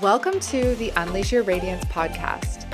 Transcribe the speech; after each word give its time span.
Welcome 0.00 0.40
to 0.40 0.74
the 0.76 0.90
Unleash 0.96 1.32
Your 1.32 1.42
Radiance 1.42 1.84
podcast. 1.84 2.64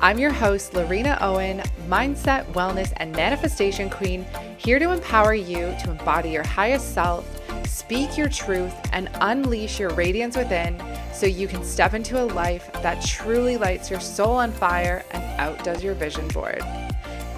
I'm 0.00 0.18
your 0.18 0.32
host, 0.32 0.74
Lorena 0.74 1.16
Owen, 1.20 1.60
mindset, 1.86 2.44
wellness, 2.52 2.92
and 2.96 3.14
manifestation 3.14 3.88
queen, 3.88 4.26
here 4.58 4.80
to 4.80 4.90
empower 4.90 5.34
you 5.34 5.72
to 5.84 5.90
embody 5.92 6.30
your 6.30 6.44
highest 6.44 6.92
self, 6.92 7.24
speak 7.64 8.18
your 8.18 8.28
truth, 8.28 8.74
and 8.92 9.08
unleash 9.20 9.78
your 9.78 9.90
radiance 9.90 10.36
within 10.36 10.82
so 11.12 11.26
you 11.26 11.46
can 11.46 11.62
step 11.62 11.94
into 11.94 12.20
a 12.20 12.26
life 12.26 12.68
that 12.82 13.00
truly 13.04 13.56
lights 13.56 13.88
your 13.88 14.00
soul 14.00 14.32
on 14.34 14.50
fire 14.50 15.04
and 15.12 15.22
outdoes 15.40 15.82
your 15.82 15.94
vision 15.94 16.26
board. 16.28 16.60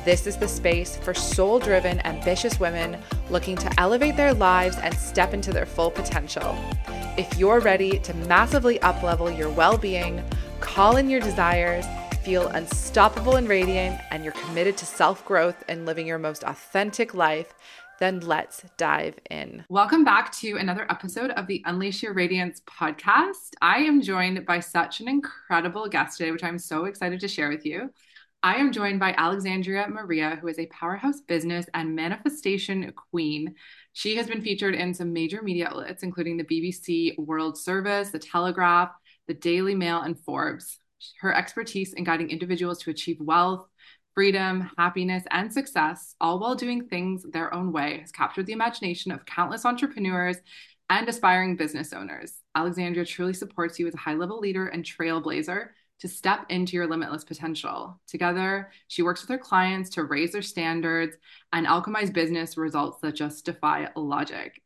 This 0.06 0.28
is 0.28 0.36
the 0.36 0.46
space 0.46 0.96
for 0.96 1.12
soul 1.14 1.58
driven, 1.58 1.98
ambitious 2.06 2.60
women 2.60 3.02
looking 3.28 3.56
to 3.56 3.80
elevate 3.80 4.16
their 4.16 4.32
lives 4.32 4.76
and 4.76 4.94
step 4.94 5.34
into 5.34 5.50
their 5.50 5.66
full 5.66 5.90
potential. 5.90 6.56
If 7.18 7.36
you're 7.36 7.58
ready 7.58 7.98
to 7.98 8.14
massively 8.14 8.78
uplevel 8.78 9.36
your 9.36 9.50
well 9.50 9.76
being, 9.76 10.22
call 10.60 10.96
in 10.96 11.10
your 11.10 11.18
desires, 11.18 11.84
feel 12.22 12.46
unstoppable 12.46 13.34
and 13.34 13.48
radiant, 13.48 14.00
and 14.12 14.22
you're 14.22 14.32
committed 14.34 14.76
to 14.76 14.86
self 14.86 15.24
growth 15.24 15.64
and 15.66 15.86
living 15.86 16.06
your 16.06 16.18
most 16.18 16.44
authentic 16.44 17.12
life, 17.12 17.52
then 17.98 18.20
let's 18.20 18.62
dive 18.76 19.18
in. 19.28 19.64
Welcome 19.68 20.04
back 20.04 20.30
to 20.34 20.56
another 20.56 20.86
episode 20.88 21.32
of 21.32 21.48
the 21.48 21.64
Unleash 21.66 22.04
Your 22.04 22.12
Radiance 22.12 22.62
podcast. 22.64 23.54
I 23.60 23.78
am 23.78 24.00
joined 24.00 24.46
by 24.46 24.60
such 24.60 25.00
an 25.00 25.08
incredible 25.08 25.88
guest 25.88 26.18
today, 26.18 26.30
which 26.30 26.44
I'm 26.44 26.60
so 26.60 26.84
excited 26.84 27.18
to 27.18 27.26
share 27.26 27.48
with 27.48 27.66
you. 27.66 27.90
I 28.42 28.56
am 28.56 28.70
joined 28.72 29.00
by 29.00 29.12
Alexandria 29.16 29.88
Maria, 29.88 30.38
who 30.40 30.46
is 30.48 30.58
a 30.58 30.66
powerhouse 30.66 31.20
business 31.20 31.66
and 31.74 31.96
manifestation 31.96 32.92
queen. 33.10 33.54
She 33.92 34.16
has 34.16 34.28
been 34.28 34.42
featured 34.42 34.74
in 34.74 34.94
some 34.94 35.12
major 35.12 35.42
media 35.42 35.68
outlets, 35.68 36.02
including 36.02 36.36
the 36.36 36.44
BBC 36.44 37.18
World 37.18 37.58
Service, 37.58 38.10
The 38.10 38.18
Telegraph, 38.18 38.90
The 39.26 39.34
Daily 39.34 39.74
Mail, 39.74 40.02
and 40.02 40.18
Forbes. 40.20 40.78
Her 41.20 41.34
expertise 41.34 41.92
in 41.94 42.04
guiding 42.04 42.30
individuals 42.30 42.78
to 42.82 42.90
achieve 42.90 43.20
wealth, 43.20 43.66
freedom, 44.14 44.70
happiness, 44.78 45.24
and 45.30 45.52
success, 45.52 46.14
all 46.20 46.38
while 46.38 46.54
doing 46.54 46.86
things 46.86 47.24
their 47.32 47.52
own 47.52 47.72
way, 47.72 47.98
has 48.00 48.12
captured 48.12 48.46
the 48.46 48.52
imagination 48.52 49.12
of 49.12 49.26
countless 49.26 49.64
entrepreneurs 49.64 50.36
and 50.88 51.08
aspiring 51.08 51.56
business 51.56 51.92
owners. 51.92 52.34
Alexandria 52.54 53.04
truly 53.04 53.34
supports 53.34 53.78
you 53.78 53.88
as 53.88 53.94
a 53.94 53.98
high 53.98 54.14
level 54.14 54.38
leader 54.38 54.68
and 54.68 54.84
trailblazer 54.84 55.68
to 56.00 56.08
step 56.08 56.46
into 56.48 56.76
your 56.76 56.86
limitless 56.86 57.24
potential. 57.24 57.98
Together, 58.06 58.70
she 58.88 59.02
works 59.02 59.22
with 59.22 59.30
her 59.30 59.38
clients 59.38 59.90
to 59.90 60.04
raise 60.04 60.32
their 60.32 60.42
standards 60.42 61.16
and 61.52 61.66
alchemize 61.66 62.12
business 62.12 62.56
results 62.56 63.00
that 63.00 63.14
just 63.14 63.44
defy 63.44 63.88
logic. 63.96 64.62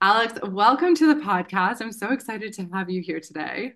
Alex, 0.00 0.38
welcome 0.42 0.94
to 0.94 1.14
the 1.14 1.20
podcast. 1.20 1.80
I'm 1.80 1.92
so 1.92 2.12
excited 2.12 2.52
to 2.54 2.68
have 2.72 2.90
you 2.90 3.02
here 3.02 3.20
today. 3.20 3.74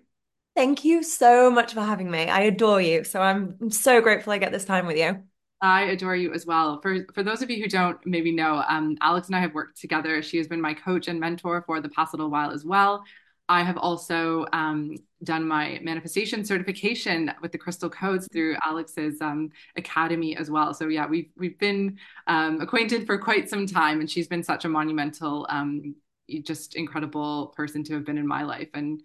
Thank 0.55 0.85
you 0.85 1.03
so 1.03 1.49
much 1.49 1.73
for 1.73 1.81
having 1.81 2.11
me. 2.11 2.25
I 2.25 2.41
adore 2.41 2.79
you. 2.79 3.03
So 3.03 3.21
I'm, 3.21 3.57
I'm 3.59 3.71
so 3.71 4.01
grateful 4.01 4.33
I 4.33 4.37
get 4.37 4.51
this 4.51 4.65
time 4.65 4.85
with 4.85 4.97
you. 4.97 5.23
I 5.61 5.83
adore 5.83 6.15
you 6.15 6.33
as 6.33 6.45
well. 6.45 6.81
For 6.81 7.05
for 7.13 7.23
those 7.23 7.41
of 7.41 7.49
you 7.49 7.63
who 7.63 7.69
don't 7.69 7.97
maybe 8.05 8.33
know, 8.33 8.63
um, 8.67 8.97
Alex 8.99 9.27
and 9.27 9.35
I 9.35 9.39
have 9.39 9.53
worked 9.53 9.79
together. 9.79 10.21
She 10.21 10.37
has 10.37 10.47
been 10.47 10.59
my 10.59 10.73
coach 10.73 11.07
and 11.07 11.21
mentor 11.21 11.63
for 11.65 11.79
the 11.79 11.87
past 11.87 12.13
little 12.13 12.29
while 12.29 12.51
as 12.51 12.65
well. 12.65 13.05
I 13.49 13.63
have 13.63 13.77
also 13.77 14.45
um, 14.53 14.95
done 15.23 15.47
my 15.47 15.79
manifestation 15.81 16.45
certification 16.45 17.31
with 17.41 17.51
the 17.51 17.57
crystal 17.57 17.89
codes 17.89 18.27
through 18.31 18.55
Alex's 18.65 19.21
um, 19.21 19.51
academy 19.75 20.37
as 20.37 20.49
well. 20.49 20.73
So 20.73 20.87
yeah, 20.87 21.05
we've 21.07 21.29
we've 21.37 21.59
been 21.59 21.97
um, 22.27 22.61
acquainted 22.61 23.05
for 23.05 23.17
quite 23.17 23.49
some 23.49 23.67
time, 23.67 23.99
and 23.99 24.09
she's 24.09 24.27
been 24.27 24.43
such 24.43 24.63
a 24.65 24.69
monumental, 24.69 25.45
um, 25.49 25.95
just 26.43 26.75
incredible 26.75 27.47
person 27.55 27.83
to 27.85 27.93
have 27.95 28.05
been 28.05 28.17
in 28.17 28.27
my 28.27 28.43
life. 28.43 28.69
And 28.73 29.01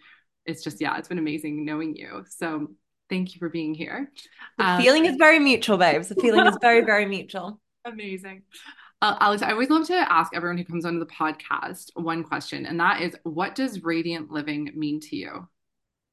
it's 0.47 0.63
just 0.63 0.81
yeah, 0.81 0.97
it's 0.99 1.09
been 1.09 1.19
amazing 1.19 1.65
knowing 1.65 1.97
you. 1.97 2.25
So 2.29 2.69
thank 3.11 3.35
you 3.35 3.41
for 3.41 3.49
being 3.49 3.75
here. 3.75 4.13
The 4.57 4.65
um, 4.65 4.83
feeling 4.83 5.07
is 5.07 5.17
very 5.17 5.41
mutual, 5.41 5.79
babes. 5.79 6.09
The 6.09 6.15
feeling 6.15 6.47
is 6.47 6.57
very 6.61 6.83
very 6.83 7.07
mutual. 7.07 7.61
Amazing. 7.85 8.43
Uh, 9.01 9.17
Alex, 9.21 9.43
I 9.43 9.53
always 9.53 9.71
love 9.71 9.87
to 9.87 10.13
ask 10.13 10.35
everyone 10.35 10.59
who 10.59 10.65
comes 10.65 10.85
onto 10.85 10.99
the 10.99 11.07
podcast 11.07 11.91
one 11.95 12.25
question, 12.25 12.67
and 12.67 12.81
that 12.81 13.01
is 13.01 13.15
what 13.23 13.55
does 13.55 13.85
radiant 13.85 14.31
living 14.31 14.73
mean 14.75 14.99
to 15.01 15.17
you? 15.17 15.49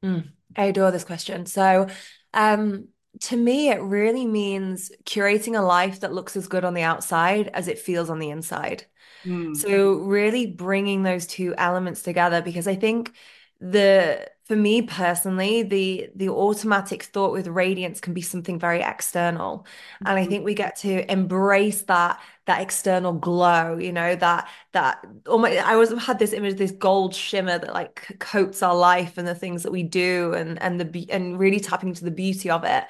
Mm, 0.03 0.29
I 0.55 0.65
adore 0.65 0.91
this 0.91 1.03
question. 1.03 1.47
So, 1.47 1.87
um, 2.33 2.89
to 3.21 3.37
me, 3.37 3.69
it 3.69 3.81
really 3.81 4.27
means 4.27 4.91
curating 5.03 5.57
a 5.57 5.63
life 5.63 6.01
that 6.01 6.13
looks 6.13 6.35
as 6.35 6.47
good 6.47 6.63
on 6.63 6.75
the 6.75 6.83
outside 6.83 7.47
as 7.47 7.67
it 7.67 7.79
feels 7.79 8.09
on 8.11 8.19
the 8.19 8.29
inside. 8.29 8.85
Mm. 9.25 9.57
So, 9.57 9.95
really 9.95 10.45
bringing 10.45 11.01
those 11.01 11.25
two 11.25 11.55
elements 11.57 12.03
together 12.03 12.43
because 12.43 12.67
I 12.67 12.75
think 12.75 13.15
the 13.61 14.29
for 14.43 14.55
me 14.55 14.81
personally 14.81 15.63
the 15.63 16.09
the 16.15 16.29
automatic 16.29 17.03
thought 17.03 17.31
with 17.31 17.47
radiance 17.47 17.99
can 17.99 18.13
be 18.13 18.21
something 18.21 18.59
very 18.59 18.81
external 18.81 19.59
mm-hmm. 19.59 20.07
and 20.07 20.19
i 20.19 20.21
mm-hmm. 20.21 20.29
think 20.29 20.45
we 20.45 20.53
get 20.53 20.75
to 20.75 21.09
embrace 21.11 21.83
that 21.83 22.19
that 22.45 22.61
external 22.61 23.13
glow 23.13 23.77
you 23.77 23.91
know 23.91 24.15
that 24.15 24.47
that 24.73 25.03
almost 25.27 25.53
i 25.53 25.73
always 25.73 25.91
had 26.03 26.19
this 26.19 26.33
image 26.33 26.57
this 26.57 26.71
gold 26.71 27.15
shimmer 27.15 27.57
that 27.57 27.73
like 27.73 28.17
coats 28.19 28.61
our 28.61 28.75
life 28.75 29.17
and 29.17 29.27
the 29.27 29.33
things 29.33 29.63
that 29.63 29.71
we 29.71 29.83
do 29.83 30.33
and 30.33 30.61
and 30.61 30.79
the 30.79 31.09
and 31.09 31.39
really 31.39 31.59
tapping 31.59 31.89
into 31.89 32.05
the 32.05 32.11
beauty 32.11 32.49
of 32.49 32.63
it 32.63 32.83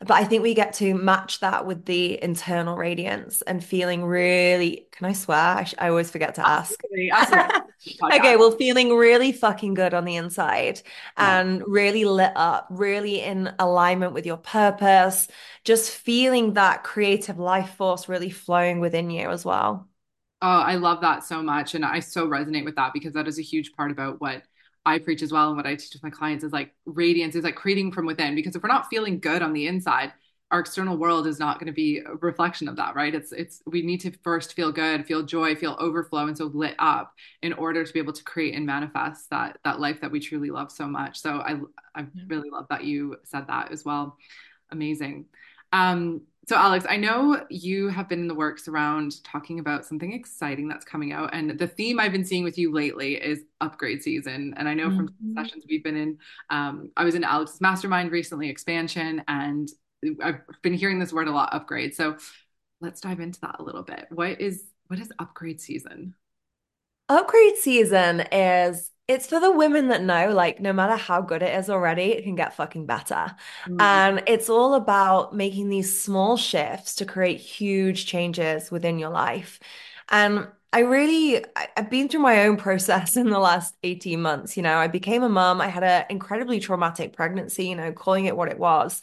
but 0.00 0.12
I 0.12 0.24
think 0.24 0.42
we 0.42 0.54
get 0.54 0.72
to 0.74 0.94
match 0.94 1.40
that 1.40 1.66
with 1.66 1.84
the 1.84 2.22
internal 2.22 2.76
radiance 2.76 3.42
and 3.42 3.62
feeling 3.62 4.02
really. 4.02 4.86
Can 4.92 5.06
I 5.06 5.12
swear? 5.12 5.38
I, 5.38 5.64
sh- 5.64 5.74
I 5.78 5.88
always 5.90 6.10
forget 6.10 6.36
to 6.36 6.48
ask. 6.48 6.72
Absolutely, 6.82 7.10
absolutely. 7.10 8.12
okay, 8.16 8.36
well, 8.36 8.50
feeling 8.52 8.96
really 8.96 9.30
fucking 9.30 9.74
good 9.74 9.92
on 9.92 10.06
the 10.06 10.16
inside 10.16 10.80
yeah. 11.18 11.40
and 11.40 11.62
really 11.66 12.06
lit 12.06 12.32
up, 12.34 12.66
really 12.70 13.20
in 13.20 13.52
alignment 13.58 14.14
with 14.14 14.24
your 14.24 14.38
purpose, 14.38 15.28
just 15.64 15.90
feeling 15.90 16.54
that 16.54 16.82
creative 16.82 17.38
life 17.38 17.74
force 17.74 18.08
really 18.08 18.30
flowing 18.30 18.80
within 18.80 19.10
you 19.10 19.28
as 19.28 19.44
well. 19.44 19.86
Oh, 20.42 20.48
I 20.48 20.76
love 20.76 21.02
that 21.02 21.24
so 21.24 21.42
much. 21.42 21.74
And 21.74 21.84
I 21.84 22.00
so 22.00 22.26
resonate 22.26 22.64
with 22.64 22.76
that 22.76 22.94
because 22.94 23.12
that 23.12 23.28
is 23.28 23.38
a 23.38 23.42
huge 23.42 23.72
part 23.74 23.90
about 23.90 24.18
what 24.20 24.42
I 24.86 24.98
preach 24.98 25.22
as 25.22 25.32
well 25.32 25.48
and 25.48 25.56
what 25.56 25.66
I 25.66 25.74
teach 25.74 25.92
with 25.92 26.02
my 26.02 26.10
clients 26.10 26.44
is 26.44 26.52
like 26.52 26.74
radiance 26.86 27.34
is 27.34 27.44
like 27.44 27.56
creating 27.56 27.92
from 27.92 28.06
within 28.06 28.34
because 28.34 28.56
if 28.56 28.62
we're 28.62 28.68
not 28.68 28.88
feeling 28.88 29.20
good 29.20 29.42
on 29.42 29.52
the 29.52 29.66
inside, 29.66 30.12
our 30.50 30.60
external 30.60 30.96
world 30.96 31.26
is 31.26 31.38
not 31.38 31.60
going 31.60 31.68
to 31.68 31.72
be 31.72 31.98
a 31.98 32.14
reflection 32.16 32.66
of 32.66 32.76
that, 32.76 32.96
right? 32.96 33.14
It's 33.14 33.30
it's 33.30 33.62
we 33.66 33.82
need 33.82 34.00
to 34.00 34.10
first 34.24 34.54
feel 34.54 34.72
good, 34.72 35.06
feel 35.06 35.22
joy, 35.22 35.54
feel 35.54 35.76
overflow 35.78 36.26
and 36.26 36.36
so 36.36 36.46
lit 36.46 36.74
up 36.78 37.12
in 37.42 37.52
order 37.52 37.84
to 37.84 37.92
be 37.92 38.00
able 38.00 38.14
to 38.14 38.24
create 38.24 38.54
and 38.54 38.66
manifest 38.66 39.30
that 39.30 39.58
that 39.64 39.78
life 39.80 40.00
that 40.00 40.10
we 40.10 40.18
truly 40.18 40.50
love 40.50 40.72
so 40.72 40.88
much. 40.88 41.20
So 41.20 41.38
I 41.38 41.60
I 41.94 42.06
really 42.26 42.50
love 42.50 42.66
that 42.70 42.84
you 42.84 43.16
said 43.24 43.46
that 43.46 43.70
as 43.70 43.84
well. 43.84 44.16
Amazing. 44.70 45.26
Um 45.72 46.22
so, 46.48 46.56
Alex, 46.56 46.86
I 46.88 46.96
know 46.96 47.44
you 47.48 47.88
have 47.88 48.08
been 48.08 48.20
in 48.20 48.28
the 48.28 48.34
works 48.34 48.66
around 48.66 49.22
talking 49.22 49.60
about 49.60 49.84
something 49.84 50.12
exciting 50.12 50.68
that's 50.68 50.84
coming 50.84 51.12
out. 51.12 51.30
And 51.32 51.58
the 51.58 51.66
theme 51.66 52.00
I've 52.00 52.12
been 52.12 52.24
seeing 52.24 52.44
with 52.44 52.58
you 52.58 52.72
lately 52.72 53.14
is 53.14 53.40
upgrade 53.60 54.02
season. 54.02 54.54
And 54.56 54.68
I 54.68 54.74
know 54.74 54.90
from 54.90 55.08
mm-hmm. 55.08 55.34
sessions 55.38 55.64
we've 55.68 55.84
been 55.84 55.96
in, 55.96 56.18
um, 56.48 56.90
I 56.96 57.04
was 57.04 57.14
in 57.14 57.24
Alex's 57.24 57.60
mastermind 57.60 58.10
recently, 58.10 58.48
expansion, 58.48 59.22
and 59.28 59.68
I've 60.22 60.40
been 60.62 60.74
hearing 60.74 60.98
this 60.98 61.12
word 61.12 61.28
a 61.28 61.32
lot 61.32 61.54
upgrade. 61.54 61.94
So, 61.94 62.16
let's 62.80 63.00
dive 63.00 63.20
into 63.20 63.40
that 63.42 63.56
a 63.58 63.62
little 63.62 63.82
bit. 63.82 64.06
What 64.10 64.40
is 64.40 64.64
what 64.86 64.98
is 64.98 65.12
upgrade 65.18 65.60
season? 65.60 66.14
Upgrade 67.08 67.56
season 67.56 68.20
is 68.32 68.90
it's 69.10 69.26
for 69.26 69.40
the 69.40 69.50
women 69.50 69.88
that 69.88 70.04
know, 70.04 70.30
like, 70.32 70.60
no 70.60 70.72
matter 70.72 70.94
how 70.94 71.20
good 71.20 71.42
it 71.42 71.52
is 71.58 71.68
already, 71.68 72.12
it 72.12 72.22
can 72.22 72.36
get 72.36 72.54
fucking 72.54 72.86
better. 72.86 73.34
Mm. 73.66 73.80
And 73.80 74.22
it's 74.28 74.48
all 74.48 74.74
about 74.74 75.34
making 75.34 75.68
these 75.68 76.00
small 76.00 76.36
shifts 76.36 76.94
to 76.96 77.04
create 77.04 77.40
huge 77.40 78.06
changes 78.06 78.70
within 78.70 79.00
your 79.00 79.10
life. 79.10 79.58
And 80.10 80.46
I 80.72 80.80
really, 80.82 81.44
I've 81.76 81.90
been 81.90 82.08
through 82.08 82.20
my 82.20 82.44
own 82.44 82.56
process 82.66 83.16
in 83.16 83.30
the 83.30 83.40
last 83.40 83.74
18 83.82 84.22
months. 84.22 84.56
You 84.56 84.62
know, 84.62 84.76
I 84.76 84.86
became 84.86 85.24
a 85.24 85.28
mom. 85.28 85.60
I 85.60 85.66
had 85.66 85.82
an 85.82 86.04
incredibly 86.08 86.60
traumatic 86.60 87.12
pregnancy, 87.12 87.66
you 87.66 87.74
know, 87.74 87.90
calling 87.90 88.26
it 88.26 88.36
what 88.36 88.48
it 88.48 88.60
was. 88.60 89.02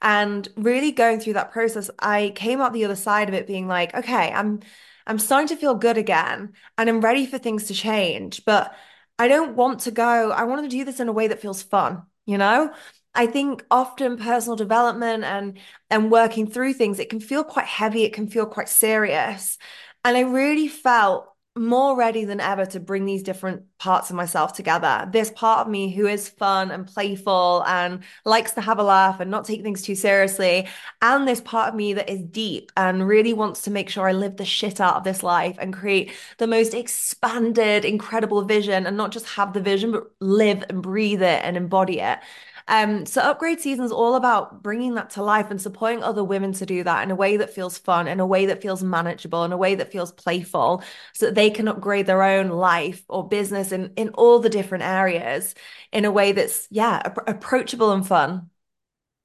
And 0.00 0.46
really 0.56 0.92
going 0.92 1.18
through 1.18 1.32
that 1.32 1.50
process, 1.50 1.90
I 1.98 2.32
came 2.36 2.60
out 2.60 2.72
the 2.72 2.84
other 2.84 2.94
side 2.94 3.28
of 3.28 3.34
it 3.34 3.48
being 3.48 3.66
like, 3.66 3.92
okay, 3.92 4.30
I'm, 4.32 4.60
I'm 5.04 5.18
starting 5.18 5.48
to 5.48 5.56
feel 5.56 5.74
good 5.74 5.98
again 5.98 6.52
and 6.76 6.88
I'm 6.88 7.00
ready 7.00 7.26
for 7.26 7.38
things 7.38 7.64
to 7.64 7.74
change. 7.74 8.44
But 8.44 8.72
I 9.18 9.28
don't 9.28 9.56
want 9.56 9.80
to 9.80 9.90
go, 9.90 10.30
I 10.30 10.44
want 10.44 10.62
to 10.64 10.68
do 10.76 10.84
this 10.84 11.00
in 11.00 11.08
a 11.08 11.12
way 11.12 11.28
that 11.28 11.40
feels 11.40 11.62
fun, 11.62 12.02
you 12.26 12.38
know? 12.38 12.72
I 13.14 13.26
think 13.26 13.64
often 13.70 14.16
personal 14.16 14.56
development 14.56 15.24
and 15.24 15.58
and 15.90 16.10
working 16.10 16.46
through 16.48 16.74
things, 16.74 16.98
it 17.00 17.10
can 17.10 17.20
feel 17.20 17.42
quite 17.44 17.66
heavy, 17.66 18.04
it 18.04 18.12
can 18.12 18.28
feel 18.28 18.46
quite 18.46 18.68
serious. 18.68 19.58
And 20.04 20.16
I 20.16 20.20
really 20.20 20.68
felt 20.68 21.28
more 21.58 21.96
ready 21.96 22.24
than 22.24 22.40
ever 22.40 22.64
to 22.66 22.80
bring 22.80 23.04
these 23.04 23.22
different 23.22 23.62
parts 23.78 24.10
of 24.10 24.16
myself 24.16 24.52
together. 24.52 25.08
This 25.12 25.30
part 25.30 25.60
of 25.60 25.70
me 25.70 25.92
who 25.92 26.06
is 26.06 26.28
fun 26.28 26.70
and 26.70 26.86
playful 26.86 27.64
and 27.66 28.02
likes 28.24 28.52
to 28.52 28.60
have 28.60 28.78
a 28.78 28.82
laugh 28.82 29.20
and 29.20 29.30
not 29.30 29.44
take 29.44 29.62
things 29.62 29.82
too 29.82 29.94
seriously. 29.94 30.66
And 31.02 31.26
this 31.26 31.40
part 31.40 31.68
of 31.68 31.74
me 31.74 31.92
that 31.94 32.10
is 32.10 32.22
deep 32.22 32.72
and 32.76 33.06
really 33.06 33.32
wants 33.32 33.62
to 33.62 33.70
make 33.70 33.88
sure 33.88 34.08
I 34.08 34.12
live 34.12 34.36
the 34.36 34.44
shit 34.44 34.80
out 34.80 34.96
of 34.96 35.04
this 35.04 35.22
life 35.22 35.56
and 35.60 35.72
create 35.72 36.12
the 36.38 36.46
most 36.46 36.74
expanded, 36.74 37.84
incredible 37.84 38.42
vision 38.42 38.86
and 38.86 38.96
not 38.96 39.12
just 39.12 39.26
have 39.26 39.52
the 39.52 39.60
vision, 39.60 39.92
but 39.92 40.10
live 40.20 40.64
and 40.68 40.82
breathe 40.82 41.22
it 41.22 41.44
and 41.44 41.56
embody 41.56 42.00
it. 42.00 42.18
Um, 42.68 43.06
so 43.06 43.22
upgrade 43.22 43.60
season 43.60 43.84
is 43.84 43.92
all 43.92 44.14
about 44.14 44.62
bringing 44.62 44.94
that 44.94 45.10
to 45.10 45.22
life 45.22 45.50
and 45.50 45.60
supporting 45.60 46.02
other 46.02 46.22
women 46.22 46.52
to 46.52 46.66
do 46.66 46.84
that 46.84 47.02
in 47.02 47.10
a 47.10 47.14
way 47.14 47.38
that 47.38 47.52
feels 47.52 47.78
fun, 47.78 48.06
in 48.06 48.20
a 48.20 48.26
way 48.26 48.46
that 48.46 48.60
feels 48.62 48.82
manageable, 48.82 49.44
in 49.44 49.52
a 49.52 49.56
way 49.56 49.74
that 49.74 49.90
feels 49.90 50.12
playful, 50.12 50.82
so 51.14 51.26
that 51.26 51.34
they 51.34 51.50
can 51.50 51.66
upgrade 51.66 52.06
their 52.06 52.22
own 52.22 52.50
life 52.50 53.02
or 53.08 53.26
business 53.26 53.72
in 53.72 53.92
in 53.96 54.10
all 54.10 54.38
the 54.38 54.50
different 54.50 54.84
areas 54.84 55.54
in 55.92 56.04
a 56.04 56.10
way 56.10 56.32
that's 56.32 56.68
yeah 56.70 57.00
approachable 57.26 57.92
and 57.92 58.06
fun. 58.06 58.50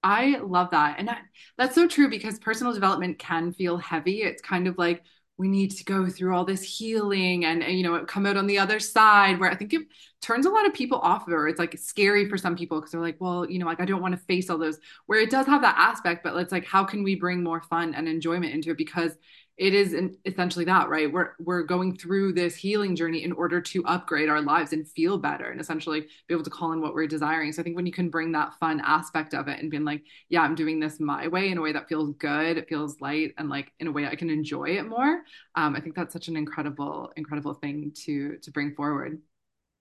I 0.03 0.37
love 0.37 0.71
that. 0.71 0.99
And 0.99 1.07
that, 1.07 1.21
that's 1.57 1.75
so 1.75 1.87
true 1.87 2.09
because 2.09 2.37
personal 2.39 2.73
development 2.73 3.19
can 3.19 3.53
feel 3.53 3.77
heavy. 3.77 4.21
It's 4.21 4.41
kind 4.41 4.67
of 4.67 4.77
like 4.77 5.03
we 5.43 5.49
need 5.49 5.71
to 5.71 5.83
go 5.83 6.07
through 6.07 6.33
all 6.33 6.45
this 6.45 6.63
healing 6.63 7.43
and, 7.43 7.61
and, 7.61 7.77
you 7.77 7.83
know 7.83 8.05
come 8.05 8.25
out 8.25 8.37
on 8.37 8.47
the 8.47 8.57
other 8.57 8.79
side 8.79 9.37
where 9.39 9.51
i 9.51 9.55
think 9.55 9.73
it 9.73 9.81
turns 10.21 10.45
a 10.45 10.49
lot 10.49 10.65
of 10.65 10.73
people 10.73 10.99
off 10.99 11.27
or 11.27 11.49
it's 11.49 11.59
like 11.59 11.77
scary 11.77 12.29
for 12.29 12.37
some 12.37 12.55
people 12.55 12.79
because 12.79 12.91
they're 12.91 13.01
like 13.01 13.19
well 13.19 13.49
you 13.49 13.59
know 13.59 13.65
like 13.65 13.81
i 13.81 13.85
don't 13.85 14.01
want 14.01 14.13
to 14.13 14.25
face 14.25 14.49
all 14.49 14.57
those 14.57 14.79
where 15.07 15.19
it 15.19 15.29
does 15.29 15.45
have 15.45 15.61
that 15.61 15.75
aspect 15.77 16.23
but 16.23 16.33
it's 16.37 16.53
like 16.53 16.65
how 16.65 16.85
can 16.85 17.03
we 17.03 17.15
bring 17.15 17.43
more 17.43 17.61
fun 17.61 17.93
and 17.93 18.07
enjoyment 18.07 18.53
into 18.53 18.71
it? 18.71 18.77
Because 18.77 19.17
it 19.57 19.73
is 19.73 19.95
essentially 20.25 20.65
that 20.65 20.89
right? 20.89 21.11
We're 21.11 21.33
we're 21.39 21.63
going 21.63 21.95
through 21.95 22.33
this 22.33 22.55
healing 22.55 22.95
journey 22.95 23.23
in 23.23 23.31
order 23.31 23.61
to 23.61 23.85
upgrade 23.85 24.29
our 24.29 24.41
lives 24.41 24.73
and 24.73 24.87
feel 24.87 25.17
better 25.17 25.51
and 25.51 25.61
essentially 25.61 26.01
be 26.01 26.33
able 26.33 26.43
to 26.43 26.49
call 26.49 26.71
in 26.71 26.81
what 26.81 26.93
we're 26.93 27.07
desiring. 27.07 27.51
So 27.51 27.61
i 27.61 27.63
think 27.63 27.75
when 27.75 27.85
you 27.85 27.91
can 27.91 28.09
bring 28.09 28.31
that 28.31 28.53
fun 28.59 28.81
aspect 28.83 29.33
of 29.33 29.47
it 29.47 29.59
and 29.59 29.69
being 29.69 29.85
like 29.85 30.03
yeah 30.29 30.41
i'm 30.41 30.55
doing 30.55 30.79
this 30.79 30.99
my 30.99 31.27
way 31.27 31.49
in 31.49 31.57
a 31.57 31.61
way 31.61 31.71
that 31.71 31.87
feels 31.87 32.13
good 32.17 32.57
it 32.57 32.67
feels 32.67 32.99
light 32.99 33.33
and 33.37 33.49
like 33.49 33.71
in 33.79 33.87
a 33.87 33.91
way 33.91 34.07
i 34.07 34.15
can 34.15 34.29
enjoy 34.29 34.65
it 34.65 34.87
more 34.87 35.21
um, 35.55 35.75
i 35.75 35.79
think 35.79 35.95
that's 35.95 36.13
such 36.13 36.27
an 36.27 36.35
incredible 36.35 37.11
incredible 37.15 37.53
thing 37.53 37.91
to 38.05 38.37
to 38.41 38.51
bring 38.51 38.73
forward. 38.75 39.19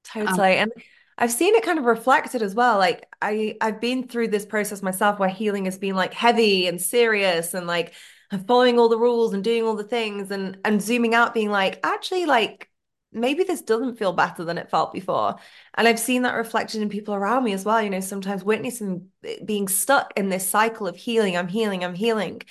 Totally. 0.05 0.59
Um, 0.59 0.63
and 0.63 0.73
I've 1.19 1.31
seen 1.31 1.55
it 1.55 1.63
kind 1.63 1.79
of 1.79 1.85
reflected 1.85 2.43
as 2.43 2.55
well. 2.55 2.79
Like 2.79 3.07
I 3.21 3.57
I've 3.61 3.81
been 3.81 4.09
through 4.09 4.29
this 4.29 4.47
process 4.47 4.83
myself 4.83 5.19
where 5.19 5.29
healing 5.29 5.67
has 5.67 5.79
been 5.79 5.95
like 5.95 6.15
heavy 6.15 6.67
and 6.67 6.81
serious 6.81 7.55
and 7.55 7.67
like 7.67 7.93
following 8.39 8.79
all 8.79 8.89
the 8.89 8.99
rules 8.99 9.35
and 9.35 9.45
doing 9.45 9.63
all 9.63 9.77
the 9.77 9.85
things 9.85 10.31
and 10.31 10.59
and 10.65 10.81
zooming 10.81 11.15
out 11.15 11.35
being 11.35 11.51
like 11.51 11.81
actually 11.85 12.27
like 12.27 12.69
maybe 13.13 13.45
this 13.45 13.61
doesn't 13.61 13.99
feel 13.99 14.13
better 14.13 14.43
than 14.43 14.57
it 14.57 14.71
felt 14.71 14.93
before. 14.93 15.37
And 15.75 15.87
i've 15.87 15.99
seen 15.99 16.23
that 16.23 16.35
reflected 16.35 16.83
in 16.83 16.89
people 16.89 17.15
around 17.15 17.45
me 17.45 17.53
as 17.53 17.65
well 17.65 17.83
you 17.83 17.91
know 17.91 18.01
sometimes 18.01 18.45
witnessing 18.45 19.09
being 19.45 19.69
stuck 19.69 20.13
in 20.17 20.29
this 20.29 20.49
cycle 20.49 20.87
of 20.87 20.97
healing 20.97 21.37
i'm 21.37 21.49
healing 21.49 21.85
i'm 21.85 21.95
healing. 21.95 22.43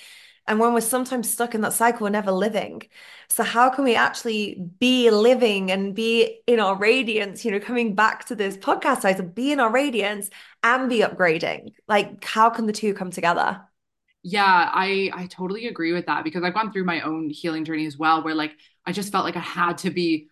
And 0.44 0.58
when 0.58 0.74
we're 0.74 0.80
sometimes 0.80 1.30
stuck 1.30 1.54
in 1.54 1.60
that 1.60 1.72
cycle 1.72 2.04
we're 2.04 2.10
never 2.10 2.32
living. 2.32 2.82
So 3.28 3.44
how 3.44 3.70
can 3.70 3.84
we 3.84 3.94
actually 3.94 4.60
be 4.80 5.10
living 5.10 5.70
and 5.70 5.94
be 5.94 6.40
in 6.46 6.60
our 6.60 6.76
radiance 6.76 7.44
you 7.44 7.50
know 7.50 7.60
coming 7.60 7.94
back 7.94 8.26
to 8.26 8.34
this 8.36 8.56
podcast 8.56 9.02
title 9.02 9.26
be 9.26 9.52
in 9.52 9.60
our 9.60 9.70
radiance 9.70 10.30
and 10.62 10.88
be 10.88 11.00
upgrading. 11.00 11.72
Like 11.88 12.24
how 12.24 12.50
can 12.50 12.66
the 12.66 12.72
two 12.72 12.94
come 12.94 13.10
together 13.10 13.62
yeah, 14.22 14.70
I 14.72 15.10
I 15.12 15.26
totally 15.26 15.66
agree 15.66 15.92
with 15.92 16.06
that 16.06 16.24
because 16.24 16.44
I've 16.44 16.54
gone 16.54 16.72
through 16.72 16.84
my 16.84 17.00
own 17.00 17.30
healing 17.30 17.64
journey 17.64 17.86
as 17.86 17.98
well, 17.98 18.22
where 18.22 18.34
like 18.34 18.52
I 18.86 18.92
just 18.92 19.10
felt 19.10 19.24
like 19.24 19.36
I 19.36 19.40
had 19.40 19.78
to 19.78 19.90
be 19.90 20.28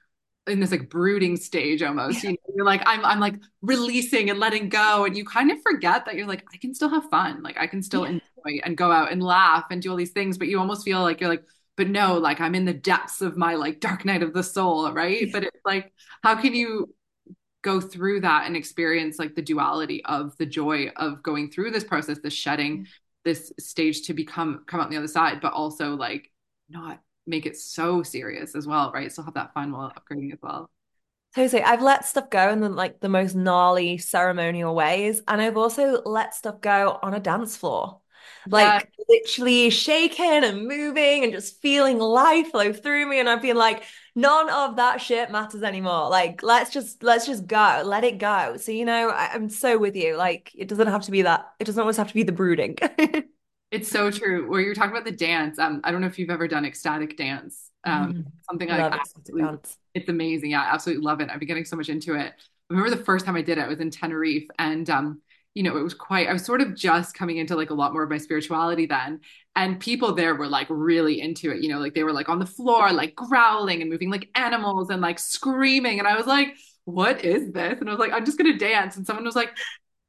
in 0.46 0.60
this 0.60 0.70
like 0.70 0.88
brooding 0.88 1.36
stage 1.36 1.82
almost. 1.82 2.22
You 2.22 2.30
know, 2.30 2.36
you're 2.54 2.64
like 2.64 2.82
I'm 2.86 3.04
I'm 3.04 3.20
like 3.20 3.34
releasing 3.62 4.30
and 4.30 4.38
letting 4.38 4.68
go, 4.68 5.04
and 5.04 5.16
you 5.16 5.24
kind 5.24 5.50
of 5.50 5.60
forget 5.62 6.04
that 6.04 6.14
you're 6.14 6.26
like 6.26 6.44
I 6.54 6.56
can 6.56 6.74
still 6.74 6.88
have 6.88 7.10
fun, 7.10 7.42
like 7.42 7.58
I 7.58 7.66
can 7.66 7.82
still 7.82 8.04
yeah. 8.04 8.18
enjoy 8.44 8.60
and 8.64 8.76
go 8.76 8.92
out 8.92 9.10
and 9.10 9.22
laugh 9.22 9.66
and 9.70 9.82
do 9.82 9.90
all 9.90 9.96
these 9.96 10.12
things, 10.12 10.38
but 10.38 10.48
you 10.48 10.58
almost 10.58 10.84
feel 10.84 11.02
like 11.02 11.20
you're 11.20 11.30
like, 11.30 11.44
but 11.76 11.88
no, 11.88 12.18
like 12.18 12.40
I'm 12.40 12.54
in 12.54 12.64
the 12.64 12.74
depths 12.74 13.20
of 13.22 13.36
my 13.36 13.54
like 13.54 13.80
dark 13.80 14.04
night 14.04 14.22
of 14.22 14.32
the 14.34 14.42
soul, 14.42 14.92
right? 14.92 15.22
Yeah. 15.22 15.32
But 15.32 15.44
it's 15.44 15.64
like, 15.64 15.92
how 16.22 16.40
can 16.40 16.54
you 16.54 16.94
go 17.62 17.80
through 17.80 18.20
that 18.20 18.46
and 18.46 18.56
experience 18.56 19.18
like 19.18 19.34
the 19.34 19.42
duality 19.42 20.04
of 20.04 20.36
the 20.38 20.46
joy 20.46 20.90
of 20.96 21.22
going 21.22 21.50
through 21.50 21.70
this 21.70 21.84
process, 21.84 22.18
the 22.22 22.30
shedding, 22.30 22.84
mm. 22.84 22.86
This 23.24 23.52
stage 23.58 24.02
to 24.02 24.14
become 24.14 24.64
come 24.66 24.80
out 24.80 24.90
the 24.90 24.96
other 24.96 25.08
side, 25.08 25.40
but 25.40 25.52
also 25.52 25.94
like 25.94 26.30
not 26.68 27.00
make 27.26 27.46
it 27.46 27.56
so 27.56 28.02
serious 28.02 28.54
as 28.54 28.66
well, 28.66 28.90
right? 28.92 29.10
Still 29.10 29.24
have 29.24 29.34
that 29.34 29.54
fun 29.54 29.72
while 29.72 29.92
upgrading 29.92 30.32
as 30.32 30.38
well. 30.42 30.70
Totally. 31.34 31.62
I've 31.62 31.82
let 31.82 32.04
stuff 32.04 32.28
go 32.28 32.50
in 32.50 32.60
the 32.60 32.68
like 32.68 33.00
the 33.00 33.08
most 33.08 33.34
gnarly 33.34 33.98
ceremonial 33.98 34.74
ways. 34.74 35.22
And 35.28 35.40
I've 35.40 35.56
also 35.56 36.02
let 36.04 36.34
stuff 36.34 36.60
go 36.60 36.98
on 37.02 37.14
a 37.14 37.20
dance 37.20 37.56
floor. 37.56 37.99
Like 38.48 38.88
yeah. 38.98 39.04
literally 39.08 39.70
shaking 39.70 40.44
and 40.44 40.66
moving 40.66 41.24
and 41.24 41.32
just 41.32 41.60
feeling 41.60 41.98
life 41.98 42.50
flow 42.50 42.72
through 42.72 43.06
me. 43.06 43.20
And 43.20 43.28
I've 43.28 43.42
been 43.42 43.56
like, 43.56 43.84
none 44.14 44.48
of 44.50 44.76
that 44.76 45.00
shit 45.00 45.30
matters 45.30 45.62
anymore. 45.62 46.08
Like, 46.08 46.42
let's 46.42 46.70
just 46.70 47.02
let's 47.02 47.26
just 47.26 47.46
go, 47.46 47.82
let 47.84 48.04
it 48.04 48.18
go. 48.18 48.56
So 48.56 48.72
you 48.72 48.84
know, 48.84 49.10
I, 49.10 49.34
am 49.34 49.48
so 49.48 49.78
with 49.78 49.96
you. 49.96 50.16
Like, 50.16 50.50
it 50.54 50.68
doesn't 50.68 50.86
have 50.86 51.02
to 51.02 51.10
be 51.10 51.22
that. 51.22 51.52
It 51.58 51.64
doesn't 51.64 51.80
always 51.80 51.96
have 51.96 52.08
to 52.08 52.14
be 52.14 52.22
the 52.22 52.32
brooding. 52.32 52.76
it's 53.70 53.90
so 53.90 54.10
true. 54.10 54.48
Where 54.50 54.60
you're 54.60 54.74
talking 54.74 54.92
about 54.92 55.04
the 55.04 55.12
dance, 55.12 55.58
um, 55.58 55.80
I 55.84 55.90
don't 55.90 56.00
know 56.00 56.06
if 56.06 56.18
you've 56.18 56.30
ever 56.30 56.48
done 56.48 56.64
ecstatic 56.64 57.16
dance. 57.16 57.70
Um, 57.84 58.12
mm, 58.12 58.24
something 58.48 58.70
I 58.70 58.88
like 58.88 58.92
dance. 58.92 59.76
It's 59.94 60.08
amazing. 60.08 60.50
Yeah, 60.50 60.62
I 60.62 60.74
absolutely 60.74 61.04
love 61.04 61.20
it. 61.20 61.30
I've 61.30 61.38
been 61.38 61.48
getting 61.48 61.64
so 61.64 61.76
much 61.76 61.88
into 61.88 62.14
it. 62.14 62.32
I 62.32 62.74
remember 62.74 62.94
the 62.94 63.04
first 63.04 63.26
time 63.26 63.34
I 63.36 63.42
did 63.42 63.58
it, 63.58 63.62
I 63.62 63.68
was 63.68 63.80
in 63.80 63.90
Tenerife, 63.90 64.46
and 64.58 64.88
um, 64.88 65.20
you 65.54 65.62
know, 65.62 65.76
it 65.76 65.82
was 65.82 65.94
quite, 65.94 66.28
I 66.28 66.32
was 66.32 66.44
sort 66.44 66.60
of 66.60 66.76
just 66.76 67.14
coming 67.14 67.38
into 67.38 67.56
like 67.56 67.70
a 67.70 67.74
lot 67.74 67.92
more 67.92 68.02
of 68.02 68.10
my 68.10 68.18
spirituality 68.18 68.86
then. 68.86 69.20
And 69.56 69.80
people 69.80 70.14
there 70.14 70.34
were 70.34 70.46
like 70.46 70.68
really 70.70 71.20
into 71.20 71.50
it, 71.50 71.62
you 71.62 71.68
know, 71.68 71.80
like 71.80 71.94
they 71.94 72.04
were 72.04 72.12
like 72.12 72.28
on 72.28 72.38
the 72.38 72.46
floor, 72.46 72.92
like 72.92 73.16
growling 73.16 73.80
and 73.80 73.90
moving 73.90 74.10
like 74.10 74.28
animals 74.34 74.90
and 74.90 75.02
like 75.02 75.18
screaming. 75.18 75.98
And 75.98 76.06
I 76.06 76.16
was 76.16 76.26
like, 76.26 76.54
what 76.84 77.24
is 77.24 77.52
this? 77.52 77.80
And 77.80 77.88
I 77.88 77.92
was 77.92 77.98
like, 77.98 78.12
I'm 78.12 78.24
just 78.24 78.38
going 78.38 78.52
to 78.52 78.58
dance. 78.58 78.96
And 78.96 79.04
someone 79.06 79.24
was 79.24 79.36
like, 79.36 79.50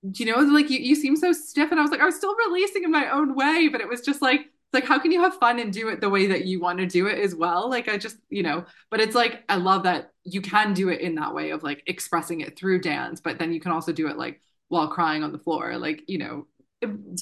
do 0.09 0.23
you 0.23 0.31
know, 0.31 0.39
like 0.39 0.69
you, 0.69 0.79
you 0.79 0.95
seem 0.95 1.15
so 1.15 1.31
stiff. 1.33 1.71
And 1.71 1.79
I 1.79 1.83
was 1.83 1.91
like, 1.91 2.01
I 2.01 2.05
was 2.05 2.15
still 2.15 2.35
releasing 2.47 2.83
in 2.83 2.91
my 2.91 3.09
own 3.09 3.35
way, 3.35 3.67
but 3.71 3.81
it 3.81 3.87
was 3.87 4.01
just 4.01 4.21
like, 4.21 4.41
like 4.73 4.85
how 4.85 4.99
can 4.99 5.11
you 5.11 5.21
have 5.21 5.35
fun 5.35 5.59
and 5.59 5.73
do 5.73 5.89
it 5.89 5.99
the 5.99 6.09
way 6.09 6.27
that 6.27 6.45
you 6.45 6.59
want 6.59 6.79
to 6.79 6.85
do 6.85 7.07
it 7.07 7.19
as 7.19 7.35
well 7.35 7.69
like 7.69 7.89
i 7.89 7.97
just 7.97 8.15
you 8.29 8.41
know 8.41 8.63
but 8.89 9.01
it's 9.01 9.15
like 9.15 9.43
i 9.49 9.55
love 9.55 9.83
that 9.83 10.11
you 10.23 10.41
can 10.41 10.73
do 10.73 10.87
it 10.87 11.01
in 11.01 11.15
that 11.15 11.33
way 11.33 11.49
of 11.49 11.61
like 11.61 11.83
expressing 11.87 12.39
it 12.41 12.57
through 12.57 12.79
dance 12.79 13.19
but 13.19 13.37
then 13.37 13.51
you 13.51 13.59
can 13.59 13.73
also 13.73 13.91
do 13.91 14.07
it 14.07 14.17
like 14.17 14.39
while 14.71 14.87
crying 14.87 15.21
on 15.21 15.33
the 15.33 15.37
floor, 15.37 15.77
like, 15.77 16.03
you 16.07 16.17
know, 16.17 16.47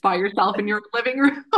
by 0.04 0.16
yourself 0.16 0.60
in 0.60 0.68
your 0.68 0.84
living 0.94 1.18
room. 1.18 1.44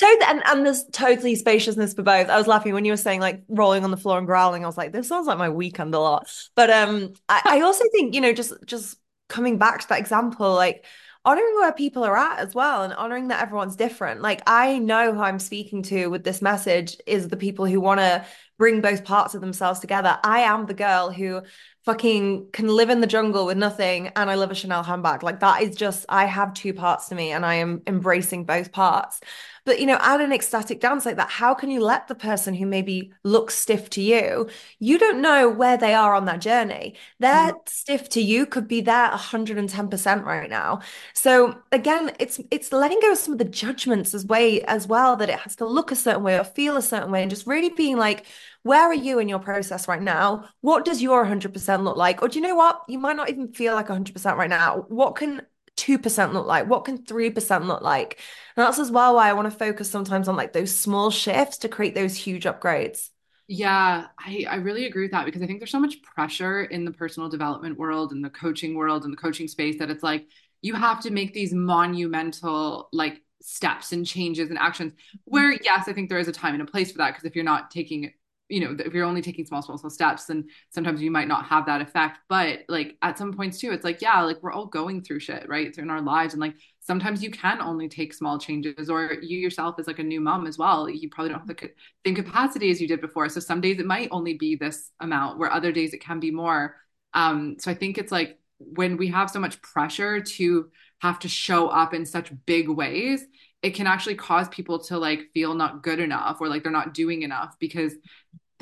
totally, 0.00 0.26
and, 0.26 0.42
and 0.46 0.64
there's 0.64 0.84
totally 0.90 1.34
spaciousness 1.36 1.92
for 1.92 2.02
both. 2.02 2.30
I 2.30 2.38
was 2.38 2.46
laughing 2.46 2.72
when 2.72 2.86
you 2.86 2.92
were 2.92 2.96
saying 2.96 3.20
like 3.20 3.42
rolling 3.48 3.84
on 3.84 3.90
the 3.90 3.98
floor 3.98 4.16
and 4.16 4.26
growling. 4.26 4.64
I 4.64 4.66
was 4.66 4.78
like, 4.78 4.90
this 4.90 5.08
sounds 5.08 5.26
like 5.26 5.36
my 5.36 5.50
weekend 5.50 5.94
a 5.94 6.00
lot. 6.00 6.28
But 6.56 6.70
um, 6.70 7.12
I, 7.28 7.42
I 7.44 7.60
also 7.60 7.84
think, 7.92 8.14
you 8.14 8.22
know, 8.22 8.32
just 8.32 8.54
just 8.64 8.96
coming 9.28 9.58
back 9.58 9.82
to 9.82 9.88
that 9.88 10.00
example, 10.00 10.54
like 10.54 10.86
honoring 11.24 11.54
where 11.56 11.72
people 11.72 12.04
are 12.04 12.16
at 12.16 12.38
as 12.38 12.54
well 12.54 12.82
and 12.82 12.94
honoring 12.94 13.28
that 13.28 13.42
everyone's 13.42 13.76
different. 13.76 14.22
Like 14.22 14.42
I 14.46 14.78
know 14.78 15.12
who 15.12 15.20
I'm 15.20 15.38
speaking 15.38 15.82
to 15.84 16.08
with 16.08 16.24
this 16.24 16.40
message 16.40 16.96
is 17.06 17.28
the 17.28 17.36
people 17.36 17.66
who 17.66 17.80
want 17.80 18.00
to 18.00 18.24
bring 18.58 18.80
both 18.80 19.04
parts 19.04 19.34
of 19.34 19.40
themselves 19.40 19.80
together. 19.80 20.18
I 20.24 20.40
am 20.40 20.66
the 20.66 20.74
girl 20.74 21.10
who 21.10 21.42
fucking 21.84 22.48
can 22.52 22.68
live 22.68 22.90
in 22.90 23.00
the 23.00 23.06
jungle 23.06 23.44
with 23.44 23.56
nothing 23.56 24.08
and 24.14 24.30
I 24.30 24.34
love 24.34 24.50
a 24.50 24.54
Chanel 24.54 24.84
handbag. 24.84 25.22
Like 25.22 25.40
that 25.40 25.62
is 25.62 25.74
just 25.74 26.06
I 26.08 26.26
have 26.26 26.54
two 26.54 26.72
parts 26.72 27.08
to 27.08 27.14
me 27.14 27.32
and 27.32 27.44
I 27.44 27.54
am 27.54 27.82
embracing 27.86 28.44
both 28.44 28.70
parts. 28.70 29.20
But 29.64 29.80
you 29.80 29.86
know, 29.86 29.98
at 30.00 30.20
an 30.20 30.32
ecstatic 30.32 30.80
dance 30.80 31.06
like 31.06 31.16
that, 31.16 31.30
how 31.30 31.54
can 31.54 31.70
you 31.70 31.80
let 31.80 32.08
the 32.08 32.14
person 32.14 32.54
who 32.54 32.66
maybe 32.66 33.12
looks 33.22 33.54
stiff 33.54 33.88
to 33.90 34.02
you, 34.02 34.48
you 34.80 34.98
don't 34.98 35.22
know 35.22 35.48
where 35.48 35.76
they 35.76 35.94
are 35.94 36.14
on 36.14 36.24
that 36.24 36.40
journey. 36.40 36.96
Their 37.20 37.52
mm. 37.52 37.68
stiff 37.68 38.08
to 38.10 38.20
you 38.20 38.44
could 38.44 38.66
be 38.66 38.80
there 38.80 39.08
110% 39.10 40.24
right 40.24 40.50
now. 40.50 40.80
So 41.14 41.58
again, 41.70 42.12
it's 42.18 42.40
it's 42.50 42.72
letting 42.72 42.98
go 43.00 43.12
of 43.12 43.18
some 43.18 43.34
of 43.34 43.38
the 43.38 43.44
judgments 43.44 44.14
as 44.14 44.26
way 44.26 44.62
as 44.62 44.88
well 44.88 45.16
that 45.16 45.30
it 45.30 45.38
has 45.38 45.56
to 45.56 45.66
look 45.66 45.92
a 45.92 45.96
certain 45.96 46.24
way 46.24 46.38
or 46.38 46.44
feel 46.44 46.76
a 46.76 46.82
certain 46.82 47.12
way 47.12 47.22
and 47.22 47.30
just 47.30 47.46
really 47.46 47.70
being 47.70 47.96
like, 47.96 48.26
where 48.62 48.82
are 48.82 48.94
you 48.94 49.18
in 49.18 49.28
your 49.28 49.38
process 49.38 49.88
right 49.88 50.02
now? 50.02 50.48
What 50.60 50.84
does 50.84 51.02
your 51.02 51.24
100% 51.24 51.82
look 51.82 51.96
like? 51.96 52.22
Or 52.22 52.28
do 52.28 52.38
you 52.38 52.46
know 52.46 52.54
what? 52.54 52.82
You 52.88 52.98
might 52.98 53.16
not 53.16 53.30
even 53.30 53.52
feel 53.52 53.74
like 53.74 53.88
100% 53.88 54.36
right 54.36 54.50
now. 54.50 54.86
What 54.88 55.16
can 55.16 55.42
2% 55.76 56.32
look 56.32 56.46
like? 56.46 56.68
What 56.68 56.84
can 56.84 56.98
3% 56.98 57.66
look 57.66 57.82
like? 57.82 58.20
And 58.56 58.64
that's 58.64 58.78
as 58.78 58.90
well 58.90 59.14
why 59.14 59.28
I 59.28 59.32
want 59.32 59.50
to 59.50 59.58
focus 59.58 59.90
sometimes 59.90 60.28
on 60.28 60.36
like 60.36 60.52
those 60.52 60.74
small 60.74 61.10
shifts 61.10 61.58
to 61.58 61.68
create 61.68 61.94
those 61.94 62.14
huge 62.14 62.44
upgrades. 62.44 63.10
Yeah, 63.48 64.06
I, 64.18 64.46
I 64.48 64.54
really 64.56 64.86
agree 64.86 65.02
with 65.02 65.10
that 65.10 65.24
because 65.24 65.42
I 65.42 65.46
think 65.46 65.58
there's 65.58 65.70
so 65.70 65.80
much 65.80 66.00
pressure 66.02 66.62
in 66.62 66.84
the 66.84 66.92
personal 66.92 67.28
development 67.28 67.78
world 67.78 68.12
and 68.12 68.24
the 68.24 68.30
coaching 68.30 68.76
world 68.76 69.04
and 69.04 69.12
the 69.12 69.16
coaching 69.16 69.48
space 69.48 69.78
that 69.78 69.90
it's 69.90 70.02
like 70.02 70.26
you 70.62 70.74
have 70.74 71.00
to 71.00 71.10
make 71.10 71.34
these 71.34 71.52
monumental 71.52 72.88
like 72.92 73.20
steps 73.42 73.92
and 73.92 74.06
changes 74.06 74.48
and 74.48 74.58
actions 74.58 74.92
where 75.24 75.52
mm-hmm. 75.52 75.64
yes, 75.64 75.88
I 75.88 75.92
think 75.92 76.08
there 76.08 76.18
is 76.18 76.28
a 76.28 76.32
time 76.32 76.54
and 76.54 76.62
a 76.62 76.70
place 76.70 76.92
for 76.92 76.98
that 76.98 77.10
because 77.10 77.24
if 77.24 77.34
you're 77.34 77.44
not 77.44 77.70
taking 77.70 78.12
you 78.52 78.60
know, 78.60 78.76
if 78.84 78.92
you're 78.92 79.06
only 79.06 79.22
taking 79.22 79.46
small, 79.46 79.62
small, 79.62 79.78
small 79.78 79.88
steps, 79.88 80.26
then 80.26 80.44
sometimes 80.68 81.00
you 81.00 81.10
might 81.10 81.26
not 81.26 81.46
have 81.46 81.64
that 81.64 81.80
effect. 81.80 82.18
But 82.28 82.60
like 82.68 82.98
at 83.00 83.16
some 83.16 83.32
points 83.32 83.58
too, 83.58 83.72
it's 83.72 83.82
like, 83.82 84.02
yeah, 84.02 84.20
like 84.20 84.42
we're 84.42 84.52
all 84.52 84.66
going 84.66 85.02
through 85.02 85.20
shit, 85.20 85.48
right? 85.48 85.74
In 85.78 85.88
our 85.88 86.02
lives. 86.02 86.34
And 86.34 86.40
like 86.40 86.56
sometimes 86.80 87.22
you 87.22 87.30
can 87.30 87.62
only 87.62 87.88
take 87.88 88.12
small 88.12 88.38
changes, 88.38 88.90
or 88.90 89.14
you 89.22 89.38
yourself 89.38 89.76
as 89.78 89.86
like 89.86 90.00
a 90.00 90.02
new 90.02 90.20
mom 90.20 90.46
as 90.46 90.58
well. 90.58 90.86
You 90.86 91.08
probably 91.08 91.30
don't 91.30 91.38
have 91.38 91.48
the 91.48 91.70
same 92.04 92.14
capacity 92.14 92.70
as 92.70 92.78
you 92.78 92.86
did 92.86 93.00
before. 93.00 93.26
So 93.30 93.40
some 93.40 93.62
days 93.62 93.78
it 93.78 93.86
might 93.86 94.08
only 94.10 94.34
be 94.34 94.54
this 94.54 94.90
amount, 95.00 95.38
where 95.38 95.50
other 95.50 95.72
days 95.72 95.94
it 95.94 96.02
can 96.02 96.20
be 96.20 96.30
more. 96.30 96.76
Um, 97.14 97.56
so 97.58 97.70
I 97.70 97.74
think 97.74 97.96
it's 97.96 98.12
like 98.12 98.38
when 98.58 98.98
we 98.98 99.08
have 99.08 99.30
so 99.30 99.40
much 99.40 99.62
pressure 99.62 100.20
to 100.20 100.70
have 101.00 101.18
to 101.20 101.28
show 101.28 101.68
up 101.68 101.94
in 101.94 102.04
such 102.04 102.30
big 102.44 102.68
ways, 102.68 103.24
it 103.62 103.74
can 103.74 103.86
actually 103.86 104.16
cause 104.16 104.48
people 104.48 104.80
to 104.80 104.98
like 104.98 105.30
feel 105.32 105.54
not 105.54 105.82
good 105.82 106.00
enough 106.00 106.40
or 106.40 106.48
like 106.48 106.62
they're 106.62 106.72
not 106.72 106.94
doing 106.94 107.22
enough 107.22 107.56
because 107.60 107.94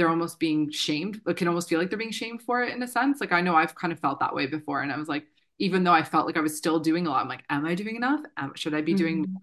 they're 0.01 0.09
almost 0.09 0.39
being 0.39 0.71
shamed. 0.71 1.21
It 1.27 1.37
can 1.37 1.47
almost 1.47 1.69
feel 1.69 1.79
like 1.79 1.91
they're 1.91 1.99
being 1.99 2.11
shamed 2.11 2.41
for 2.41 2.63
it 2.63 2.75
in 2.75 2.83
a 2.83 2.89
sense. 2.89 3.21
Like 3.21 3.33
I 3.33 3.43
know 3.43 3.55
I've 3.55 3.75
kind 3.75 3.93
of 3.93 4.01
felt 4.01 4.19
that 4.21 4.35
way 4.35 4.47
before, 4.47 4.81
and 4.81 4.91
I 4.91 4.97
was 4.97 5.09
like, 5.09 5.27
even 5.59 5.85
though 5.85 5.93
I 5.93 6.03
felt 6.03 6.25
like 6.25 6.39
I 6.39 6.41
was 6.41 6.57
still 6.57 6.81
doing 6.81 7.07
a 7.07 7.11
lot, 7.11 7.21
I'm 7.21 7.29
like, 7.29 7.45
am 7.51 7.67
I 7.67 7.75
doing 7.75 7.97
enough? 7.97 8.23
Should 8.55 8.73
I 8.73 8.81
be 8.81 8.93
mm-hmm. 8.93 8.97
doing? 8.99 9.19
More? 9.19 9.43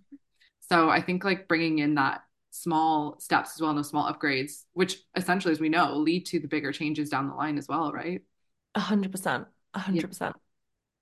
So 0.62 0.90
I 0.90 1.00
think 1.00 1.24
like 1.24 1.48
bringing 1.48 1.78
in 1.78 1.94
that 1.94 2.24
small 2.50 3.20
steps 3.20 3.52
as 3.54 3.62
well, 3.62 3.70
and 3.70 3.78
those 3.78 3.90
small 3.90 4.12
upgrades, 4.12 4.64
which 4.74 4.98
essentially, 5.16 5.52
as 5.52 5.60
we 5.60 5.70
know, 5.70 5.96
lead 5.96 6.26
to 6.26 6.40
the 6.40 6.48
bigger 6.48 6.72
changes 6.72 7.12
down 7.12 7.28
the 7.28 7.36
line 7.36 7.60
as 7.60 7.68
well, 7.68 7.92
right? 7.92 8.24
A 8.74 8.80
hundred 8.80 9.12
percent, 9.12 9.46
a 9.76 9.80
hundred 9.80 10.08
percent. 10.08 10.36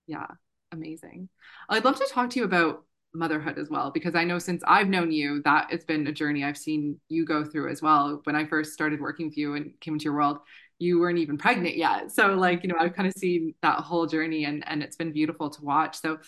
Yeah, 0.06 0.28
amazing. 0.74 1.30
I'd 1.70 1.86
love 1.86 1.96
to 1.96 2.08
talk 2.12 2.32
to 2.32 2.40
you 2.40 2.46
about 2.46 2.84
motherhood 3.16 3.58
as 3.58 3.70
well 3.70 3.92
because 3.92 4.16
i 4.16 4.24
know 4.24 4.38
since 4.38 4.62
i've 4.68 4.88
known 4.88 5.12
you 5.12 5.42
that 5.44 5.68
it's 5.72 5.86
been 5.86 6.08
a 6.08 6.12
journey 6.12 6.44
i've 6.44 6.58
seen 6.58 7.00
you 7.10 7.26
go 7.26 7.44
through 7.44 7.70
as 7.72 7.82
well. 7.82 8.22
When 8.24 8.36
i 8.36 8.46
first 8.46 8.74
started 8.74 9.00
working 9.00 9.28
with 9.28 9.38
you 9.38 9.56
and 9.56 9.72
came 9.80 9.96
into 9.96 10.06
your 10.06 10.16
world 10.16 10.40
you 10.78 11.00
weren't 11.00 11.20
even 11.20 11.38
pregnant 11.38 11.78
yet. 11.78 12.12
So 12.12 12.34
like 12.36 12.64
you 12.64 12.70
know 12.70 12.76
i've 12.80 12.94
kind 12.94 13.08
of 13.08 13.14
seen 13.14 13.54
that 13.62 13.80
whole 13.80 14.06
journey 14.06 14.46
and 14.46 14.68
and 14.68 14.84
it's 14.84 14.98
been 14.98 15.12
beautiful 15.12 15.50
to 15.50 15.64
watch. 15.64 16.00
So 16.00 16.20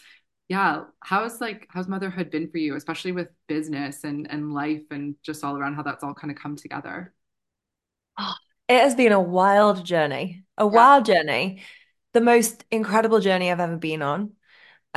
yeah 0.48 0.84
how's 1.01 1.41
like 1.41 1.67
how's 1.70 1.89
motherhood 1.89 2.29
been 2.32 2.50
for 2.50 2.58
you 2.58 2.75
especially 2.75 3.12
with 3.12 3.27
business 3.48 4.06
and 4.06 4.32
and 4.32 4.53
life 4.53 4.84
and 4.91 5.15
just 5.22 5.44
all 5.44 5.58
around 5.58 5.75
how 5.75 5.84
that's 5.84 6.03
all 6.03 6.13
kind 6.13 6.32
of 6.32 6.38
come 6.38 6.56
together? 6.56 7.13
Oh, 8.17 8.34
it 8.70 8.79
has 8.79 8.96
been 8.96 9.12
a 9.12 9.22
wild 9.22 9.86
journey 9.86 10.44
a 10.58 10.63
yeah. 10.63 10.70
wild 10.70 11.06
journey. 11.06 11.62
The 12.13 12.22
most 12.22 12.63
incredible 12.72 13.20
journey 13.20 13.51
i've 13.51 13.60
ever 13.60 13.77
been 13.77 14.01
on 14.01 14.32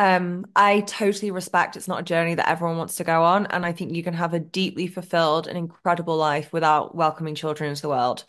um, 0.01 0.47
I 0.57 0.81
totally 0.81 1.31
respect 1.31 1.77
it's 1.77 1.87
not 1.87 2.01
a 2.01 2.03
journey 2.05 2.35
that 2.35 2.49
everyone 2.49 2.79
wants 2.79 2.97
to 2.97 3.05
go 3.05 3.23
on. 3.23 3.47
And 3.47 3.67
I 3.67 3.73
think 3.73 3.95
you 3.95 4.03
can 4.03 4.15
have 4.15 4.33
a 4.33 4.41
deeply 4.41 4.87
fulfilled 4.87 5.47
and 5.47 5.59
incredible 5.59 6.17
life 6.17 6.53
without 6.55 6.95
welcoming 6.95 7.35
children 7.35 7.69
into 7.71 7.83
the 7.83 7.91
world. 7.91 8.25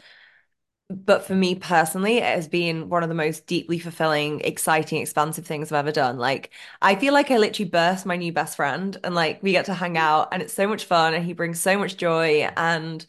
But 0.90 1.26
for 1.26 1.36
me 1.36 1.56
personally, 1.56 2.18
it 2.18 2.24
has 2.26 2.50
been 2.50 2.90
one 2.90 3.04
of 3.04 3.10
the 3.10 3.16
most 3.16 3.48
deeply 3.48 3.80
fulfilling, 3.80 4.42
exciting, 4.42 5.02
expansive 5.02 5.46
things 5.46 5.72
I've 5.72 5.80
ever 5.80 5.94
done. 5.94 6.18
Like, 6.18 6.52
I 6.82 6.96
feel 6.96 7.14
like 7.14 7.32
I 7.32 7.38
literally 7.38 7.72
birthed 7.72 8.06
my 8.06 8.18
new 8.18 8.34
best 8.34 8.58
friend 8.58 8.98
and 9.04 9.16
like 9.16 9.42
we 9.42 9.54
get 9.54 9.66
to 9.68 9.74
hang 9.74 9.98
out 9.98 10.30
and 10.34 10.42
it's 10.42 10.54
so 10.54 10.68
much 10.68 10.84
fun 10.86 11.14
and 11.14 11.24
he 11.26 11.32
brings 11.34 11.62
so 11.62 11.78
much 11.78 11.96
joy. 11.96 12.50
And 12.58 13.06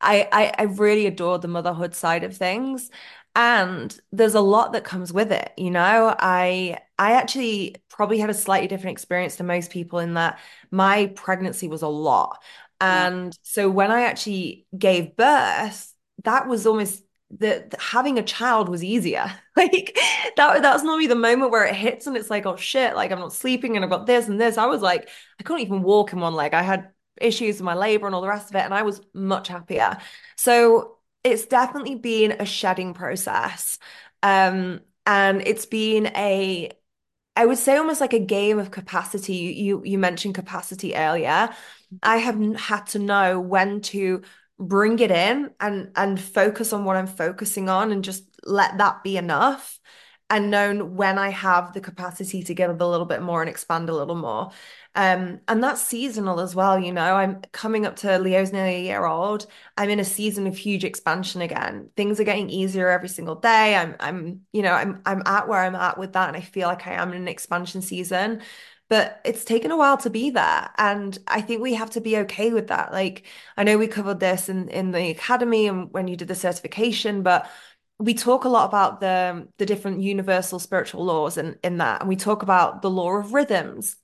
I, 0.00 0.28
I, 0.30 0.54
I 0.58 0.62
really 0.64 1.06
adore 1.06 1.38
the 1.40 1.48
motherhood 1.48 1.94
side 1.96 2.22
of 2.24 2.36
things 2.36 2.90
and 3.36 3.98
there's 4.12 4.34
a 4.34 4.40
lot 4.40 4.72
that 4.72 4.84
comes 4.84 5.12
with 5.12 5.32
it 5.32 5.52
you 5.56 5.70
know 5.70 6.14
i 6.18 6.78
i 6.98 7.12
actually 7.12 7.76
probably 7.88 8.18
had 8.18 8.30
a 8.30 8.34
slightly 8.34 8.68
different 8.68 8.92
experience 8.92 9.36
than 9.36 9.46
most 9.46 9.70
people 9.70 9.98
in 9.98 10.14
that 10.14 10.38
my 10.70 11.06
pregnancy 11.14 11.68
was 11.68 11.82
a 11.82 11.88
lot. 11.88 12.42
And 12.80 13.26
yeah. 13.26 13.38
so 13.42 13.70
when 13.70 13.90
i 13.90 14.02
actually 14.02 14.66
gave 14.76 15.16
birth 15.16 15.92
that 16.24 16.48
was 16.48 16.66
almost 16.66 17.02
the, 17.30 17.66
the, 17.68 17.76
having 17.80 18.18
a 18.18 18.22
child 18.22 18.68
was 18.68 18.84
easier. 18.84 19.32
Like 19.56 19.96
that 20.36 20.62
that's 20.62 20.82
normally 20.82 21.06
the 21.06 21.14
moment 21.14 21.52
where 21.52 21.64
it 21.64 21.76
hits 21.76 22.08
and 22.08 22.16
it's 22.16 22.28
like 22.28 22.44
oh 22.44 22.56
shit 22.56 22.96
like 22.96 23.12
i'm 23.12 23.20
not 23.20 23.32
sleeping 23.32 23.76
and 23.76 23.84
i've 23.84 23.90
got 23.90 24.04
this 24.04 24.26
and 24.26 24.40
this. 24.40 24.58
I 24.58 24.66
was 24.66 24.82
like 24.82 25.08
i 25.38 25.44
couldn't 25.44 25.62
even 25.62 25.84
walk 25.84 26.12
in 26.12 26.18
one 26.18 26.34
leg. 26.34 26.54
I 26.54 26.62
had 26.62 26.90
issues 27.20 27.56
with 27.56 27.62
my 27.62 27.74
labor 27.74 28.06
and 28.06 28.16
all 28.16 28.20
the 28.20 28.26
rest 28.26 28.50
of 28.50 28.56
it 28.56 28.64
and 28.64 28.74
i 28.74 28.82
was 28.82 29.00
much 29.14 29.46
happier. 29.46 29.98
So 30.36 30.94
it's 31.22 31.46
definitely 31.46 31.94
been 31.94 32.32
a 32.32 32.44
shedding 32.44 32.94
process. 32.94 33.78
Um, 34.22 34.80
and 35.06 35.42
it's 35.46 35.66
been 35.66 36.06
a 36.08 36.70
I 37.36 37.46
would 37.46 37.58
say 37.58 37.76
almost 37.76 38.00
like 38.00 38.12
a 38.12 38.18
game 38.18 38.58
of 38.58 38.70
capacity. 38.70 39.34
You 39.34 39.82
you 39.84 39.98
mentioned 39.98 40.34
capacity 40.34 40.94
earlier. 40.94 41.28
Mm-hmm. 41.28 41.96
I 42.02 42.16
have 42.18 42.56
had 42.56 42.86
to 42.88 42.98
know 42.98 43.40
when 43.40 43.80
to 43.82 44.22
bring 44.58 44.98
it 45.00 45.10
in 45.10 45.50
and 45.60 45.90
and 45.96 46.20
focus 46.20 46.72
on 46.72 46.84
what 46.84 46.96
I'm 46.96 47.08
focusing 47.08 47.68
on 47.68 47.90
and 47.90 48.04
just 48.04 48.24
let 48.44 48.78
that 48.78 49.02
be 49.02 49.16
enough 49.16 49.80
and 50.34 50.50
known 50.50 50.96
when 50.96 51.16
I 51.16 51.28
have 51.28 51.74
the 51.74 51.80
capacity 51.80 52.42
to 52.42 52.54
give 52.54 52.68
a 52.80 52.86
little 52.86 53.06
bit 53.06 53.22
more 53.22 53.40
and 53.40 53.48
expand 53.48 53.88
a 53.88 53.94
little 53.94 54.16
more. 54.16 54.50
Um, 54.96 55.40
and 55.46 55.62
that's 55.62 55.80
seasonal 55.80 56.40
as 56.40 56.56
well. 56.56 56.76
You 56.76 56.92
know, 56.92 57.14
I'm 57.14 57.40
coming 57.52 57.86
up 57.86 57.94
to 57.98 58.18
Leo's 58.18 58.52
nearly 58.52 58.74
a 58.74 58.82
year 58.82 59.06
old. 59.06 59.46
I'm 59.76 59.90
in 59.90 60.00
a 60.00 60.04
season 60.04 60.48
of 60.48 60.56
huge 60.56 60.82
expansion 60.82 61.40
again. 61.40 61.90
Things 61.96 62.18
are 62.18 62.24
getting 62.24 62.50
easier 62.50 62.88
every 62.88 63.08
single 63.08 63.36
day. 63.36 63.76
I'm, 63.76 63.94
I'm, 64.00 64.40
you 64.52 64.62
know, 64.62 64.72
I'm, 64.72 65.02
I'm 65.06 65.22
at 65.24 65.46
where 65.46 65.60
I'm 65.60 65.76
at 65.76 65.98
with 65.98 66.14
that, 66.14 66.26
and 66.26 66.36
I 66.36 66.40
feel 66.40 66.66
like 66.66 66.84
I 66.88 66.94
am 66.94 67.12
in 67.12 67.22
an 67.22 67.28
expansion 67.28 67.80
season. 67.80 68.42
But 68.88 69.20
it's 69.24 69.44
taken 69.44 69.70
a 69.70 69.76
while 69.76 69.96
to 69.98 70.10
be 70.10 70.30
there, 70.30 70.70
and 70.76 71.16
I 71.28 71.42
think 71.42 71.62
we 71.62 71.74
have 71.74 71.90
to 71.90 72.00
be 72.00 72.18
okay 72.18 72.52
with 72.52 72.66
that. 72.68 72.92
Like, 72.92 73.24
I 73.56 73.62
know 73.64 73.78
we 73.78 73.86
covered 73.86 74.20
this 74.20 74.48
in 74.48 74.68
in 74.68 74.90
the 74.90 75.10
academy 75.10 75.68
and 75.68 75.90
when 75.92 76.06
you 76.08 76.16
did 76.16 76.28
the 76.28 76.34
certification, 76.34 77.22
but 77.22 77.48
we 77.98 78.14
talk 78.14 78.44
a 78.44 78.48
lot 78.48 78.66
about 78.66 79.00
the 79.00 79.48
the 79.58 79.66
different 79.66 80.02
universal 80.02 80.58
spiritual 80.58 81.04
laws 81.04 81.36
and 81.36 81.56
in, 81.62 81.72
in 81.74 81.78
that 81.78 82.00
and 82.00 82.08
we 82.08 82.16
talk 82.16 82.42
about 82.42 82.82
the 82.82 82.90
law 82.90 83.12
of 83.12 83.32
rhythms 83.32 83.96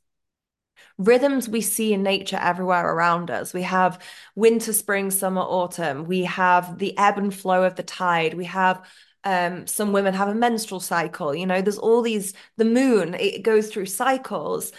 rhythms 0.99 1.49
we 1.49 1.61
see 1.61 1.93
in 1.93 2.03
nature 2.03 2.39
everywhere 2.41 2.87
around 2.87 3.31
us. 3.31 3.55
We 3.55 3.63
have 3.63 4.03
winter, 4.35 4.73
spring, 4.73 5.11
summer, 5.11 5.41
autumn. 5.41 6.05
We 6.05 6.25
have 6.25 6.79
the 6.79 6.97
ebb 6.99 7.19
and 7.19 7.35
flow 7.35 7.65
of 7.65 7.75
the 7.75 7.83
tide. 7.83 8.35
We 8.35 8.45
have 8.45 8.87
um, 9.25 9.67
some 9.67 9.93
women 9.93 10.15
have 10.15 10.29
a 10.29 10.35
menstrual 10.35 10.81
cycle. 10.81 11.35
You 11.35 11.47
know, 11.47 11.63
there's 11.63 11.79
all 11.79 12.03
these, 12.03 12.35
the 12.57 12.65
moon, 12.65 13.15
it 13.15 13.43
goes 13.43 13.69
through 13.69 13.87
cycles. 13.87 14.73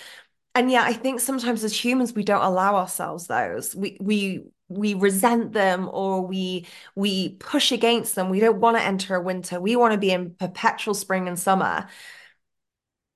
And 0.53 0.70
yeah, 0.70 0.84
I 0.84 0.94
think 0.94 1.20
sometimes 1.20 1.63
as 1.63 1.84
humans, 1.84 2.13
we 2.13 2.24
don't 2.24 2.44
allow 2.44 2.75
ourselves 2.75 3.27
those. 3.27 3.75
We, 3.75 3.98
we, 4.01 4.44
we 4.78 4.94
resent 4.94 5.54
them 5.54 5.90
or 5.92 6.22
we 6.25 6.66
we 6.96 7.30
push 7.40 7.72
against 7.72 8.16
them 8.16 8.30
we 8.30 8.40
don't 8.40 8.60
want 8.60 8.78
to 8.78 8.84
enter 8.84 9.16
a 9.16 9.22
winter 9.22 9.60
we 9.60 9.75
want 9.75 9.92
to 9.94 9.98
be 9.98 10.12
in 10.12 10.32
perpetual 10.36 10.94
spring 10.94 11.28
and 11.28 11.40
summer 11.40 11.88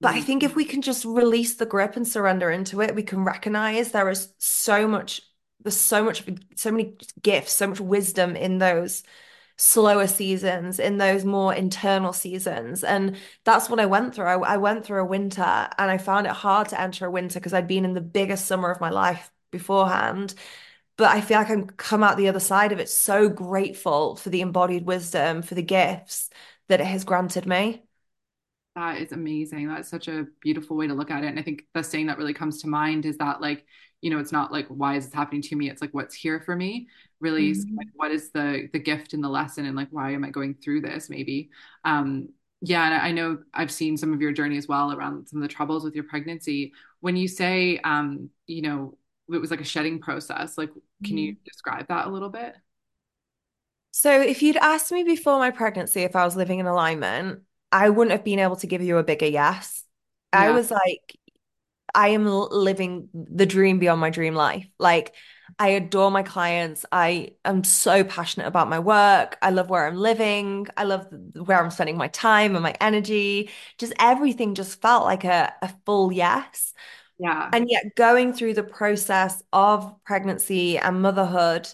but 0.01 0.13
I 0.13 0.21
think 0.21 0.43
if 0.43 0.55
we 0.55 0.65
can 0.65 0.81
just 0.81 1.05
release 1.05 1.55
the 1.55 1.65
grip 1.65 1.95
and 1.95 2.07
surrender 2.07 2.51
into 2.51 2.81
it, 2.81 2.95
we 2.95 3.03
can 3.03 3.23
recognize 3.23 3.91
there 3.91 4.09
is 4.09 4.33
so 4.37 4.87
much, 4.87 5.21
there's 5.63 5.77
so 5.77 6.03
much, 6.03 6.23
so 6.55 6.71
many 6.71 6.97
gifts, 7.21 7.53
so 7.53 7.67
much 7.67 7.79
wisdom 7.79 8.35
in 8.35 8.57
those 8.57 9.03
slower 9.57 10.05
seasons, 10.07 10.79
in 10.79 10.97
those 10.97 11.23
more 11.23 11.53
internal 11.53 12.11
seasons. 12.13 12.83
And 12.83 13.15
that's 13.45 13.69
what 13.69 13.79
I 13.79 13.85
went 13.85 14.13
through. 14.13 14.25
I, 14.25 14.55
I 14.55 14.57
went 14.57 14.85
through 14.85 15.01
a 15.01 15.05
winter 15.05 15.41
and 15.41 15.89
I 15.91 15.97
found 15.97 16.27
it 16.27 16.33
hard 16.33 16.69
to 16.69 16.79
enter 16.79 17.05
a 17.05 17.11
winter 17.11 17.39
because 17.39 17.53
I'd 17.53 17.67
been 17.67 17.85
in 17.85 17.93
the 17.93 18.01
biggest 18.01 18.45
summer 18.45 18.69
of 18.69 18.81
my 18.81 18.89
life 18.89 19.31
beforehand. 19.51 20.35
But 20.97 21.11
I 21.11 21.21
feel 21.21 21.37
like 21.37 21.49
I'm 21.49 21.67
come 21.67 22.03
out 22.03 22.17
the 22.17 22.29
other 22.29 22.39
side 22.39 22.71
of 22.71 22.79
it 22.79 22.89
so 22.89 23.27
grateful 23.27 24.15
for 24.15 24.29
the 24.29 24.41
embodied 24.41 24.85
wisdom, 24.85 25.41
for 25.41 25.55
the 25.55 25.61
gifts 25.61 26.29
that 26.69 26.79
it 26.79 26.85
has 26.87 27.03
granted 27.03 27.45
me. 27.45 27.83
That 28.75 28.97
is 28.97 29.11
amazing. 29.11 29.67
That's 29.67 29.89
such 29.89 30.07
a 30.07 30.25
beautiful 30.41 30.75
way 30.75 30.87
to 30.87 30.93
look 30.93 31.11
at 31.11 31.23
it. 31.23 31.27
And 31.27 31.39
I 31.39 31.43
think 31.43 31.63
the 31.73 31.83
saying 31.83 32.07
that 32.07 32.17
really 32.17 32.33
comes 32.33 32.61
to 32.61 32.67
mind 32.67 33.05
is 33.05 33.17
that 33.17 33.39
like, 33.39 33.65
you 34.01 34.09
know, 34.09 34.19
it's 34.19 34.33
not 34.33 34.51
like 34.51 34.67
why 34.67 34.95
is 34.95 35.05
this 35.05 35.13
happening 35.13 35.41
to 35.43 35.55
me? 35.55 35.69
It's 35.69 35.81
like 35.81 35.93
what's 35.93 36.15
here 36.15 36.41
for 36.41 36.55
me. 36.55 36.87
Really, 37.21 37.51
mm-hmm. 37.51 37.77
like, 37.77 37.87
what 37.95 38.11
is 38.11 38.31
the 38.31 38.69
the 38.73 38.79
gift 38.79 39.13
in 39.13 39.21
the 39.21 39.29
lesson 39.29 39.65
and 39.65 39.75
like 39.75 39.87
why 39.91 40.11
am 40.11 40.25
I 40.25 40.29
going 40.29 40.55
through 40.55 40.81
this? 40.81 41.09
Maybe. 41.09 41.49
Um, 41.83 42.29
yeah, 42.61 42.85
and 42.85 42.93
I 42.95 43.11
know 43.11 43.39
I've 43.53 43.71
seen 43.71 43.97
some 43.97 44.13
of 44.13 44.21
your 44.21 44.31
journey 44.31 44.57
as 44.57 44.67
well 44.67 44.91
around 44.91 45.27
some 45.27 45.41
of 45.41 45.47
the 45.47 45.53
troubles 45.53 45.83
with 45.83 45.95
your 45.95 46.03
pregnancy. 46.05 46.73
When 46.99 47.15
you 47.15 47.27
say, 47.27 47.79
um, 47.83 48.29
you 48.47 48.61
know, 48.61 48.97
it 49.31 49.41
was 49.41 49.51
like 49.51 49.61
a 49.61 49.65
shedding 49.65 49.99
process, 49.99 50.57
like, 50.57 50.69
can 51.03 51.17
you 51.17 51.33
mm. 51.33 51.37
describe 51.43 51.87
that 51.87 52.07
a 52.07 52.09
little 52.09 52.29
bit? 52.29 52.55
So, 53.91 54.21
if 54.21 54.41
you'd 54.41 54.57
asked 54.57 54.91
me 54.91 55.03
before 55.03 55.39
my 55.39 55.51
pregnancy 55.51 56.01
if 56.01 56.15
I 56.15 56.25
was 56.25 56.35
living 56.35 56.59
in 56.59 56.65
alignment, 56.65 57.41
I 57.71 57.89
wouldn't 57.89 58.11
have 58.11 58.23
been 58.23 58.39
able 58.39 58.57
to 58.57 58.67
give 58.67 58.81
you 58.81 58.97
a 58.97 59.03
bigger 59.03 59.25
yes. 59.25 59.83
Yeah. 60.33 60.41
I 60.41 60.51
was 60.51 60.69
like, 60.69 61.17
I 61.93 62.09
am 62.09 62.25
living 62.27 63.09
the 63.13 63.45
dream 63.45 63.79
beyond 63.79 64.01
my 64.01 64.09
dream 64.09 64.35
life. 64.35 64.67
Like, 64.79 65.13
I 65.57 65.69
adore 65.69 66.11
my 66.11 66.23
clients. 66.23 66.85
I 66.91 67.31
am 67.45 67.63
so 67.63 68.03
passionate 68.03 68.47
about 68.47 68.69
my 68.69 68.79
work. 68.79 69.37
I 69.41 69.51
love 69.51 69.69
where 69.69 69.87
I'm 69.87 69.95
living. 69.95 70.67
I 70.75 70.83
love 70.83 71.07
where 71.33 71.63
I'm 71.63 71.71
spending 71.71 71.97
my 71.97 72.09
time 72.09 72.55
and 72.55 72.63
my 72.63 72.75
energy. 72.81 73.49
Just 73.77 73.93
everything 73.99 74.55
just 74.55 74.81
felt 74.81 75.05
like 75.05 75.23
a, 75.23 75.53
a 75.61 75.73
full 75.85 76.11
yes. 76.11 76.73
Yeah. 77.17 77.49
And 77.53 77.69
yet, 77.69 77.95
going 77.95 78.33
through 78.33 78.55
the 78.55 78.63
process 78.63 79.41
of 79.53 79.95
pregnancy 80.03 80.77
and 80.77 81.01
motherhood, 81.01 81.67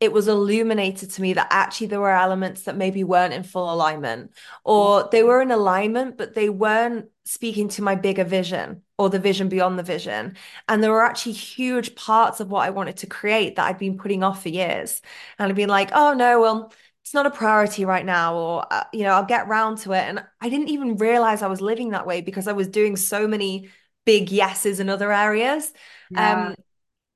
it 0.00 0.12
was 0.12 0.28
illuminated 0.28 1.10
to 1.10 1.22
me 1.22 1.32
that 1.34 1.48
actually 1.50 1.88
there 1.88 2.00
were 2.00 2.10
elements 2.10 2.62
that 2.62 2.76
maybe 2.76 3.02
weren't 3.04 3.34
in 3.34 3.42
full 3.42 3.72
alignment 3.72 4.32
or 4.64 5.08
they 5.10 5.24
were 5.24 5.42
in 5.42 5.50
alignment 5.50 6.16
but 6.16 6.34
they 6.36 6.48
weren't 6.48 7.06
speaking 7.24 7.68
to 7.68 7.82
my 7.82 7.96
bigger 7.96 8.22
vision 8.22 8.82
or 8.96 9.10
the 9.10 9.18
vision 9.18 9.48
beyond 9.48 9.76
the 9.78 9.82
vision. 9.82 10.36
And 10.68 10.82
there 10.82 10.92
were 10.92 11.02
actually 11.04 11.32
huge 11.32 11.94
parts 11.96 12.38
of 12.40 12.48
what 12.50 12.64
I 12.66 12.70
wanted 12.70 12.98
to 12.98 13.06
create 13.08 13.56
that 13.56 13.66
I'd 13.66 13.78
been 13.78 13.98
putting 13.98 14.22
off 14.22 14.42
for 14.42 14.48
years. 14.50 15.02
And 15.38 15.48
I'd 15.50 15.56
been 15.56 15.68
like 15.68 15.90
oh 15.92 16.14
no 16.14 16.40
well 16.40 16.72
it's 17.02 17.14
not 17.14 17.26
a 17.26 17.30
priority 17.30 17.84
right 17.84 18.04
now 18.04 18.36
or 18.36 18.66
uh, 18.72 18.84
you 18.92 19.02
know 19.02 19.12
I'll 19.12 19.24
get 19.24 19.48
round 19.48 19.78
to 19.78 19.92
it. 19.92 20.02
And 20.02 20.24
I 20.40 20.48
didn't 20.48 20.68
even 20.68 20.96
realize 20.96 21.42
I 21.42 21.48
was 21.48 21.60
living 21.60 21.90
that 21.90 22.06
way 22.06 22.20
because 22.20 22.46
I 22.48 22.52
was 22.52 22.68
doing 22.68 22.96
so 22.96 23.26
many 23.26 23.68
big 24.08 24.30
yeses 24.30 24.80
in 24.80 24.88
other 24.88 25.12
areas 25.12 25.72
yeah. 26.10 26.46
um 26.46 26.54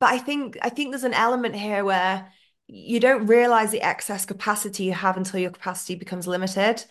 but 0.03 0.11
I 0.11 0.19
think 0.19 0.59
I 0.61 0.69
think 0.69 0.91
there's 0.91 1.05
an 1.05 1.15
element 1.15 1.55
here 1.55 1.85
where 1.85 2.29
you 2.67 2.99
don't 2.99 3.29
realize 3.29 3.71
the 3.71 3.83
excess 3.83 4.27
capacity 4.27 4.83
you 4.83 4.93
have 4.95 5.17
until 5.17 5.39
your 5.39 5.53
capacity 5.53 5.95
becomes 5.95 6.27
limited. 6.27 6.85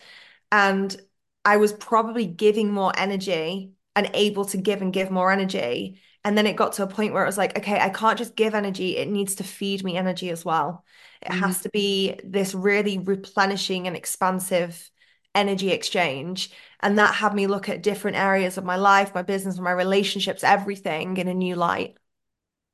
And 0.50 0.96
I 1.44 1.58
was 1.58 1.74
probably 1.74 2.24
giving 2.24 2.72
more 2.72 2.90
energy 2.96 3.72
and 3.94 4.10
able 4.14 4.46
to 4.46 4.56
give 4.56 4.80
and 4.80 4.94
give 4.94 5.10
more 5.10 5.30
energy. 5.30 6.00
And 6.24 6.38
then 6.38 6.46
it 6.46 6.56
got 6.56 6.72
to 6.74 6.84
a 6.84 6.86
point 6.86 7.12
where 7.12 7.24
it 7.24 7.26
was 7.26 7.36
like, 7.36 7.58
okay, 7.58 7.78
I 7.78 7.90
can't 7.90 8.16
just 8.16 8.34
give 8.34 8.54
energy, 8.54 8.96
it 8.96 9.08
needs 9.08 9.34
to 9.34 9.44
feed 9.44 9.84
me 9.84 9.98
energy 9.98 10.30
as 10.30 10.42
well. 10.42 10.82
It 11.20 11.32
mm-hmm. 11.32 11.40
has 11.40 11.60
to 11.62 11.68
be 11.68 12.18
this 12.24 12.54
really 12.54 12.98
replenishing 12.98 13.86
and 13.88 13.94
expansive 13.94 14.90
energy 15.34 15.70
exchange. 15.70 16.50
And 16.80 16.98
that 16.98 17.14
had 17.16 17.34
me 17.34 17.46
look 17.46 17.68
at 17.68 17.82
different 17.82 18.16
areas 18.16 18.58
of 18.58 18.64
my 18.64 18.76
life, 18.76 19.14
my 19.14 19.22
business, 19.22 19.58
my 19.58 19.72
relationships, 19.72 20.44
everything 20.44 21.16
in 21.16 21.28
a 21.28 21.34
new 21.34 21.56
light. 21.56 21.96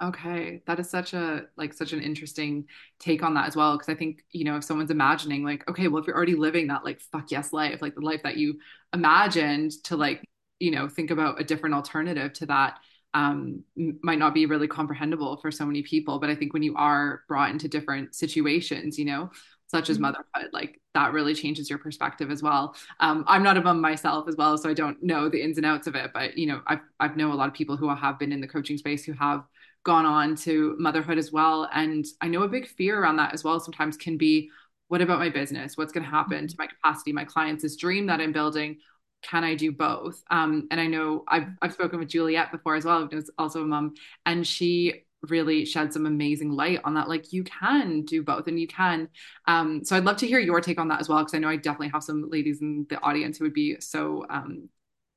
Okay, 0.01 0.63
that 0.67 0.79
is 0.79 0.89
such 0.89 1.13
a 1.13 1.47
like 1.57 1.73
such 1.73 1.93
an 1.93 2.01
interesting 2.01 2.67
take 3.01 3.25
on 3.25 3.35
that 3.35 3.49
as 3.49 3.57
well 3.57 3.77
because 3.77 3.89
I 3.93 3.97
think, 3.97 4.23
you 4.31 4.45
know, 4.45 4.57
if 4.57 4.63
someone's 4.63 4.93
imagining 4.93 5.43
like, 5.43 5.69
okay, 5.69 5.89
well 5.89 6.01
if 6.01 6.07
you're 6.07 6.15
already 6.17 6.37
living 6.37 6.69
that 6.69 6.85
like 6.85 7.01
fuck 7.01 7.33
yes 7.33 7.53
life, 7.53 7.83
like 7.83 7.97
the 7.97 8.01
life 8.01 8.23
that 8.23 8.37
you 8.37 8.61
imagined 8.95 9.73
to 9.85 9.97
like, 9.97 10.25
you 10.61 10.71
know, 10.71 10.89
think 10.89 11.11
about 11.11 11.41
a 11.41 11.45
different 11.45 11.75
alternative 11.75 12.33
to 12.35 12.47
that 12.47 12.79
um 13.13 13.65
might 14.03 14.21
not 14.21 14.35
be 14.35 14.47
really 14.47 14.69
comprehensible 14.69 15.37
for 15.39 15.51
so 15.51 15.67
many 15.67 15.83
people, 15.83 16.21
but 16.21 16.31
I 16.31 16.37
think 16.37 16.53
when 16.53 16.63
you 16.63 16.77
are 16.77 17.23
brought 17.27 17.51
into 17.51 17.67
different 17.67 18.15
situations, 18.15 18.99
you 19.01 19.05
know, 19.05 19.31
such 19.69 19.89
as 19.89 19.97
mm-hmm. 19.97 20.03
motherhood 20.03 20.51
like 20.53 20.81
that 20.95 21.13
really 21.13 21.35
changes 21.35 21.71
your 21.71 21.79
perspective 21.79 22.31
as 22.31 22.43
well 22.43 22.75
um, 23.01 23.25
i'm 23.27 23.43
not 23.43 23.57
a 23.57 23.61
mom 23.61 23.81
myself 23.81 24.29
as 24.29 24.37
well 24.37 24.59
so 24.59 24.69
i 24.69 24.75
don't 24.75 25.03
know 25.03 25.29
the 25.29 25.43
ins 25.43 25.57
and 25.57 25.67
outs 25.67 25.87
of 25.87 25.95
it 25.95 26.11
but 26.13 26.37
you 26.37 26.47
know 26.47 26.61
i've 26.67 26.81
i've 27.01 27.17
know 27.17 27.33
a 27.33 27.35
lot 27.35 27.49
of 27.49 27.55
people 27.55 27.77
who 27.77 27.89
have 27.95 28.19
been 28.19 28.33
in 28.33 28.41
the 28.41 28.49
coaching 28.49 28.77
space 28.77 29.05
who 29.05 29.13
have 29.13 29.45
gone 29.89 30.05
on 30.05 30.37
to 30.37 30.77
motherhood 30.79 31.17
as 31.17 31.33
well. 31.33 31.69
And 31.73 32.05
I 32.21 32.29
know 32.29 32.43
a 32.43 32.49
big 32.49 32.69
fear 32.69 33.01
around 33.01 33.17
that 33.17 33.33
as 33.33 33.43
well 33.43 33.59
sometimes 33.59 33.97
can 33.97 34.19
be 34.19 34.51
what 34.89 35.01
about 35.01 35.19
my 35.19 35.31
business? 35.31 35.77
What's 35.77 35.93
going 35.93 36.05
to 36.05 36.11
happen 36.11 36.47
to 36.47 36.55
my 36.59 36.67
capacity, 36.67 37.13
my 37.13 37.25
clients, 37.25 37.63
this 37.63 37.77
dream 37.77 38.07
that 38.07 38.21
I'm 38.21 38.33
building? 38.33 38.79
Can 39.23 39.45
I 39.45 39.55
do 39.55 39.73
both? 39.73 40.23
Um, 40.31 40.69
and 40.71 40.79
I 40.79 40.87
know 40.87 41.25
I've, 41.27 41.49
I've 41.63 41.73
spoken 41.73 41.99
with 41.99 42.09
Juliet 42.09 42.53
before 42.53 42.75
as 42.75 42.85
well, 42.85 43.09
who's 43.11 43.31
also 43.39 43.63
a 43.63 43.67
mom, 43.67 43.95
and 44.25 44.47
she 44.47 45.05
really 45.23 45.65
shed 45.65 45.93
some 45.93 46.07
amazing 46.07 46.53
light 46.53 46.81
on 46.85 46.95
that. 46.95 47.09
Like 47.09 47.33
you 47.33 47.45
can 47.45 48.03
do 48.03 48.23
both 48.23 48.47
and 48.47 48.59
you 48.59 48.67
can. 48.67 49.09
Um, 49.47 49.85
so 49.85 49.97
I'd 49.97 50.05
love 50.05 50.19
to 50.19 50.27
hear 50.27 50.39
your 50.39 50.61
take 50.61 50.79
on 50.79 50.89
that 50.89 51.01
as 51.01 51.09
well, 51.09 51.19
because 51.19 51.35
I 51.35 51.39
know 51.39 51.49
I 51.49 51.57
definitely 51.57 51.91
have 51.91 52.05
some 52.05 52.29
ladies 52.31 52.61
in 52.61 52.87
the 52.89 53.01
audience 53.03 53.39
who 53.39 53.45
would 53.45 53.55
be 53.55 53.81
so, 53.81 54.25
um, 54.31 54.69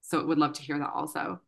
so 0.02 0.26
would 0.26 0.40
love 0.40 0.54
to 0.54 0.62
hear 0.62 0.80
that 0.80 0.92
also. 0.94 1.40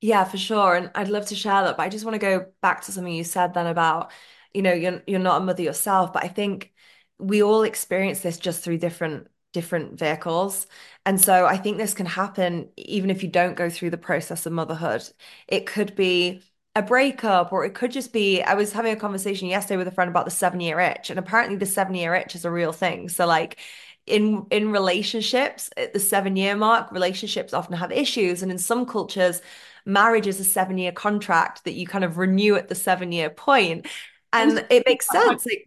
Yeah, 0.00 0.24
for 0.24 0.38
sure. 0.38 0.76
And 0.76 0.90
I'd 0.94 1.08
love 1.08 1.26
to 1.26 1.34
share 1.34 1.64
that. 1.64 1.76
But 1.76 1.82
I 1.82 1.88
just 1.88 2.04
want 2.04 2.14
to 2.14 2.18
go 2.18 2.46
back 2.62 2.82
to 2.82 2.92
something 2.92 3.12
you 3.12 3.24
said 3.24 3.54
then 3.54 3.66
about, 3.66 4.12
you 4.54 4.62
know, 4.62 4.72
you're 4.72 5.02
you're 5.06 5.18
not 5.18 5.42
a 5.42 5.44
mother 5.44 5.62
yourself, 5.62 6.12
but 6.12 6.24
I 6.24 6.28
think 6.28 6.72
we 7.18 7.42
all 7.42 7.62
experience 7.62 8.20
this 8.20 8.38
just 8.38 8.62
through 8.62 8.78
different 8.78 9.28
different 9.52 9.98
vehicles. 9.98 10.66
And 11.04 11.20
so 11.20 11.46
I 11.46 11.56
think 11.56 11.78
this 11.78 11.94
can 11.94 12.06
happen 12.06 12.70
even 12.76 13.10
if 13.10 13.22
you 13.22 13.28
don't 13.28 13.56
go 13.56 13.70
through 13.70 13.90
the 13.90 13.98
process 13.98 14.46
of 14.46 14.52
motherhood. 14.52 15.02
It 15.48 15.66
could 15.66 15.96
be 15.96 16.42
a 16.78 16.82
breakup, 16.82 17.52
or 17.52 17.64
it 17.64 17.74
could 17.74 17.90
just 17.90 18.12
be 18.12 18.40
I 18.40 18.54
was 18.54 18.72
having 18.72 18.92
a 18.92 18.96
conversation 18.96 19.48
yesterday 19.48 19.76
with 19.78 19.88
a 19.88 19.92
friend 19.92 20.08
about 20.08 20.24
the 20.24 20.30
seven 20.30 20.60
year 20.60 20.78
itch. 20.78 21.10
And 21.10 21.18
apparently 21.18 21.56
the 21.56 21.66
seven 21.66 21.94
year 21.94 22.14
itch 22.14 22.34
is 22.34 22.44
a 22.44 22.50
real 22.50 22.72
thing. 22.72 23.08
So 23.08 23.26
like 23.26 23.58
in 24.06 24.46
in 24.50 24.70
relationships 24.70 25.70
at 25.76 25.92
the 25.92 26.00
seven 26.00 26.36
year 26.36 26.56
mark 26.56 26.90
relationships 26.92 27.52
often 27.52 27.76
have 27.76 27.92
issues 27.92 28.42
and 28.42 28.50
in 28.50 28.56
some 28.56 28.86
cultures 28.86 29.42
marriage 29.84 30.26
is 30.26 30.38
a 30.38 30.44
seven 30.44 30.78
year 30.78 30.92
contract 30.92 31.64
that 31.64 31.72
you 31.72 31.86
kind 31.86 32.04
of 32.04 32.16
renew 32.16 32.54
at 32.54 32.68
the 32.68 32.74
seven 32.74 33.10
year 33.10 33.30
point. 33.30 33.86
And 34.32 34.64
it 34.70 34.84
makes 34.86 35.08
sense. 35.08 35.46
Like, 35.46 35.66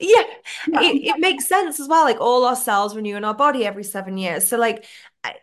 yeah, 0.00 0.22
it, 0.68 1.16
it 1.16 1.18
makes 1.18 1.46
sense 1.46 1.78
as 1.78 1.88
well. 1.88 2.04
Like 2.04 2.20
all 2.20 2.44
our 2.44 2.56
cells 2.56 2.96
renew 2.96 3.16
in 3.16 3.24
our 3.24 3.34
body 3.34 3.66
every 3.66 3.84
seven 3.84 4.16
years. 4.16 4.48
So, 4.48 4.56
like, 4.56 4.86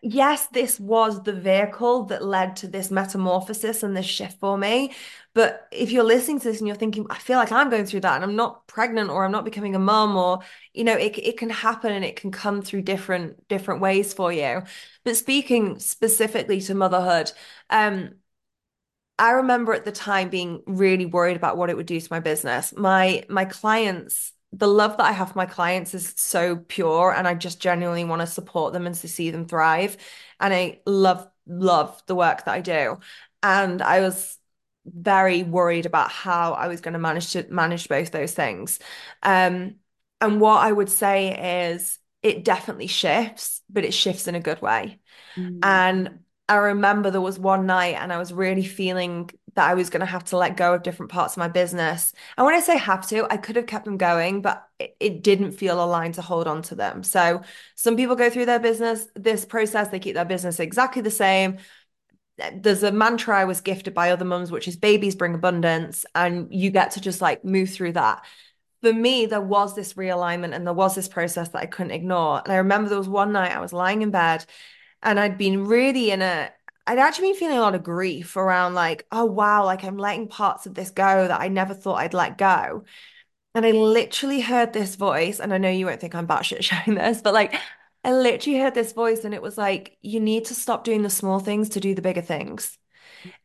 yes, 0.02 0.48
this 0.48 0.80
was 0.80 1.24
the 1.24 1.34
vehicle 1.34 2.04
that 2.06 2.24
led 2.24 2.56
to 2.58 2.68
this 2.68 2.92
metamorphosis 2.92 3.84
and 3.84 3.96
this 3.96 4.06
shift 4.06 4.40
for 4.40 4.58
me. 4.58 4.94
But 5.34 5.68
if 5.72 5.92
you're 5.92 6.04
listening 6.04 6.40
to 6.40 6.48
this 6.48 6.60
and 6.60 6.68
you're 6.68 6.78
thinking, 6.78 7.08
I 7.10 7.18
feel 7.18 7.38
like 7.38 7.52
I'm 7.52 7.70
going 7.70 7.86
through 7.86 8.02
that 8.02 8.16
and 8.16 8.24
I'm 8.24 8.36
not 8.36 8.68
pregnant 8.68 9.10
or 9.10 9.26
I'm 9.26 9.32
not 9.32 9.46
becoming 9.46 9.76
a 9.76 9.80
mum 9.80 10.16
or, 10.16 10.40
you 10.74 10.84
know, 10.84 10.96
it, 10.96 11.18
it 11.18 11.38
can 11.38 11.50
happen 11.50 11.92
and 11.92 12.06
it 12.06 12.16
can 12.16 12.32
come 12.32 12.62
through 12.62 12.84
different, 12.84 13.48
different 13.48 13.82
ways 13.82 14.14
for 14.14 14.32
you. 14.32 14.64
But 15.04 15.18
speaking 15.18 15.80
specifically 15.80 16.62
to 16.62 16.76
motherhood, 16.76 17.32
um, 17.70 18.12
I 19.18 19.32
remember 19.32 19.74
at 19.74 19.86
the 19.86 19.92
time 19.92 20.30
being 20.30 20.62
really 20.68 21.06
worried 21.06 21.38
about 21.38 21.58
what 21.58 21.70
it 21.70 21.78
would 21.78 21.86
do 21.86 22.00
to 22.00 22.08
my 22.12 22.20
business. 22.20 22.74
My 22.76 23.24
my 23.30 23.46
clients, 23.46 24.34
the 24.58 24.68
love 24.68 24.98
that 24.98 25.06
I 25.06 25.12
have 25.12 25.32
for 25.32 25.38
my 25.38 25.46
clients 25.46 25.94
is 25.94 26.14
so 26.16 26.56
pure 26.56 27.14
and 27.14 27.28
I 27.28 27.34
just 27.34 27.60
genuinely 27.60 28.06
want 28.06 28.22
to 28.22 28.28
support 28.28 28.74
them 28.74 28.88
and 28.88 28.96
to 28.96 29.08
see 29.08 29.30
them 29.30 29.46
thrive. 29.46 29.98
And 30.40 30.54
I 30.54 30.80
love 30.86 31.28
love 31.48 32.02
the 32.08 32.16
work 32.16 32.46
that 32.46 32.54
I 32.54 32.62
do. 32.62 33.00
And 33.44 33.82
I 33.82 34.00
was 34.00 34.38
very 34.86 35.44
worried 35.44 35.86
about 35.86 36.12
how 36.12 36.54
I 36.54 36.68
was 36.68 36.82
going 36.82 36.94
to 36.94 37.00
manage 37.00 37.32
to 37.34 37.46
manage 37.50 37.90
both 37.90 38.12
those 38.12 38.34
things. 38.34 38.80
Um, 39.22 39.76
and 40.22 40.40
what 40.40 40.64
I 40.64 40.72
would 40.72 40.90
say 40.90 41.72
is 41.72 42.00
it 42.24 42.46
definitely 42.46 42.88
shifts, 42.88 43.62
but 43.70 43.84
it 43.84 43.94
shifts 43.94 44.28
in 44.28 44.36
a 44.36 44.40
good 44.40 44.62
way. 44.62 45.00
Mm. 45.36 45.60
And 45.64 46.20
I 46.48 46.56
remember 46.56 47.12
there 47.12 47.22
was 47.22 47.38
one 47.38 47.66
night 47.66 47.96
and 48.00 48.14
I 48.14 48.18
was 48.18 48.32
really 48.32 48.64
feeling 48.64 49.30
that 49.56 49.70
I 49.70 49.74
was 49.74 49.90
going 49.90 50.02
to 50.02 50.06
have 50.06 50.26
to 50.26 50.38
let 50.38 50.58
go 50.58 50.74
of 50.74 50.84
different 50.84 51.12
parts 51.12 51.34
of 51.34 51.38
my 51.38 51.48
business. 51.48 52.14
And 52.38 52.46
when 52.46 52.56
I 52.56 52.60
say 52.60 52.78
have 52.78 53.08
to, 53.08 53.26
I 53.32 53.38
could 53.38 53.56
have 53.56 53.68
kept 53.68 53.86
them 53.86 53.98
going, 53.98 54.42
but 54.42 54.68
it, 54.80 54.96
it, 55.00 55.24
didn't 55.24 55.54
feel 55.54 55.84
aligned 55.84 56.16
to 56.16 56.22
hold 56.22 56.48
on 56.48 56.62
to 56.64 56.76
them. 56.76 57.04
So 57.04 57.42
some 57.76 57.96
people 57.96 58.16
go 58.16 58.30
through 58.30 58.48
their 58.48 58.60
business, 58.60 59.08
this 59.16 59.46
process, 59.46 59.88
they 59.88 60.00
keep 60.00 60.16
their 60.16 60.26
business 60.26 60.60
exactly 60.60 61.02
the 61.02 61.12
same 61.12 61.58
there's 62.54 62.84
a 62.84 62.92
mantra 62.92 63.40
I 63.40 63.46
was 63.46 63.62
gifted 63.62 63.94
by 63.94 64.12
other 64.12 64.26
mums, 64.26 64.52
which 64.52 64.68
is 64.68 64.76
babies 64.76 65.16
bring 65.16 65.36
abundance, 65.36 66.06
and 66.14 66.48
you 66.54 66.70
get 66.70 66.92
to 66.92 67.02
just 67.02 67.22
like 67.22 67.46
move 67.46 67.70
through 67.70 67.94
that. 67.94 68.26
For 68.82 68.94
me, 68.94 69.26
there 69.26 69.42
was 69.42 69.76
this 69.76 69.94
realignment 69.94 70.54
and 70.54 70.68
there 70.68 70.74
was 70.74 70.96
this 70.96 71.08
process 71.08 71.50
that 71.50 71.62
I 71.62 71.66
couldn't 71.66 71.94
ignore. 71.94 72.42
And 72.44 72.54
I 72.54 72.58
remember 72.58 72.90
there 72.90 72.98
was 72.98 73.10
one 73.10 73.32
night 73.32 73.56
I 73.56 73.62
was 73.62 73.74
lying 73.74 74.02
in 74.02 74.12
bed 74.12 74.46
and 75.02 75.20
I'd 75.20 75.38
been 75.38 75.66
really 75.66 76.12
in 76.12 76.22
a 76.22 76.52
I'd 76.88 77.00
actually 77.00 77.30
been 77.30 77.40
feeling 77.40 77.58
a 77.58 77.62
lot 77.62 77.76
of 77.76 77.84
grief 77.84 78.36
around 78.38 78.76
like, 78.76 79.08
oh 79.12 79.26
wow, 79.26 79.66
like 79.66 79.84
I'm 79.84 79.98
letting 79.98 80.28
parts 80.28 80.66
of 80.66 80.76
this 80.76 80.92
go 80.92 81.28
that 81.28 81.42
I 81.42 81.48
never 81.48 81.74
thought 81.74 81.96
I'd 82.00 82.14
let 82.14 82.38
go. 82.38 82.84
And 83.56 83.66
I 83.66 83.72
literally 83.72 84.42
heard 84.42 84.74
this 84.74 84.96
voice, 84.96 85.40
and 85.40 85.54
I 85.54 85.58
know 85.58 85.70
you 85.70 85.86
won't 85.86 86.02
think 86.02 86.16
I'm 86.16 86.28
batshit 86.28 86.64
showing 86.64 86.98
this, 87.00 87.22
but 87.22 87.34
like 87.34 87.56
I 88.04 88.14
literally 88.14 88.60
heard 88.60 88.76
this 88.76 88.94
voice 88.94 89.26
and 89.26 89.34
it 89.34 89.42
was 89.42 89.58
like, 89.58 89.98
you 90.04 90.20
need 90.20 90.46
to 90.46 90.56
stop 90.56 90.84
doing 90.84 91.02
the 91.02 91.10
small 91.10 91.40
things 91.40 91.70
to 91.70 91.80
do 91.80 91.96
the 91.96 92.04
bigger 92.04 92.22
things. 92.22 92.78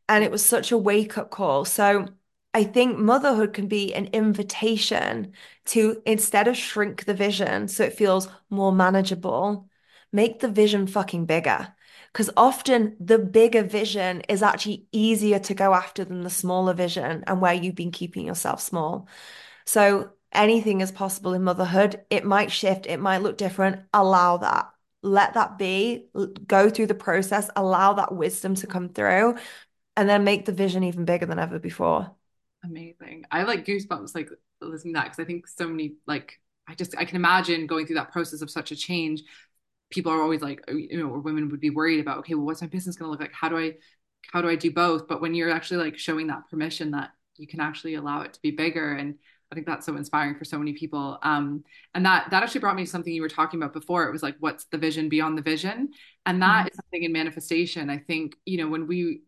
And 0.09 0.25
it 0.25 0.31
was 0.31 0.45
such 0.45 0.73
a 0.73 0.79
wake 0.79 1.19
up 1.19 1.31
call. 1.31 1.65
So 1.65 2.09
I 2.53 2.65
think 2.65 2.99
motherhood 2.99 3.55
can 3.55 3.69
be 3.69 3.95
an 3.95 4.07
invitation 4.09 5.33
to 5.67 6.03
instead 6.07 6.49
of 6.49 6.57
shrink 6.57 7.05
the 7.05 7.15
vision 7.15 7.69
so 7.69 7.85
it 7.85 7.95
feels 7.95 8.29
more 8.51 8.73
manageable, 8.73 9.69
make 10.13 10.41
the 10.41 10.49
vision 10.49 10.87
fucking 10.87 11.27
bigger. 11.27 11.75
Because 12.13 12.31
often 12.37 12.97
the 12.99 13.19
bigger 13.19 13.63
vision 13.63 14.23
is 14.29 14.43
actually 14.43 14.87
easier 14.93 15.39
to 15.41 15.55
go 15.55 15.75
after 15.75 16.05
than 16.05 16.23
the 16.23 16.31
smaller 16.31 16.75
vision 16.75 17.23
and 17.27 17.41
where 17.41 17.55
you've 17.55 17.77
been 17.77 17.93
keeping 17.93 18.27
yourself 18.27 18.61
small. 18.61 19.09
So 19.65 20.11
anything 20.33 20.81
is 20.81 20.91
possible 20.91 21.35
in 21.35 21.45
motherhood. 21.45 22.05
It 22.11 22.25
might 22.25 22.51
shift, 22.51 22.87
it 22.87 22.99
might 22.99 23.23
look 23.23 23.37
different. 23.37 23.83
Allow 23.95 24.39
that. 24.39 24.71
Let 25.03 25.35
that 25.35 25.57
be. 25.57 26.09
Go 26.47 26.69
through 26.69 26.89
the 26.89 26.95
process, 26.95 27.49
allow 27.57 27.95
that 27.95 28.15
wisdom 28.15 28.55
to 28.57 28.67
come 28.67 28.89
through, 28.89 29.37
and 29.97 30.09
then 30.09 30.25
make 30.25 30.45
the 30.45 30.53
vision 30.53 30.85
even 30.85 31.05
bigger 31.05 31.27
than 31.27 31.39
ever 31.39 31.59
before. 31.59 32.11
Amazing. 32.65 33.25
I 33.31 33.45
like 33.45 33.65
goosebumps 33.65 34.15
like 34.15 34.31
listening 34.61 34.95
to 34.95 34.99
that 34.99 35.05
because 35.05 35.21
I 35.21 35.25
think 35.25 35.47
so 35.49 35.67
many 35.67 35.95
like 36.07 36.41
I 36.69 36.75
just 36.75 36.95
I 36.99 37.05
can 37.05 37.17
imagine 37.17 37.67
going 37.67 37.87
through 37.87 37.97
that 37.97 38.13
process 38.13 38.43
of 38.43 38.51
such 38.51 38.71
a 38.73 38.77
change. 38.77 39.23
People 39.91 40.13
are 40.13 40.23
always 40.23 40.41
like, 40.41 40.65
you 40.69 40.99
know, 40.99 41.09
or 41.09 41.21
women 41.21 41.51
would 41.51 41.61
be 41.61 41.71
worried 41.71 42.01
about, 42.01 42.19
okay, 42.19 42.35
well, 42.35 42.47
what's 42.47 42.63
my 42.63 42.69
business 42.69 42.97
going 42.97 43.09
to 43.09 43.11
look 43.11 43.21
like? 43.21 43.33
How 43.33 43.49
do 43.49 43.59
I, 43.59 43.75
how 44.33 44.41
do 44.41 44.49
I 44.49 44.57
do 44.57 44.71
both? 44.71 45.09
But 45.09 45.21
when 45.21 45.35
you're 45.35 45.51
actually 45.51 45.85
like 45.85 45.99
showing 45.99 46.29
that 46.29 46.49
permission 46.49 46.93
that 46.93 47.11
you 47.37 47.47
can 47.47 47.61
actually 47.61 47.95
allow 47.95 48.23
it 48.23 48.35
to 48.35 48.43
be 48.43 48.51
bigger 48.51 48.95
and 48.95 49.17
I 49.51 49.55
think 49.55 49.67
that's 49.67 49.85
so 49.85 49.97
inspiring 49.97 50.37
for 50.37 50.45
so 50.45 50.59
many 50.59 50.75
people. 50.75 51.19
Um, 51.23 51.65
and 51.95 52.07
that 52.07 52.31
that 52.31 52.43
actually 52.43 52.61
brought 52.61 52.77
me 52.77 52.85
to 52.85 52.91
something 52.91 53.13
you 53.13 53.23
were 53.23 53.29
talking 53.29 53.61
about 53.61 53.73
before. 53.73 54.05
It 54.05 54.13
was 54.13 54.23
like, 54.23 54.37
what's 54.39 54.67
the 54.67 54.79
vision 54.79 55.09
beyond 55.09 55.37
the 55.37 55.43
vision? 55.43 55.91
And 56.25 56.41
that 56.43 56.59
mm-hmm. 56.61 56.69
is 56.69 56.77
something 56.77 57.03
in 57.03 57.13
manifestation. 57.13 57.91
I 57.91 57.99
think, 57.99 58.37
you 58.47 58.59
know, 58.59 58.69
when 58.69 58.87
we 58.87 59.23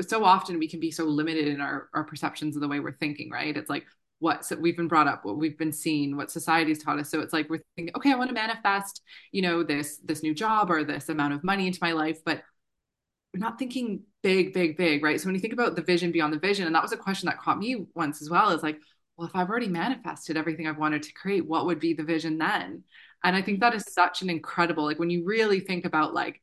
so 0.00 0.24
often 0.24 0.58
we 0.58 0.68
can 0.68 0.78
be 0.78 0.90
so 0.90 1.04
limited 1.04 1.48
in 1.48 1.62
our, 1.62 1.88
our 1.94 2.04
perceptions 2.04 2.54
of 2.54 2.60
the 2.60 2.68
way 2.68 2.80
we're 2.80 2.92
thinking, 2.92 3.30
right? 3.30 3.56
It's 3.56 3.70
like 3.70 3.86
what 4.18 4.50
we've 4.58 4.76
been 4.76 4.88
brought 4.88 5.08
up, 5.08 5.24
what 5.24 5.36
we've 5.36 5.58
been 5.58 5.72
seen, 5.72 6.16
what 6.16 6.30
society's 6.30 6.82
taught 6.82 6.98
us. 6.98 7.10
So 7.10 7.20
it's 7.20 7.32
like 7.32 7.50
we're 7.50 7.62
thinking, 7.76 7.94
okay, 7.96 8.12
I 8.12 8.16
want 8.16 8.30
to 8.30 8.34
manifest, 8.34 9.02
you 9.30 9.42
know, 9.42 9.62
this 9.62 9.98
this 9.98 10.22
new 10.22 10.34
job 10.34 10.70
or 10.70 10.84
this 10.84 11.08
amount 11.08 11.34
of 11.34 11.44
money 11.44 11.66
into 11.66 11.78
my 11.82 11.92
life, 11.92 12.18
but 12.24 12.42
we're 13.34 13.40
not 13.40 13.58
thinking 13.58 14.02
big, 14.22 14.54
big, 14.54 14.76
big, 14.76 15.02
right? 15.04 15.20
So 15.20 15.26
when 15.26 15.34
you 15.34 15.40
think 15.40 15.52
about 15.52 15.76
the 15.76 15.82
vision 15.82 16.12
beyond 16.12 16.32
the 16.32 16.38
vision, 16.38 16.66
and 16.66 16.74
that 16.74 16.82
was 16.82 16.92
a 16.92 16.96
question 16.96 17.26
that 17.26 17.38
caught 17.38 17.58
me 17.58 17.84
once 17.94 18.22
as 18.22 18.30
well, 18.30 18.50
is 18.50 18.62
like, 18.62 18.78
well, 19.16 19.28
if 19.28 19.36
I've 19.36 19.50
already 19.50 19.68
manifested 19.68 20.36
everything 20.36 20.66
I've 20.66 20.78
wanted 20.78 21.02
to 21.02 21.12
create, 21.12 21.46
what 21.46 21.66
would 21.66 21.80
be 21.80 21.92
the 21.92 22.02
vision 22.02 22.38
then? 22.38 22.84
And 23.24 23.36
I 23.36 23.42
think 23.42 23.60
that 23.60 23.74
is 23.74 23.84
such 23.92 24.22
an 24.22 24.30
incredible, 24.30 24.84
like 24.84 24.98
when 24.98 25.10
you 25.10 25.24
really 25.24 25.60
think 25.60 25.84
about 25.84 26.14
like 26.14 26.40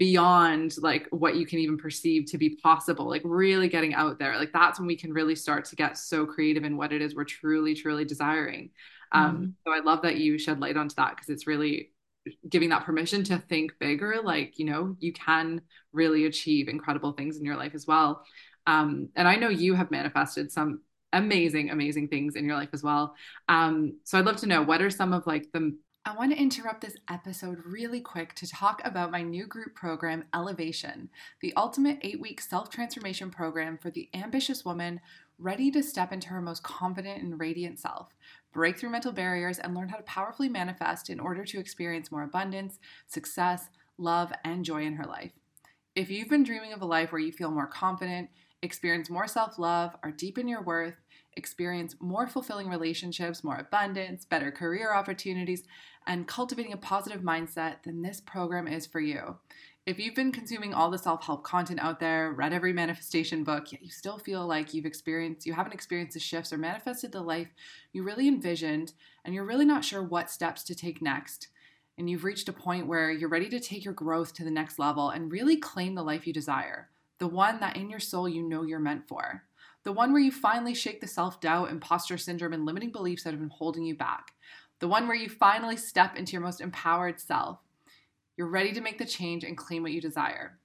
beyond 0.00 0.74
like 0.78 1.06
what 1.10 1.36
you 1.36 1.44
can 1.44 1.58
even 1.58 1.76
perceive 1.76 2.24
to 2.24 2.38
be 2.38 2.56
possible 2.62 3.06
like 3.06 3.20
really 3.22 3.68
getting 3.68 3.92
out 3.92 4.18
there. 4.18 4.38
Like 4.38 4.50
that's 4.50 4.80
when 4.80 4.86
we 4.86 4.96
can 4.96 5.12
really 5.12 5.36
start 5.36 5.66
to 5.66 5.76
get 5.76 5.98
so 5.98 6.24
creative 6.24 6.64
in 6.64 6.78
what 6.78 6.90
it 6.94 7.02
is 7.02 7.14
we're 7.14 7.24
truly 7.24 7.74
truly 7.74 8.06
desiring. 8.06 8.70
Um, 9.12 9.34
mm-hmm. 9.34 9.46
so 9.66 9.72
i 9.74 9.80
love 9.80 10.02
that 10.02 10.18
you 10.18 10.38
shed 10.38 10.60
light 10.60 10.76
onto 10.76 10.94
that 10.94 11.16
because 11.16 11.28
it's 11.28 11.48
really 11.48 11.90
giving 12.48 12.68
that 12.68 12.84
permission 12.84 13.24
to 13.24 13.38
think 13.38 13.72
bigger 13.80 14.20
like 14.22 14.56
you 14.56 14.66
know 14.66 14.94
you 15.00 15.12
can 15.12 15.60
really 15.92 16.26
achieve 16.26 16.68
incredible 16.68 17.10
things 17.12 17.36
in 17.36 17.44
your 17.44 17.56
life 17.56 17.74
as 17.74 17.86
well. 17.86 18.24
Um 18.66 19.08
and 19.16 19.28
i 19.28 19.36
know 19.36 19.48
you 19.48 19.74
have 19.74 19.90
manifested 19.90 20.50
some 20.50 20.80
amazing 21.12 21.70
amazing 21.70 22.08
things 22.08 22.36
in 22.36 22.46
your 22.46 22.54
life 22.54 22.70
as 22.72 22.82
well. 22.82 23.14
Um 23.48 23.98
so 24.04 24.18
i'd 24.18 24.24
love 24.24 24.38
to 24.38 24.46
know 24.46 24.62
what 24.62 24.80
are 24.80 24.90
some 24.90 25.12
of 25.12 25.26
like 25.26 25.46
the 25.52 25.76
I 26.06 26.16
want 26.16 26.32
to 26.32 26.38
interrupt 26.38 26.80
this 26.80 26.96
episode 27.10 27.58
really 27.66 28.00
quick 28.00 28.34
to 28.36 28.48
talk 28.48 28.80
about 28.86 29.10
my 29.10 29.20
new 29.20 29.46
group 29.46 29.74
program, 29.74 30.24
Elevation, 30.32 31.10
the 31.42 31.52
ultimate 31.58 31.98
eight 32.00 32.18
week 32.18 32.40
self 32.40 32.70
transformation 32.70 33.30
program 33.30 33.76
for 33.76 33.90
the 33.90 34.08
ambitious 34.14 34.64
woman 34.64 35.02
ready 35.38 35.70
to 35.70 35.82
step 35.82 36.10
into 36.10 36.28
her 36.28 36.40
most 36.40 36.62
confident 36.62 37.22
and 37.22 37.38
radiant 37.38 37.78
self, 37.78 38.08
break 38.50 38.78
through 38.78 38.88
mental 38.88 39.12
barriers, 39.12 39.58
and 39.58 39.74
learn 39.74 39.90
how 39.90 39.98
to 39.98 40.02
powerfully 40.04 40.48
manifest 40.48 41.10
in 41.10 41.20
order 41.20 41.44
to 41.44 41.60
experience 41.60 42.10
more 42.10 42.22
abundance, 42.22 42.78
success, 43.06 43.68
love, 43.98 44.32
and 44.42 44.64
joy 44.64 44.82
in 44.84 44.94
her 44.94 45.04
life. 45.04 45.32
If 45.94 46.10
you've 46.10 46.30
been 46.30 46.44
dreaming 46.44 46.72
of 46.72 46.80
a 46.80 46.86
life 46.86 47.12
where 47.12 47.20
you 47.20 47.30
feel 47.30 47.50
more 47.50 47.66
confident, 47.66 48.30
experience 48.62 49.10
more 49.10 49.26
self 49.26 49.58
love, 49.58 49.94
or 50.02 50.12
deepen 50.12 50.48
your 50.48 50.62
worth, 50.62 50.96
experience 51.36 51.94
more 52.00 52.26
fulfilling 52.26 52.68
relationships, 52.68 53.44
more 53.44 53.56
abundance, 53.56 54.24
better 54.24 54.50
career 54.50 54.92
opportunities, 54.92 55.64
and 56.06 56.26
cultivating 56.26 56.72
a 56.72 56.76
positive 56.76 57.20
mindset, 57.20 57.76
then 57.84 58.02
this 58.02 58.20
program 58.20 58.66
is 58.66 58.86
for 58.86 59.00
you. 59.00 59.36
If 59.86 59.98
you've 59.98 60.14
been 60.14 60.30
consuming 60.30 60.74
all 60.74 60.90
the 60.90 60.98
self 60.98 61.24
help 61.24 61.42
content 61.42 61.80
out 61.80 62.00
there, 62.00 62.32
read 62.32 62.52
every 62.52 62.72
manifestation 62.72 63.44
book, 63.44 63.72
yet 63.72 63.82
you 63.82 63.90
still 63.90 64.18
feel 64.18 64.46
like 64.46 64.74
you've 64.74 64.86
experienced, 64.86 65.46
you 65.46 65.54
haven't 65.54 65.72
experienced 65.72 66.14
the 66.14 66.20
shifts 66.20 66.52
or 66.52 66.58
manifested 66.58 67.12
the 67.12 67.22
life 67.22 67.48
you 67.92 68.02
really 68.02 68.28
envisioned, 68.28 68.92
and 69.24 69.34
you're 69.34 69.46
really 69.46 69.64
not 69.64 69.84
sure 69.84 70.02
what 70.02 70.30
steps 70.30 70.62
to 70.64 70.74
take 70.74 71.00
next, 71.00 71.48
and 71.96 72.10
you've 72.10 72.24
reached 72.24 72.48
a 72.48 72.52
point 72.52 72.86
where 72.86 73.10
you're 73.10 73.28
ready 73.28 73.48
to 73.48 73.58
take 73.58 73.84
your 73.84 73.94
growth 73.94 74.34
to 74.34 74.44
the 74.44 74.50
next 74.50 74.78
level 74.78 75.10
and 75.10 75.32
really 75.32 75.56
claim 75.56 75.94
the 75.94 76.02
life 76.02 76.26
you 76.26 76.32
desire, 76.32 76.90
the 77.18 77.26
one 77.26 77.58
that 77.60 77.76
in 77.76 77.88
your 77.88 78.00
soul 78.00 78.28
you 78.28 78.42
know 78.42 78.62
you're 78.62 78.78
meant 78.78 79.08
for, 79.08 79.44
the 79.82 79.92
one 79.92 80.12
where 80.12 80.22
you 80.22 80.30
finally 80.30 80.74
shake 80.74 81.00
the 81.00 81.06
self 81.06 81.40
doubt, 81.40 81.70
imposter 81.70 82.18
syndrome, 82.18 82.52
and 82.52 82.66
limiting 82.66 82.90
beliefs 82.90 83.24
that 83.24 83.30
have 83.30 83.40
been 83.40 83.48
holding 83.48 83.84
you 83.84 83.94
back, 83.94 84.32
the 84.78 84.88
one 84.88 85.06
where 85.06 85.16
you 85.16 85.28
finally 85.28 85.76
step 85.76 86.16
into 86.16 86.32
your 86.32 86.42
most 86.42 86.60
empowered 86.60 87.20
self. 87.20 87.58
You're 88.36 88.48
ready 88.48 88.72
to 88.72 88.80
make 88.80 88.98
the 88.98 89.04
change 89.04 89.44
and 89.44 89.56
claim 89.56 89.82
what 89.82 89.92
you 89.92 90.00
desire. 90.00 90.58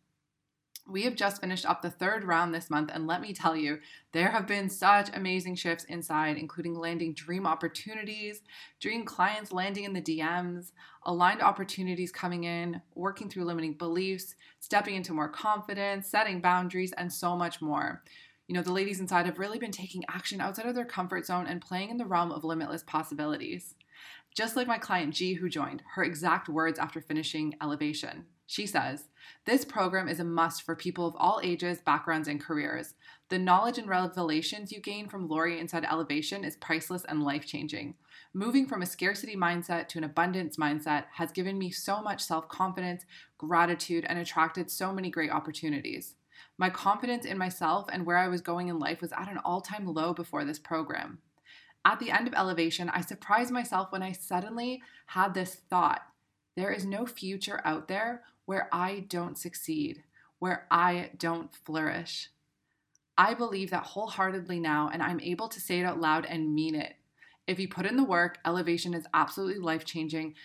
We 0.87 1.01
have 1.03 1.15
just 1.15 1.41
finished 1.41 1.65
up 1.65 1.81
the 1.81 1.89
third 1.89 2.25
round 2.25 2.53
this 2.53 2.69
month, 2.69 2.91
and 2.93 3.07
let 3.07 3.19
me 3.19 3.33
tell 3.33 3.55
you, 3.55 3.79
there 4.11 4.29
have 4.29 4.45
been 4.45 4.69
such 4.69 5.09
amazing 5.15 5.55
shifts 5.55 5.83
inside, 5.85 6.37
including 6.37 6.75
landing 6.75 7.15
dream 7.15 7.47
opportunities, 7.47 8.41
dream 8.79 9.03
clients 9.03 9.51
landing 9.51 9.85
in 9.85 9.93
the 9.93 10.01
DMs, 10.01 10.73
aligned 11.03 11.41
opportunities 11.41 12.11
coming 12.11 12.43
in, 12.43 12.81
working 12.93 13.29
through 13.29 13.45
limiting 13.45 13.73
beliefs, 13.73 14.35
stepping 14.59 14.93
into 14.93 15.13
more 15.13 15.29
confidence, 15.29 16.07
setting 16.07 16.39
boundaries, 16.39 16.93
and 16.93 17.11
so 17.11 17.35
much 17.35 17.61
more. 17.63 18.03
You 18.47 18.53
know, 18.53 18.61
the 18.61 18.71
ladies 18.71 18.99
inside 18.99 19.25
have 19.25 19.39
really 19.39 19.57
been 19.57 19.71
taking 19.71 20.03
action 20.07 20.39
outside 20.39 20.67
of 20.67 20.75
their 20.75 20.85
comfort 20.85 21.25
zone 21.25 21.47
and 21.47 21.61
playing 21.61 21.89
in 21.89 21.97
the 21.97 22.05
realm 22.05 22.31
of 22.31 22.43
limitless 22.43 22.83
possibilities. 22.83 23.75
Just 24.35 24.55
like 24.55 24.67
my 24.67 24.77
client 24.77 25.13
G, 25.13 25.33
who 25.33 25.49
joined, 25.49 25.81
her 25.95 26.03
exact 26.03 26.49
words 26.49 26.77
after 26.77 27.01
finishing 27.01 27.55
Elevation. 27.61 28.25
She 28.47 28.67
says, 28.67 29.09
This 29.45 29.65
program 29.65 30.07
is 30.07 30.19
a 30.19 30.23
must 30.23 30.61
for 30.61 30.75
people 30.75 31.07
of 31.07 31.15
all 31.17 31.39
ages, 31.43 31.81
backgrounds, 31.81 32.27
and 32.27 32.39
careers. 32.39 32.93
The 33.29 33.39
knowledge 33.39 33.79
and 33.79 33.87
revelations 33.87 34.71
you 34.71 34.79
gain 34.79 35.07
from 35.07 35.27
Lori 35.27 35.59
inside 35.59 35.85
Elevation 35.85 36.43
is 36.43 36.57
priceless 36.57 37.05
and 37.05 37.23
life 37.23 37.47
changing. 37.47 37.95
Moving 38.33 38.67
from 38.67 38.83
a 38.83 38.85
scarcity 38.85 39.35
mindset 39.35 39.87
to 39.89 39.97
an 39.97 40.03
abundance 40.03 40.57
mindset 40.57 41.05
has 41.13 41.31
given 41.31 41.57
me 41.57 41.71
so 41.71 42.01
much 42.01 42.21
self 42.21 42.47
confidence, 42.49 43.05
gratitude, 43.39 44.05
and 44.07 44.19
attracted 44.19 44.69
so 44.69 44.93
many 44.93 45.09
great 45.09 45.31
opportunities. 45.31 46.15
My 46.57 46.69
confidence 46.69 47.25
in 47.25 47.37
myself 47.37 47.87
and 47.91 48.05
where 48.05 48.17
I 48.17 48.27
was 48.27 48.41
going 48.41 48.69
in 48.69 48.79
life 48.79 49.01
was 49.01 49.11
at 49.11 49.29
an 49.29 49.39
all 49.39 49.61
time 49.61 49.85
low 49.85 50.13
before 50.13 50.45
this 50.45 50.59
program. 50.59 51.19
At 51.83 51.99
the 51.99 52.11
end 52.11 52.27
of 52.27 52.33
Elevation, 52.33 52.89
I 52.89 53.01
surprised 53.01 53.51
myself 53.51 53.91
when 53.91 54.01
I 54.01 54.11
suddenly 54.11 54.81
had 55.07 55.33
this 55.33 55.55
thought 55.69 56.01
there 56.55 56.71
is 56.71 56.85
no 56.85 57.05
future 57.05 57.61
out 57.65 57.87
there 57.87 58.23
where 58.45 58.69
I 58.71 59.05
don't 59.09 59.37
succeed, 59.37 60.03
where 60.39 60.67
I 60.71 61.11
don't 61.17 61.53
flourish. 61.53 62.29
I 63.17 63.33
believe 63.33 63.71
that 63.71 63.83
wholeheartedly 63.83 64.59
now, 64.59 64.89
and 64.91 65.03
I'm 65.03 65.19
able 65.19 65.49
to 65.49 65.59
say 65.59 65.79
it 65.79 65.85
out 65.85 65.99
loud 65.99 66.25
and 66.25 66.55
mean 66.55 66.75
it. 66.75 66.95
If 67.47 67.59
you 67.59 67.67
put 67.67 67.85
in 67.85 67.97
the 67.97 68.03
work, 68.03 68.39
elevation 68.45 68.93
is 68.93 69.05
absolutely 69.13 69.61
life 69.61 69.85
changing. 69.85 70.35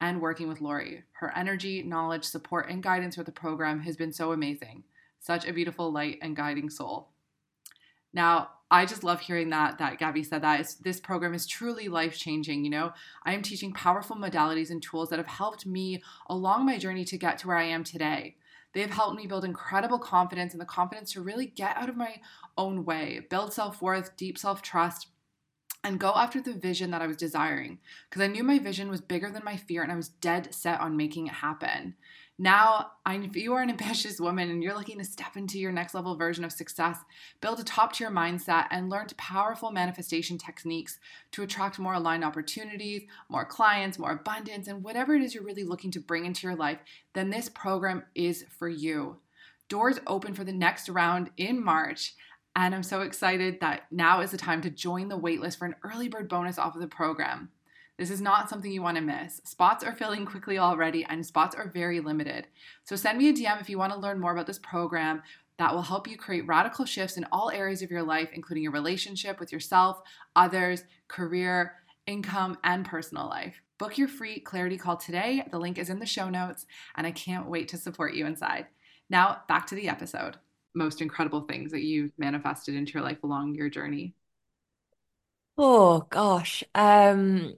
And 0.00 0.20
working 0.20 0.48
with 0.48 0.62
Lori, 0.62 1.04
her 1.12 1.30
energy, 1.36 1.82
knowledge, 1.82 2.24
support, 2.24 2.70
and 2.70 2.82
guidance 2.82 3.16
for 3.16 3.22
the 3.22 3.32
program 3.32 3.80
has 3.80 3.96
been 3.96 4.12
so 4.12 4.32
amazing. 4.32 4.84
Such 5.20 5.46
a 5.46 5.52
beautiful 5.52 5.92
light 5.92 6.18
and 6.22 6.34
guiding 6.34 6.70
soul. 6.70 7.10
Now, 8.12 8.50
I 8.70 8.86
just 8.86 9.04
love 9.04 9.20
hearing 9.20 9.50
that 9.50 9.78
that 9.78 9.98
Gabby 9.98 10.22
said 10.22 10.42
that 10.42 10.60
it's, 10.60 10.74
this 10.74 11.00
program 11.00 11.34
is 11.34 11.46
truly 11.46 11.88
life 11.88 12.16
changing. 12.16 12.64
You 12.64 12.70
know, 12.70 12.92
I 13.24 13.34
am 13.34 13.42
teaching 13.42 13.72
powerful 13.72 14.16
modalities 14.16 14.70
and 14.70 14.82
tools 14.82 15.10
that 15.10 15.18
have 15.18 15.26
helped 15.26 15.66
me 15.66 16.02
along 16.28 16.66
my 16.66 16.78
journey 16.78 17.04
to 17.04 17.18
get 17.18 17.38
to 17.38 17.48
where 17.48 17.56
I 17.56 17.64
am 17.64 17.84
today. 17.84 18.36
They 18.72 18.80
have 18.80 18.90
helped 18.90 19.16
me 19.16 19.26
build 19.26 19.44
incredible 19.44 19.98
confidence 19.98 20.52
and 20.52 20.60
the 20.60 20.66
confidence 20.66 21.12
to 21.12 21.22
really 21.22 21.46
get 21.46 21.76
out 21.76 21.88
of 21.88 21.96
my 21.96 22.20
own 22.56 22.84
way, 22.84 23.26
build 23.28 23.52
self 23.52 23.82
worth, 23.82 24.16
deep 24.16 24.38
self 24.38 24.62
trust, 24.62 25.08
and 25.82 25.98
go 25.98 26.12
after 26.14 26.40
the 26.40 26.52
vision 26.52 26.90
that 26.92 27.02
I 27.02 27.06
was 27.06 27.16
desiring. 27.16 27.78
Because 28.08 28.22
I 28.22 28.28
knew 28.28 28.44
my 28.44 28.58
vision 28.58 28.88
was 28.88 29.00
bigger 29.00 29.30
than 29.30 29.44
my 29.44 29.56
fear 29.56 29.82
and 29.82 29.90
I 29.90 29.96
was 29.96 30.08
dead 30.08 30.54
set 30.54 30.80
on 30.80 30.96
making 30.96 31.26
it 31.26 31.34
happen. 31.34 31.96
Now, 32.42 32.92
if 33.06 33.36
you 33.36 33.52
are 33.52 33.60
an 33.60 33.68
ambitious 33.68 34.18
woman 34.18 34.48
and 34.48 34.62
you're 34.62 34.74
looking 34.74 34.96
to 34.96 35.04
step 35.04 35.36
into 35.36 35.58
your 35.58 35.72
next 35.72 35.92
level 35.92 36.16
version 36.16 36.42
of 36.42 36.52
success, 36.52 36.96
build 37.42 37.60
a 37.60 37.64
top 37.64 37.92
tier 37.92 38.10
mindset 38.10 38.64
and 38.70 38.88
learn 38.88 39.08
powerful 39.18 39.70
manifestation 39.70 40.38
techniques 40.38 40.98
to 41.32 41.42
attract 41.42 41.78
more 41.78 41.92
aligned 41.92 42.24
opportunities, 42.24 43.02
more 43.28 43.44
clients, 43.44 43.98
more 43.98 44.12
abundance, 44.12 44.68
and 44.68 44.82
whatever 44.82 45.14
it 45.14 45.20
is 45.20 45.34
you're 45.34 45.44
really 45.44 45.64
looking 45.64 45.90
to 45.90 46.00
bring 46.00 46.24
into 46.24 46.46
your 46.46 46.56
life, 46.56 46.78
then 47.12 47.28
this 47.28 47.50
program 47.50 48.04
is 48.14 48.46
for 48.58 48.70
you. 48.70 49.18
Doors 49.68 50.00
open 50.06 50.32
for 50.32 50.42
the 50.42 50.50
next 50.50 50.88
round 50.88 51.28
in 51.36 51.62
March. 51.62 52.14
And 52.56 52.74
I'm 52.74 52.82
so 52.82 53.02
excited 53.02 53.60
that 53.60 53.82
now 53.90 54.22
is 54.22 54.30
the 54.30 54.38
time 54.38 54.62
to 54.62 54.70
join 54.70 55.10
the 55.10 55.20
waitlist 55.20 55.58
for 55.58 55.66
an 55.66 55.76
early 55.84 56.08
bird 56.08 56.30
bonus 56.30 56.58
off 56.58 56.74
of 56.74 56.80
the 56.80 56.88
program. 56.88 57.50
This 58.00 58.10
is 58.10 58.22
not 58.22 58.48
something 58.48 58.72
you 58.72 58.80
want 58.80 58.96
to 58.96 59.02
miss. 59.02 59.42
Spots 59.44 59.84
are 59.84 59.92
filling 59.92 60.24
quickly 60.24 60.58
already, 60.58 61.04
and 61.04 61.24
spots 61.24 61.54
are 61.54 61.68
very 61.68 62.00
limited. 62.00 62.46
So 62.84 62.96
send 62.96 63.18
me 63.18 63.28
a 63.28 63.32
DM 63.34 63.60
if 63.60 63.68
you 63.68 63.76
want 63.76 63.92
to 63.92 63.98
learn 63.98 64.18
more 64.18 64.32
about 64.32 64.46
this 64.46 64.58
program 64.58 65.22
that 65.58 65.74
will 65.74 65.82
help 65.82 66.08
you 66.08 66.16
create 66.16 66.46
radical 66.46 66.86
shifts 66.86 67.18
in 67.18 67.26
all 67.30 67.50
areas 67.50 67.82
of 67.82 67.90
your 67.90 68.02
life, 68.02 68.30
including 68.32 68.62
your 68.62 68.72
relationship 68.72 69.38
with 69.38 69.52
yourself, 69.52 70.00
others, 70.34 70.84
career, 71.08 71.74
income, 72.06 72.56
and 72.64 72.86
personal 72.86 73.28
life. 73.28 73.60
Book 73.76 73.98
your 73.98 74.08
free 74.08 74.40
clarity 74.40 74.78
call 74.78 74.96
today. 74.96 75.46
The 75.50 75.58
link 75.58 75.76
is 75.76 75.90
in 75.90 75.98
the 75.98 76.06
show 76.06 76.30
notes, 76.30 76.64
and 76.96 77.06
I 77.06 77.10
can't 77.10 77.50
wait 77.50 77.68
to 77.68 77.76
support 77.76 78.14
you 78.14 78.24
inside. 78.24 78.66
Now, 79.10 79.42
back 79.46 79.66
to 79.66 79.74
the 79.74 79.90
episode. 79.90 80.38
Most 80.74 81.02
incredible 81.02 81.42
things 81.42 81.70
that 81.72 81.82
you've 81.82 82.18
manifested 82.18 82.74
into 82.74 82.94
your 82.94 83.02
life 83.02 83.22
along 83.22 83.56
your 83.56 83.68
journey. 83.68 84.14
Oh 85.58 86.06
gosh. 86.08 86.64
Um 86.74 87.56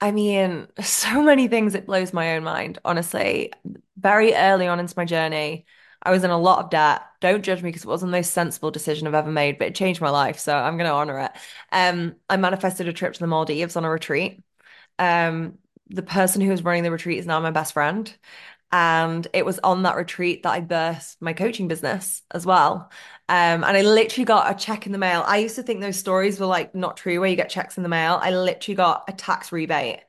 I 0.00 0.12
mean, 0.12 0.68
so 0.82 1.22
many 1.22 1.48
things 1.48 1.74
it 1.74 1.86
blows 1.86 2.12
my 2.12 2.36
own 2.36 2.44
mind, 2.44 2.78
honestly. 2.84 3.52
Very 3.96 4.34
early 4.34 4.66
on 4.66 4.80
into 4.80 4.94
my 4.96 5.04
journey, 5.04 5.66
I 6.02 6.10
was 6.12 6.22
in 6.24 6.30
a 6.30 6.38
lot 6.38 6.64
of 6.64 6.70
debt. 6.70 7.02
Don't 7.20 7.42
judge 7.44 7.62
me 7.62 7.68
because 7.70 7.82
it 7.84 7.88
wasn't 7.88 8.12
the 8.12 8.18
most 8.18 8.32
sensible 8.32 8.70
decision 8.70 9.08
I've 9.08 9.14
ever 9.14 9.30
made, 9.30 9.58
but 9.58 9.68
it 9.68 9.74
changed 9.74 10.00
my 10.00 10.10
life. 10.10 10.38
So 10.38 10.56
I'm 10.56 10.76
going 10.76 10.88
to 10.88 10.94
honor 10.94 11.18
it. 11.20 11.32
Um, 11.72 12.14
I 12.28 12.36
manifested 12.36 12.86
a 12.88 12.92
trip 12.92 13.14
to 13.14 13.20
the 13.20 13.26
Maldives 13.26 13.74
on 13.76 13.84
a 13.84 13.90
retreat. 13.90 14.40
Um, 14.98 15.58
the 15.88 16.02
person 16.02 16.42
who 16.42 16.50
was 16.50 16.64
running 16.64 16.84
the 16.84 16.92
retreat 16.92 17.18
is 17.18 17.26
now 17.26 17.40
my 17.40 17.50
best 17.52 17.74
friend. 17.74 18.14
And 18.72 19.26
it 19.32 19.46
was 19.46 19.58
on 19.60 19.84
that 19.84 19.96
retreat 19.96 20.42
that 20.44 20.52
I 20.52 20.60
burst 20.60 21.22
my 21.22 21.32
coaching 21.32 21.68
business 21.68 22.22
as 22.32 22.46
well. 22.46 22.90
Um, 23.30 23.62
and 23.62 23.76
I 23.76 23.82
literally 23.82 24.24
got 24.24 24.50
a 24.50 24.58
check 24.58 24.86
in 24.86 24.92
the 24.92 24.98
mail. 24.98 25.22
I 25.26 25.38
used 25.38 25.56
to 25.56 25.62
think 25.62 25.80
those 25.80 25.98
stories 25.98 26.40
were 26.40 26.46
like 26.46 26.74
not 26.74 26.96
true 26.96 27.20
where 27.20 27.28
you 27.28 27.36
get 27.36 27.50
checks 27.50 27.76
in 27.76 27.82
the 27.82 27.88
mail. 27.88 28.18
I 28.22 28.30
literally 28.30 28.76
got 28.76 29.04
a 29.06 29.12
tax 29.12 29.52
rebate. 29.52 30.00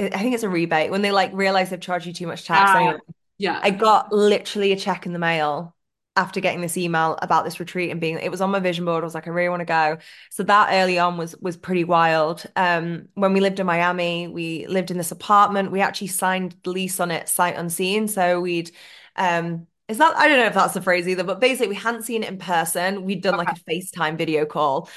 I 0.00 0.10
think 0.10 0.34
it's 0.34 0.44
a 0.44 0.48
rebate 0.48 0.92
when 0.92 1.02
they 1.02 1.10
like 1.10 1.32
realize 1.32 1.70
they've 1.70 1.80
charged 1.80 2.06
you 2.06 2.12
too 2.12 2.28
much 2.28 2.44
tax. 2.44 2.70
Uh, 2.70 2.78
anyway, 2.78 2.98
yeah. 3.36 3.58
I 3.60 3.70
got 3.70 4.12
literally 4.12 4.70
a 4.70 4.76
check 4.76 5.06
in 5.06 5.12
the 5.12 5.18
mail 5.18 5.74
after 6.14 6.40
getting 6.40 6.60
this 6.60 6.76
email 6.76 7.16
about 7.22 7.44
this 7.44 7.60
retreat 7.60 7.90
and 7.92 8.00
being 8.00 8.18
it 8.18 8.30
was 8.30 8.40
on 8.40 8.50
my 8.50 8.60
vision 8.60 8.84
board. 8.84 9.02
I 9.02 9.06
was 9.06 9.14
like, 9.14 9.26
I 9.26 9.30
really 9.30 9.48
want 9.48 9.60
to 9.60 9.64
go. 9.64 9.98
So 10.30 10.44
that 10.44 10.70
early 10.72 11.00
on 11.00 11.16
was 11.16 11.36
was 11.40 11.56
pretty 11.56 11.84
wild. 11.84 12.44
Um, 12.54 13.08
when 13.14 13.32
we 13.32 13.40
lived 13.40 13.58
in 13.58 13.66
Miami, 13.66 14.28
we 14.28 14.66
lived 14.66 14.92
in 14.92 14.98
this 14.98 15.10
apartment. 15.10 15.72
We 15.72 15.80
actually 15.80 16.08
signed 16.08 16.56
the 16.62 16.70
lease 16.70 17.00
on 17.00 17.10
it 17.10 17.28
sight 17.28 17.56
unseen. 17.56 18.06
So 18.06 18.40
we'd 18.40 18.70
um 19.16 19.66
is 19.88 19.98
that 19.98 20.16
I 20.16 20.28
don't 20.28 20.38
know 20.38 20.46
if 20.46 20.54
that's 20.54 20.74
the 20.74 20.82
phrase 20.82 21.08
either, 21.08 21.24
but 21.24 21.40
basically 21.40 21.68
we 21.68 21.74
hadn't 21.74 22.02
seen 22.02 22.22
it 22.22 22.28
in 22.28 22.38
person. 22.38 23.04
We'd 23.04 23.22
done 23.22 23.34
okay. 23.34 23.46
like 23.46 23.56
a 23.56 23.70
FaceTime 23.70 24.18
video 24.18 24.44
call. 24.44 24.88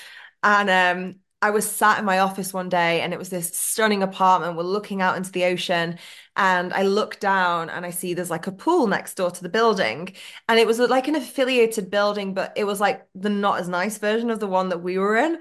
And 0.43 0.69
um 0.69 1.15
I 1.43 1.49
was 1.49 1.69
sat 1.69 1.97
in 1.97 2.05
my 2.05 2.19
office 2.19 2.53
one 2.53 2.69
day 2.69 3.01
and 3.01 3.13
it 3.13 3.19
was 3.19 3.29
this 3.29 3.57
stunning 3.57 4.03
apartment. 4.03 4.55
We're 4.55 4.63
looking 4.63 5.01
out 5.01 5.17
into 5.17 5.31
the 5.31 5.45
ocean 5.45 5.97
and 6.35 6.71
I 6.71 6.83
look 6.83 7.19
down 7.19 7.71
and 7.71 7.83
I 7.83 7.89
see 7.89 8.13
there's 8.13 8.29
like 8.29 8.45
a 8.45 8.51
pool 8.51 8.85
next 8.85 9.15
door 9.15 9.31
to 9.31 9.41
the 9.41 9.49
building. 9.49 10.13
And 10.47 10.59
it 10.59 10.67
was 10.67 10.77
like 10.77 11.07
an 11.07 11.15
affiliated 11.15 11.89
building, 11.89 12.35
but 12.35 12.53
it 12.55 12.65
was 12.65 12.79
like 12.79 13.07
the 13.15 13.29
not 13.29 13.59
as 13.59 13.67
nice 13.67 13.97
version 13.97 14.29
of 14.29 14.39
the 14.39 14.47
one 14.47 14.69
that 14.69 14.83
we 14.83 14.99
were 14.99 15.17
in. 15.17 15.39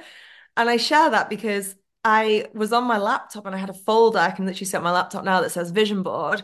And 0.57 0.71
I 0.71 0.79
share 0.79 1.11
that 1.11 1.29
because 1.29 1.77
I 2.03 2.47
was 2.55 2.73
on 2.73 2.85
my 2.85 2.97
laptop 2.97 3.45
and 3.45 3.55
I 3.55 3.59
had 3.59 3.69
a 3.71 3.75
folder. 3.75 4.19
I 4.21 4.31
can 4.31 4.47
literally 4.47 4.67
see 4.67 4.77
on 4.79 4.83
my 4.83 4.93
laptop 4.93 5.25
now 5.25 5.43
that 5.43 5.51
says 5.51 5.71
vision 5.71 6.03
board. 6.03 6.43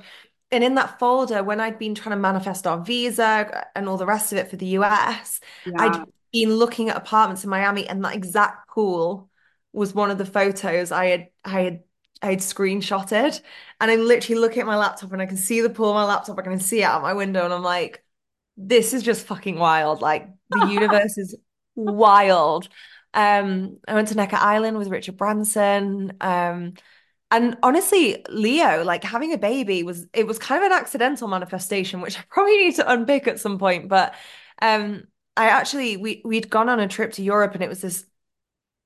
And 0.51 0.63
in 0.63 0.77
that 0.77 0.99
folder, 0.99 1.43
when 1.43 1.61
I'd 1.61 1.79
been 1.79 1.95
trying 1.95 2.15
to 2.17 2.21
manifest 2.21 2.67
our 2.67 2.83
visa 2.83 3.67
and 3.75 3.89
all 3.89 3.97
the 3.97 4.07
rest 4.07 4.33
of 4.33 4.39
it 4.39 4.49
for 4.49 4.57
the 4.57 4.67
US, 4.79 5.41
yeah. 5.65 5.73
I'd 5.79 6.05
been 6.33 6.55
looking 6.55 6.89
at 6.89 6.97
apartments 6.97 7.45
in 7.45 7.51
Miami 7.51 7.89
and 7.89 8.05
that 8.05 8.15
exact 8.15 8.69
pool 8.69 9.29
was 9.73 9.95
one 9.95 10.11
of 10.11 10.19
the 10.19 10.25
photos 10.25 10.93
I 10.93 11.07
had 11.07 11.29
I 11.45 11.61
had 11.61 11.83
I 12.23 12.31
had 12.31 12.39
screenshotted 12.39 13.41
and 13.81 13.91
I'm 13.91 14.01
literally 14.01 14.41
looking 14.41 14.61
at 14.61 14.67
my 14.67 14.77
laptop 14.77 15.13
and 15.13 15.21
I 15.21 15.27
can 15.27 15.37
see 15.37 15.61
the 15.61 15.71
pool 15.71 15.91
on 15.91 15.95
my 15.95 16.05
laptop, 16.05 16.39
I 16.39 16.43
can 16.43 16.61
see 16.61 16.81
it 16.81 16.85
out 16.85 17.03
my 17.03 17.13
window, 17.13 17.45
and 17.45 17.53
I'm 17.53 17.63
like, 17.63 18.03
this 18.57 18.95
is 18.95 19.03
just 19.03 19.27
fucking 19.27 19.59
wild. 19.59 20.01
Like 20.01 20.29
the 20.51 20.67
universe 20.67 21.19
is 21.19 21.37
wild. 21.75 22.69
Um, 23.13 23.79
I 23.87 23.95
went 23.95 24.09
to 24.09 24.15
Necker 24.15 24.37
Island 24.37 24.79
with 24.79 24.89
Richard 24.89 25.17
Branson. 25.17 26.17
Um, 26.21 26.75
and 27.31 27.57
honestly, 27.62 28.25
Leo, 28.29 28.85
like 28.85 29.03
having 29.03 29.33
a 29.33 29.39
baby 29.39 29.83
was 29.83 30.07
it 30.12 30.27
was 30.27 30.39
kind 30.39 30.62
of 30.62 30.71
an 30.71 30.79
accidental 30.79 31.29
manifestation, 31.29 32.01
which 32.01 32.19
I 32.19 32.23
probably 32.29 32.57
need 32.57 32.77
to 32.77 32.91
unpick 32.91 33.27
at 33.27 33.41
some 33.41 33.59
point. 33.59 33.89
But 33.89 34.15
um, 34.62 35.05
I 35.37 35.49
actually 35.49 35.97
we 35.97 36.23
we'd 36.25 36.51
gone 36.51 36.69
on 36.69 36.81
a 36.81 36.89
trip 36.89 37.12
to 37.15 37.23
Europe 37.23 37.55
and 37.55 37.62
it 37.62 37.69
was 37.69 37.81
this 37.81 38.05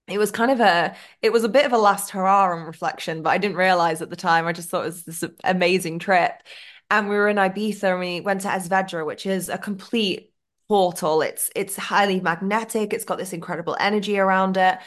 it 0.09 0.19
was 0.19 0.31
kind 0.31 0.51
of 0.51 0.61
a 0.61 0.97
it 1.23 1.33
was 1.33 1.45
a 1.45 1.49
bit 1.49 1.67
of 1.67 1.73
a 1.73 1.79
last 1.79 2.11
hurrah 2.11 2.53
and 2.57 2.67
reflection 2.67 3.23
but 3.23 3.31
i 3.31 3.39
didn't 3.39 3.57
realize 3.57 4.03
at 4.03 4.11
the 4.11 4.17
time. 4.17 4.47
I 4.47 4.53
just 4.53 4.69
thought 4.71 4.83
it 4.83 4.87
was 4.87 5.05
this 5.05 5.25
amazing 5.45 5.99
trip. 5.99 6.43
And 6.91 7.09
we 7.09 7.17
were 7.17 7.29
in 7.29 7.37
ibiza 7.37 7.85
and 7.93 8.01
we 8.01 8.21
went 8.21 8.41
to 8.43 8.49
Es 8.49 8.69
Vedrà 8.69 9.07
which 9.07 9.27
is 9.27 9.49
a 9.49 9.59
complete 9.59 10.33
portal. 10.69 11.23
It's 11.23 11.51
it's 11.55 11.77
highly 11.77 12.21
magnetic. 12.21 12.93
It's 12.93 13.05
got 13.05 13.19
this 13.19 13.33
incredible 13.33 13.77
energy 13.81 14.19
around 14.19 14.57
it 14.57 14.79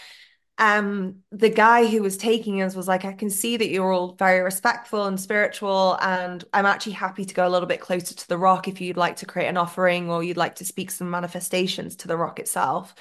um 0.59 1.15
the 1.31 1.49
guy 1.49 1.87
who 1.87 2.03
was 2.03 2.15
taking 2.15 2.61
us 2.61 2.75
was 2.75 2.87
like 2.87 3.05
i 3.05 3.13
can 3.13 3.29
see 3.29 3.57
that 3.57 3.69
you're 3.69 3.91
all 3.91 4.13
very 4.13 4.41
respectful 4.41 5.05
and 5.05 5.19
spiritual 5.19 5.97
and 6.01 6.45
i'm 6.53 6.67
actually 6.67 6.91
happy 6.91 7.25
to 7.25 7.33
go 7.33 7.47
a 7.47 7.49
little 7.49 7.67
bit 7.67 7.81
closer 7.81 8.13
to 8.13 8.27
the 8.29 8.37
rock 8.37 8.67
if 8.67 8.79
you'd 8.79 8.95
like 8.97 9.15
to 9.15 9.25
create 9.25 9.47
an 9.47 9.57
offering 9.57 10.11
or 10.11 10.23
you'd 10.23 10.37
like 10.37 10.55
to 10.55 10.65
speak 10.65 10.91
some 10.91 11.09
manifestations 11.09 11.95
to 11.95 12.07
the 12.07 12.17
rock 12.17 12.39
itself 12.39 12.93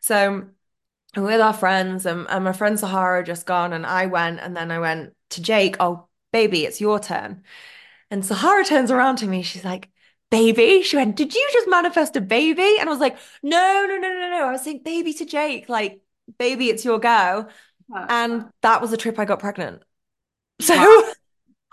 so 0.00 0.46
with 1.16 1.40
our 1.40 1.52
friends 1.52 2.06
and, 2.06 2.26
and 2.28 2.44
my 2.44 2.52
friend 2.52 2.78
Sahara 2.78 3.24
just 3.24 3.46
gone 3.46 3.72
and 3.72 3.84
I 3.86 4.06
went 4.06 4.40
and 4.40 4.56
then 4.56 4.70
I 4.70 4.78
went 4.78 5.14
to 5.30 5.42
Jake, 5.42 5.76
oh 5.80 6.08
baby, 6.32 6.64
it's 6.64 6.80
your 6.80 6.98
turn. 6.98 7.42
And 8.10 8.24
Sahara 8.24 8.64
turns 8.64 8.90
around 8.90 9.16
to 9.16 9.26
me, 9.26 9.42
she's 9.42 9.64
like, 9.64 9.90
baby. 10.30 10.82
She 10.82 10.96
went, 10.96 11.16
Did 11.16 11.34
you 11.34 11.48
just 11.52 11.68
manifest 11.68 12.16
a 12.16 12.20
baby? 12.20 12.76
And 12.80 12.88
I 12.88 12.92
was 12.92 13.00
like, 13.00 13.18
No, 13.42 13.86
no, 13.88 13.96
no, 13.96 14.08
no, 14.08 14.30
no. 14.30 14.48
I 14.48 14.52
was 14.52 14.64
saying 14.64 14.82
baby 14.84 15.12
to 15.14 15.24
Jake, 15.26 15.68
like, 15.68 16.00
baby, 16.38 16.68
it's 16.68 16.84
your 16.84 16.98
go. 16.98 17.48
And 17.94 18.46
that 18.62 18.80
was 18.80 18.90
the 18.90 18.96
trip 18.96 19.18
I 19.18 19.24
got 19.24 19.40
pregnant. 19.40 19.82
So 20.60 20.76
wow. 20.76 21.12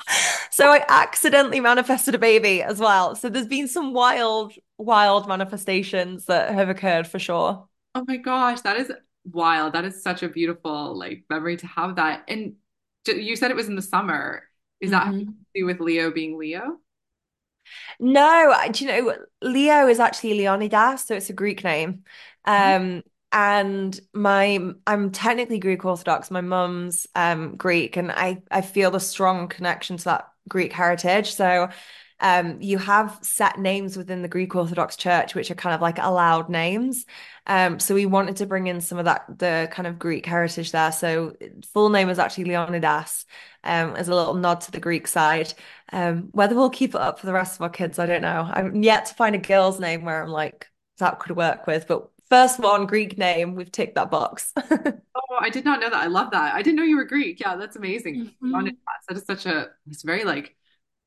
so 0.51 0.67
I 0.67 0.83
accidentally 0.87 1.59
manifested 1.59 2.15
a 2.15 2.19
baby 2.19 2.61
as 2.61 2.79
well. 2.79 3.15
So 3.15 3.29
there's 3.29 3.47
been 3.47 3.67
some 3.67 3.93
wild, 3.93 4.53
wild 4.77 5.27
manifestations 5.27 6.25
that 6.25 6.53
have 6.53 6.69
occurred 6.69 7.07
for 7.07 7.19
sure. 7.19 7.67
Oh 7.95 8.05
my 8.07 8.17
gosh, 8.17 8.61
that 8.61 8.77
is 8.77 8.91
wild. 9.25 9.73
That 9.73 9.85
is 9.85 10.03
such 10.03 10.23
a 10.23 10.29
beautiful 10.29 10.97
like 10.97 11.23
memory 11.29 11.57
to 11.57 11.67
have 11.67 11.95
that. 11.95 12.23
And 12.27 12.55
you 13.07 13.35
said 13.35 13.51
it 13.51 13.57
was 13.57 13.67
in 13.67 13.75
the 13.75 13.81
summer. 13.81 14.43
Is 14.81 14.91
that 14.91 15.07
mm-hmm. 15.07 15.19
to 15.19 15.33
do 15.55 15.65
with 15.65 15.79
Leo 15.79 16.11
being 16.11 16.37
Leo? 16.37 16.79
No, 17.99 18.55
do 18.71 18.83
you 18.85 18.91
know 18.91 19.15
Leo 19.41 19.87
is 19.87 19.99
actually 19.99 20.35
Leonidas, 20.35 21.05
so 21.05 21.15
it's 21.15 21.29
a 21.29 21.33
Greek 21.33 21.63
name. 21.63 22.03
Mm-hmm. 22.47 22.83
Um, 22.83 23.03
and 23.31 23.99
my 24.13 24.59
I'm 24.87 25.11
technically 25.11 25.59
Greek 25.59 25.85
Orthodox. 25.85 26.31
My 26.31 26.41
mum's 26.41 27.07
um 27.15 27.55
Greek, 27.55 27.97
and 27.97 28.11
I 28.11 28.41
I 28.51 28.61
feel 28.61 28.95
a 28.95 28.99
strong 28.99 29.47
connection 29.47 29.97
to 29.97 30.03
that 30.05 30.29
Greek 30.47 30.73
heritage. 30.73 31.33
So 31.33 31.69
um, 32.21 32.61
you 32.61 32.77
have 32.79 33.17
set 33.21 33.59
names 33.59 33.95
within 33.95 34.21
the 34.21 34.27
Greek 34.27 34.53
Orthodox 34.55 34.97
Church, 34.97 35.35
which 35.35 35.49
are 35.51 35.55
kind 35.55 35.73
of 35.73 35.81
like 35.81 35.99
allowed 35.99 36.49
names. 36.49 37.05
Um, 37.47 37.79
so 37.79 37.95
we 37.95 38.05
wanted 38.05 38.37
to 38.37 38.45
bring 38.45 38.67
in 38.67 38.81
some 38.81 38.97
of 38.97 39.05
that, 39.05 39.25
the 39.39 39.69
kind 39.71 39.87
of 39.87 39.97
Greek 39.97 40.25
heritage 40.25 40.71
there. 40.71 40.91
So 40.91 41.35
full 41.73 41.89
name 41.89 42.09
is 42.09 42.19
actually 42.19 42.45
Leonidas, 42.45 43.25
um, 43.63 43.95
as 43.95 44.09
a 44.09 44.15
little 44.15 44.33
nod 44.33 44.61
to 44.61 44.71
the 44.71 44.81
Greek 44.81 45.07
side. 45.07 45.53
Um, 45.93 46.29
whether 46.31 46.55
we'll 46.55 46.69
keep 46.69 46.93
it 46.93 47.01
up 47.01 47.19
for 47.19 47.25
the 47.25 47.33
rest 47.33 47.55
of 47.55 47.61
our 47.61 47.69
kids, 47.69 47.99
I 47.99 48.05
don't 48.05 48.21
know. 48.21 48.49
I'm 48.51 48.83
yet 48.83 49.05
to 49.05 49.13
find 49.13 49.35
a 49.35 49.39
girl's 49.39 49.79
name 49.79 50.03
where 50.03 50.21
I'm 50.21 50.29
like, 50.29 50.67
that 50.97 51.19
could 51.19 51.37
work 51.37 51.67
with, 51.67 51.87
but 51.87 52.09
first 52.29 52.59
one 52.59 52.85
Greek 52.85 53.17
name, 53.17 53.55
we've 53.55 53.71
ticked 53.71 53.95
that 53.95 54.11
box. 54.11 54.53
oh, 54.57 55.37
I 55.39 55.49
did 55.49 55.65
not 55.65 55.79
know 55.79 55.89
that. 55.89 56.01
I 56.01 56.07
love 56.07 56.31
that. 56.31 56.53
I 56.53 56.61
didn't 56.61 56.77
know 56.77 56.83
you 56.83 56.97
were 56.97 57.05
Greek. 57.05 57.39
Yeah, 57.39 57.55
that's 57.55 57.75
amazing. 57.75 58.31
Mm-hmm. 58.43 58.69
That 59.07 59.17
is 59.17 59.25
such 59.25 59.45
a, 59.45 59.69
it's 59.87 60.03
very 60.03 60.23
like 60.23 60.55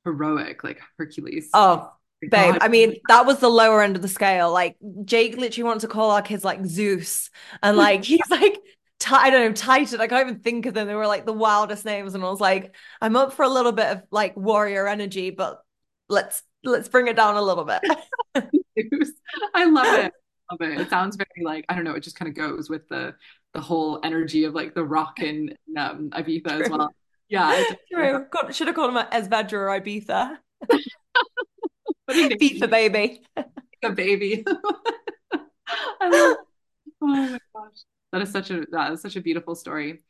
heroic, 0.05 0.65
like 0.65 0.81
Hercules. 0.99 1.49
Oh, 1.55 1.93
babe. 2.21 2.57
I 2.61 2.69
mean, 2.69 2.97
that 3.09 3.27
was 3.27 3.39
the 3.39 3.49
lower 3.49 3.83
end 3.83 3.97
of 3.97 4.03
the 4.03 4.09
scale. 4.09 4.53
Like 4.53 4.77
Jake 5.05 5.37
literally 5.37 5.65
wanted 5.65 5.81
to 5.81 5.89
call 5.89 6.11
our 6.11 6.23
kids 6.23 6.45
like 6.45 6.65
Zeus, 6.67 7.31
and 7.63 7.77
like 7.87 8.05
he's 8.05 8.31
like. 8.31 8.59
T- 8.99 9.09
I 9.11 9.31
don't 9.31 9.49
know, 9.49 9.53
Titan. 9.53 10.01
I 10.01 10.07
can't 10.07 10.29
even 10.29 10.43
think 10.43 10.65
of 10.65 10.75
them. 10.75 10.87
They 10.87 10.95
were 10.95 11.09
like 11.09 11.27
the 11.27 11.33
wildest 11.33 11.85
names, 11.85 12.15
and 12.15 12.23
I 12.23 12.31
was 12.31 12.39
like, 12.39 12.73
I'm 13.01 13.17
up 13.17 13.33
for 13.33 13.43
a 13.43 13.49
little 13.49 13.73
bit 13.73 13.87
of 13.87 14.03
like 14.13 14.37
warrior 14.37 14.87
energy, 14.87 15.31
but 15.31 15.61
let's 16.09 16.45
let's 16.63 16.89
bring 16.89 17.09
it 17.09 17.17
down 17.17 17.35
a 17.35 17.43
little 17.43 17.65
bit. 17.65 17.81
I 19.55 19.65
love 19.65 20.05
it. 20.05 20.13
Love 20.53 20.71
it. 20.71 20.81
It 20.81 20.91
sounds 20.91 21.17
very 21.17 21.45
like 21.45 21.65
I 21.69 21.75
don't 21.75 21.85
know. 21.85 21.95
It 21.95 22.03
just 22.03 22.17
kind 22.17 22.29
of 22.29 22.35
goes 22.35 22.69
with 22.69 22.87
the 22.89 23.15
the 23.55 23.61
whole 23.61 24.01
energy 24.03 24.45
of 24.45 24.55
like 24.55 24.75
the 24.75 24.85
rock 24.85 25.19
and 25.19 25.57
um, 25.79 26.11
Ibiza 26.11 26.43
True. 26.43 26.63
as 26.63 26.71
well. 26.71 26.91
Yeah, 27.29 27.65
true. 27.91 28.27
Got, 28.31 28.55
should 28.55 28.67
have 28.67 28.77
called 28.77 28.91
him 28.91 29.03
Es 29.11 29.29
Vedrà 29.29 29.53
or 29.55 29.81
Ibiza. 29.81 30.37
Ibiza 32.11 32.69
baby. 32.69 33.23
A 33.83 33.91
baby. 33.91 34.45
I 36.01 36.09
love. 36.09 36.37
Oh 37.01 37.07
my 37.07 37.39
gosh, 37.55 37.79
that 38.13 38.23
is 38.23 38.31
such 38.31 38.51
a 38.51 38.67
that 38.73 38.93
is 38.93 39.01
such 39.01 39.17
a 39.17 39.23
beautiful 39.23 39.55
story. 39.55 40.01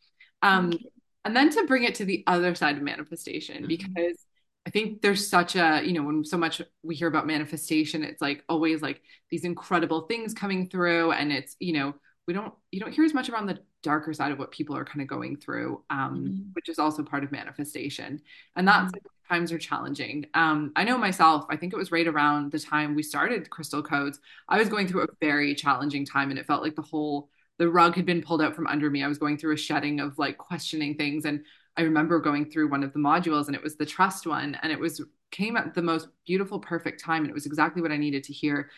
Um, 0.42 0.76
and 1.24 1.36
then 1.36 1.50
to 1.50 1.64
bring 1.66 1.84
it 1.84 1.94
to 1.96 2.04
the 2.04 2.24
other 2.26 2.56
side 2.56 2.76
of 2.76 2.82
manifestation, 2.82 3.58
mm-hmm. 3.58 3.66
because 3.68 4.26
I 4.66 4.70
think 4.70 5.02
there's 5.02 5.28
such 5.28 5.56
a, 5.56 5.82
you 5.84 5.92
know, 5.92 6.02
when 6.02 6.24
so 6.24 6.38
much 6.38 6.62
we 6.82 6.94
hear 6.94 7.08
about 7.08 7.26
manifestation, 7.26 8.04
it's 8.04 8.22
like 8.22 8.44
always 8.48 8.80
like 8.80 9.02
these 9.30 9.44
incredible 9.44 10.02
things 10.02 10.34
coming 10.34 10.68
through, 10.68 11.12
and 11.12 11.32
it's, 11.32 11.56
you 11.58 11.72
know, 11.72 11.94
we 12.26 12.34
don't 12.34 12.54
you 12.70 12.80
don't 12.80 12.92
hear 12.92 13.04
as 13.04 13.14
much 13.14 13.28
around 13.28 13.46
the 13.46 13.58
darker 13.82 14.12
side 14.12 14.30
of 14.32 14.38
what 14.38 14.50
people 14.50 14.76
are 14.76 14.84
kind 14.84 15.02
of 15.02 15.08
going 15.08 15.36
through 15.36 15.82
um, 15.90 16.24
mm-hmm. 16.24 16.42
which 16.52 16.68
is 16.68 16.78
also 16.78 17.02
part 17.02 17.24
of 17.24 17.32
manifestation 17.32 18.20
and 18.56 18.66
that's 18.66 18.92
mm-hmm. 18.92 19.34
times 19.34 19.52
are 19.52 19.58
challenging 19.58 20.24
um, 20.34 20.72
i 20.76 20.84
know 20.84 20.96
myself 20.96 21.44
i 21.50 21.56
think 21.56 21.72
it 21.72 21.78
was 21.78 21.92
right 21.92 22.06
around 22.06 22.52
the 22.52 22.58
time 22.58 22.94
we 22.94 23.02
started 23.02 23.50
crystal 23.50 23.82
codes 23.82 24.20
i 24.48 24.58
was 24.58 24.68
going 24.68 24.86
through 24.86 25.02
a 25.02 25.08
very 25.20 25.54
challenging 25.54 26.06
time 26.06 26.30
and 26.30 26.38
it 26.38 26.46
felt 26.46 26.62
like 26.62 26.76
the 26.76 26.82
whole 26.82 27.28
the 27.58 27.68
rug 27.68 27.94
had 27.94 28.06
been 28.06 28.22
pulled 28.22 28.42
out 28.42 28.54
from 28.54 28.66
under 28.66 28.88
me 28.88 29.02
i 29.02 29.08
was 29.08 29.18
going 29.18 29.36
through 29.36 29.54
a 29.54 29.58
shedding 29.58 30.00
of 30.00 30.18
like 30.18 30.38
questioning 30.38 30.94
things 30.94 31.24
and 31.24 31.44
i 31.76 31.82
remember 31.82 32.20
going 32.20 32.44
through 32.44 32.70
one 32.70 32.82
of 32.82 32.92
the 32.92 32.98
modules 32.98 33.46
and 33.46 33.56
it 33.56 33.62
was 33.62 33.76
the 33.76 33.86
trust 33.86 34.26
one 34.26 34.56
and 34.62 34.72
it 34.72 34.78
was 34.78 35.00
came 35.32 35.56
at 35.56 35.74
the 35.74 35.82
most 35.82 36.08
beautiful, 36.24 36.60
perfect 36.60 37.02
time. 37.02 37.22
And 37.22 37.30
it 37.30 37.34
was 37.34 37.46
exactly 37.46 37.82
what 37.82 37.90
I 37.90 37.96
needed 37.96 38.22
to 38.24 38.32
hear. 38.32 38.70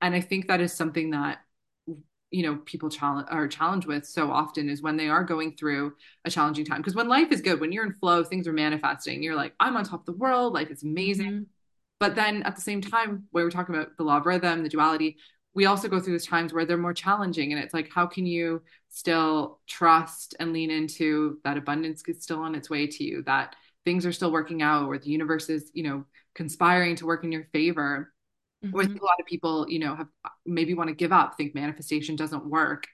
And 0.00 0.14
I 0.14 0.20
think 0.20 0.46
that 0.46 0.60
is 0.60 0.72
something 0.72 1.10
that 1.10 1.38
you 2.30 2.42
know 2.42 2.56
people 2.64 2.88
challenge 2.88 3.28
are 3.30 3.46
challenged 3.46 3.86
with 3.86 4.06
so 4.06 4.30
often 4.30 4.70
is 4.70 4.80
when 4.80 4.96
they 4.96 5.10
are 5.10 5.22
going 5.22 5.54
through 5.54 5.92
a 6.24 6.30
challenging 6.30 6.64
time 6.64 6.78
because 6.78 6.94
when 6.94 7.06
life 7.06 7.30
is 7.30 7.42
good 7.42 7.60
when 7.60 7.70
you're 7.70 7.84
in 7.84 7.92
flow 7.92 8.24
things 8.24 8.48
are 8.48 8.54
manifesting 8.54 9.22
you're 9.22 9.36
like 9.36 9.52
i'm 9.60 9.76
on 9.76 9.84
top 9.84 10.00
of 10.00 10.06
the 10.06 10.18
world 10.18 10.54
life 10.54 10.70
is 10.70 10.82
amazing 10.82 11.30
mm-hmm. 11.30 11.42
but 12.00 12.14
then 12.14 12.42
at 12.44 12.56
the 12.56 12.62
same 12.62 12.80
time 12.80 13.24
where 13.32 13.44
we're 13.44 13.50
talking 13.50 13.74
about 13.74 13.94
the 13.98 14.02
law 14.02 14.16
of 14.16 14.24
rhythm 14.24 14.62
the 14.62 14.68
duality 14.70 15.18
we 15.52 15.66
also 15.66 15.88
go 15.88 16.00
through 16.00 16.14
those 16.14 16.26
times 16.26 16.54
where 16.54 16.64
they're 16.64 16.78
more 16.78 16.94
challenging 16.94 17.52
and 17.52 17.62
it's 17.62 17.74
like 17.74 17.90
how 17.94 18.06
can 18.06 18.24
you 18.24 18.62
still 18.92 19.60
trust 19.66 20.34
and 20.38 20.52
lean 20.52 20.70
into 20.70 21.38
that 21.44 21.56
abundance 21.56 22.02
is 22.06 22.22
still 22.22 22.40
on 22.40 22.54
its 22.54 22.70
way 22.70 22.86
to 22.86 23.04
you 23.04 23.22
that 23.22 23.56
things 23.84 24.06
are 24.06 24.12
still 24.12 24.30
working 24.30 24.62
out 24.62 24.86
or 24.86 24.98
the 24.98 25.10
universe 25.10 25.48
is 25.48 25.70
you 25.74 25.82
know 25.82 26.04
conspiring 26.34 26.96
to 26.96 27.06
work 27.06 27.24
in 27.24 27.32
your 27.32 27.44
favor 27.52 28.12
mm-hmm. 28.64 28.74
where 28.74 28.86
a 28.86 28.88
lot 28.88 29.20
of 29.20 29.26
people, 29.26 29.66
you 29.68 29.78
know, 29.78 29.94
have 29.94 30.08
maybe 30.46 30.74
want 30.74 30.88
to 30.88 30.94
give 30.94 31.12
up, 31.12 31.36
think 31.36 31.54
manifestation 31.54 32.16
doesn't 32.16 32.46
work. 32.46 32.86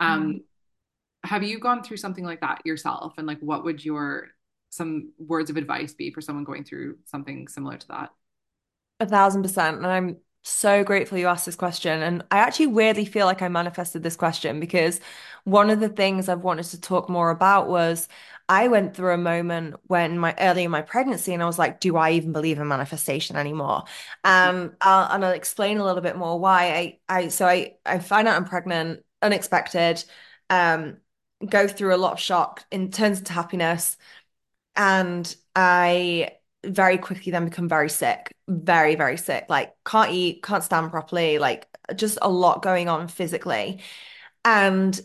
Um, 0.00 0.22
mm-hmm. 0.22 0.38
Have 1.24 1.42
you 1.42 1.58
gone 1.58 1.82
through 1.82 1.96
something 1.96 2.24
like 2.24 2.40
that 2.40 2.62
yourself? 2.64 3.14
And 3.18 3.26
like, 3.26 3.40
what 3.40 3.64
would 3.64 3.84
your 3.84 4.28
some 4.70 5.12
words 5.18 5.50
of 5.50 5.56
advice 5.56 5.94
be 5.94 6.10
for 6.10 6.20
someone 6.20 6.44
going 6.44 6.64
through 6.64 6.98
something 7.04 7.48
similar 7.48 7.76
to 7.76 7.88
that? 7.88 8.10
A 9.00 9.06
thousand 9.06 9.42
percent. 9.42 9.78
And 9.78 9.86
I'm 9.86 10.16
so 10.46 10.84
grateful 10.84 11.18
you 11.18 11.26
asked 11.26 11.46
this 11.46 11.56
question. 11.56 12.02
And 12.02 12.24
I 12.30 12.38
actually 12.38 12.68
weirdly 12.68 13.04
feel 13.04 13.26
like 13.26 13.42
I 13.42 13.48
manifested 13.48 14.02
this 14.02 14.16
question 14.16 14.60
because 14.60 15.00
one 15.44 15.70
of 15.70 15.80
the 15.80 15.88
things 15.88 16.28
I've 16.28 16.42
wanted 16.42 16.66
to 16.66 16.80
talk 16.80 17.08
more 17.08 17.30
about 17.30 17.68
was 17.68 18.08
I 18.48 18.68
went 18.68 18.94
through 18.94 19.12
a 19.12 19.18
moment 19.18 19.74
when 19.88 20.18
my 20.18 20.34
early 20.38 20.64
in 20.64 20.70
my 20.70 20.82
pregnancy, 20.82 21.34
and 21.34 21.42
I 21.42 21.46
was 21.46 21.58
like, 21.58 21.80
do 21.80 21.96
I 21.96 22.12
even 22.12 22.32
believe 22.32 22.58
in 22.58 22.68
manifestation 22.68 23.36
anymore? 23.36 23.84
Um, 24.22 24.76
I'll, 24.80 25.12
and 25.12 25.24
I'll 25.24 25.32
explain 25.32 25.78
a 25.78 25.84
little 25.84 26.02
bit 26.02 26.16
more 26.16 26.38
why. 26.38 26.72
I, 26.72 26.98
I, 27.08 27.28
so 27.28 27.46
I, 27.46 27.74
I 27.84 27.98
find 27.98 28.28
out 28.28 28.36
I'm 28.36 28.44
pregnant, 28.44 29.04
unexpected, 29.22 30.04
um, 30.48 30.98
go 31.48 31.66
through 31.66 31.94
a 31.94 31.98
lot 31.98 32.12
of 32.12 32.20
shock 32.20 32.64
in 32.70 32.92
turns 32.92 33.18
into 33.18 33.32
happiness, 33.32 33.96
and 34.76 35.34
I 35.56 36.35
very 36.66 36.98
quickly 36.98 37.32
then 37.32 37.44
become 37.44 37.68
very 37.68 37.90
sick, 37.90 38.34
very, 38.48 38.94
very 38.94 39.16
sick. 39.16 39.46
Like 39.48 39.74
can't 39.84 40.12
eat, 40.12 40.42
can't 40.42 40.64
stand 40.64 40.90
properly, 40.90 41.38
like 41.38 41.66
just 41.94 42.18
a 42.22 42.28
lot 42.28 42.62
going 42.62 42.88
on 42.88 43.08
physically. 43.08 43.80
And 44.44 45.00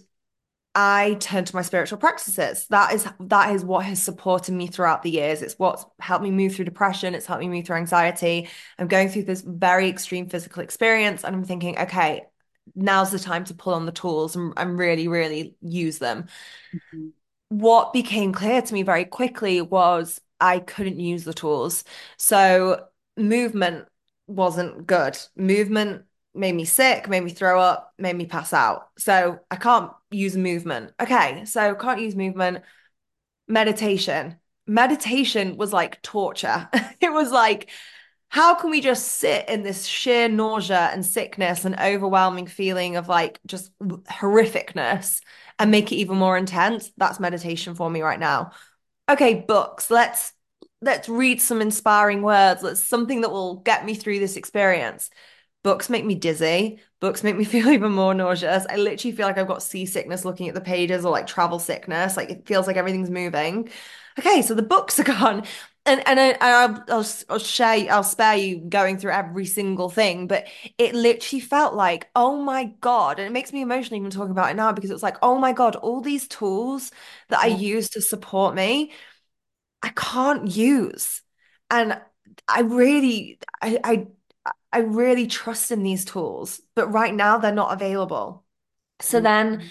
I 0.74 1.18
turn 1.20 1.44
to 1.44 1.56
my 1.56 1.64
spiritual 1.64 1.98
practices. 1.98 2.66
That 2.70 2.94
is 2.94 3.08
that 3.20 3.54
is 3.54 3.66
what 3.66 3.86
has 3.86 4.02
supported 4.02 4.54
me 4.54 4.68
throughout 4.68 5.04
the 5.04 5.12
years. 5.12 5.42
It's 5.42 5.60
what's 5.60 5.86
helped 6.00 6.24
me 6.24 6.32
move 6.32 6.56
through 6.56 6.66
depression. 6.66 7.14
It's 7.14 7.26
helped 7.26 7.42
me 7.42 7.50
move 7.50 7.66
through 7.66 7.78
anxiety. 7.78 8.48
I'm 8.80 8.88
going 8.88 9.10
through 9.10 9.24
this 9.24 9.42
very 9.42 9.90
extreme 9.90 10.30
physical 10.30 10.64
experience, 10.64 11.26
and 11.26 11.36
I'm 11.36 11.44
thinking, 11.44 11.78
okay, 11.78 12.24
now's 12.74 13.12
the 13.12 13.20
time 13.20 13.44
to 13.46 13.54
pull 13.54 13.74
on 13.74 13.86
the 13.86 13.92
tools 13.92 14.36
and, 14.36 14.54
and 14.56 14.80
really, 14.80 15.10
really 15.10 15.56
use 15.62 16.00
them. 16.00 16.28
Mm-hmm. 16.74 17.08
What 17.50 17.92
became 17.92 18.32
clear 18.32 18.62
to 18.62 18.74
me 18.74 18.84
very 18.84 19.04
quickly 19.04 19.62
was 19.62 20.22
I 20.42 20.60
couldn't 20.60 21.00
use 21.00 21.24
the 21.24 21.34
tools. 21.34 21.84
So 22.18 22.88
movement 23.16 23.88
wasn't 24.28 24.88
good. 24.88 25.18
Movement 25.36 26.04
made 26.34 26.56
me 26.56 26.66
sick, 26.66 27.08
made 27.10 27.24
me 27.24 27.32
throw 27.32 27.60
up, 27.60 27.94
made 27.98 28.16
me 28.16 28.26
pass 28.26 28.54
out. 28.54 28.90
So 28.98 29.40
I 29.50 29.56
can't 29.56 29.92
use 30.10 30.36
movement. 30.36 30.94
Okay, 31.00 31.46
so 31.46 31.76
can't 31.76 32.02
use 32.02 32.16
movement. 32.16 32.64
Meditation. 33.48 34.38
Meditation 34.68 35.58
was 35.58 35.74
like 35.74 36.02
torture. 36.02 36.70
it 37.02 37.12
was 37.12 37.32
like, 37.32 37.70
how 38.30 38.56
can 38.56 38.70
we 38.70 38.80
just 38.80 39.08
sit 39.18 39.50
in 39.50 39.62
this 39.62 39.86
sheer 39.86 40.30
nausea 40.30 40.90
and 40.94 41.06
sickness 41.06 41.66
and 41.66 41.78
overwhelming 41.78 42.48
feeling 42.48 42.96
of 42.96 43.10
like 43.10 43.42
just 43.46 43.78
horrificness 43.80 45.22
and 45.60 45.70
make 45.70 45.92
it 45.92 45.98
even 45.98 46.18
more 46.18 46.38
intense? 46.38 46.92
That's 46.96 47.20
meditation 47.20 47.76
for 47.76 47.90
me 47.90 48.02
right 48.02 48.20
now. 48.20 48.52
Okay, 49.10 49.36
books. 49.36 49.90
Let's 49.92 50.34
let's 50.82 51.08
read 51.10 51.42
some 51.42 51.62
inspiring 51.62 52.22
words. 52.22 52.64
Let's 52.64 52.84
something 52.84 53.22
that 53.22 53.32
will 53.32 53.58
get 53.58 53.86
me 53.86 53.94
through 53.96 54.20
this 54.20 54.38
experience. 54.38 55.10
Books 55.64 55.90
make 55.90 56.06
me 56.06 56.16
dizzy. 56.16 56.80
Books 57.00 57.24
make 57.24 57.36
me 57.38 57.44
feel 57.46 57.70
even 57.70 57.92
more 57.92 58.14
nauseous. 58.14 58.66
I 58.70 58.78
literally 58.78 59.16
feel 59.16 59.28
like 59.28 59.38
I've 59.38 59.48
got 59.48 59.64
seasickness 59.64 60.26
looking 60.26 60.48
at 60.50 60.56
the 60.56 60.62
pages 60.62 61.06
or 61.06 61.12
like 61.12 61.28
travel 61.28 61.60
sickness. 61.60 62.18
Like 62.18 62.30
it 62.30 62.48
feels 62.48 62.68
like 62.68 62.78
everything's 62.78 63.10
moving. 63.10 63.70
Okay, 64.20 64.42
so 64.42 64.54
the 64.54 64.62
books 64.64 65.00
are 65.00 65.04
gone. 65.04 65.44
And 65.86 66.08
and 66.08 66.20
I, 66.20 66.38
I'll, 66.40 66.84
I'll, 66.90 67.06
I'll 67.30 67.40
share 67.40 67.92
I'll 67.92 68.04
spare 68.04 68.36
you 68.36 68.58
going 68.58 68.98
through 68.98 69.12
every 69.12 69.46
single 69.46 69.90
thing, 69.90 70.28
but 70.28 70.46
it 70.78 70.94
literally 70.94 71.40
felt 71.40 71.74
like 71.74 72.10
oh 72.16 72.40
my 72.40 72.66
god, 72.82 73.18
and 73.18 73.28
it 73.28 73.32
makes 73.32 73.52
me 73.52 73.62
emotional 73.62 74.00
even 74.00 74.12
talking 74.12 74.32
about 74.32 74.52
it 74.52 74.56
now 74.56 74.72
because 74.72 74.92
it 74.92 74.94
was 74.94 75.04
like 75.04 75.18
oh 75.24 75.40
my 75.40 75.54
god, 75.54 75.76
all 75.76 76.02
these 76.02 76.28
tools 76.28 76.92
that 77.30 77.40
I 77.40 77.48
use 77.48 77.90
to 77.92 78.02
support 78.02 78.54
me, 78.54 78.92
I 79.82 79.90
can't 79.90 80.48
use, 80.56 81.22
and 81.72 82.00
I 82.48 82.62
really 82.62 83.40
I 83.62 83.80
I 83.84 84.08
I 84.72 84.80
really 84.80 85.28
trust 85.28 85.72
in 85.72 85.84
these 85.84 86.06
tools, 86.06 86.62
but 86.76 86.90
right 86.90 87.14
now 87.14 87.40
they're 87.40 87.52
not 87.52 87.74
available. 87.74 88.46
So 89.00 89.18
mm-hmm. 89.18 89.24
then 89.24 89.64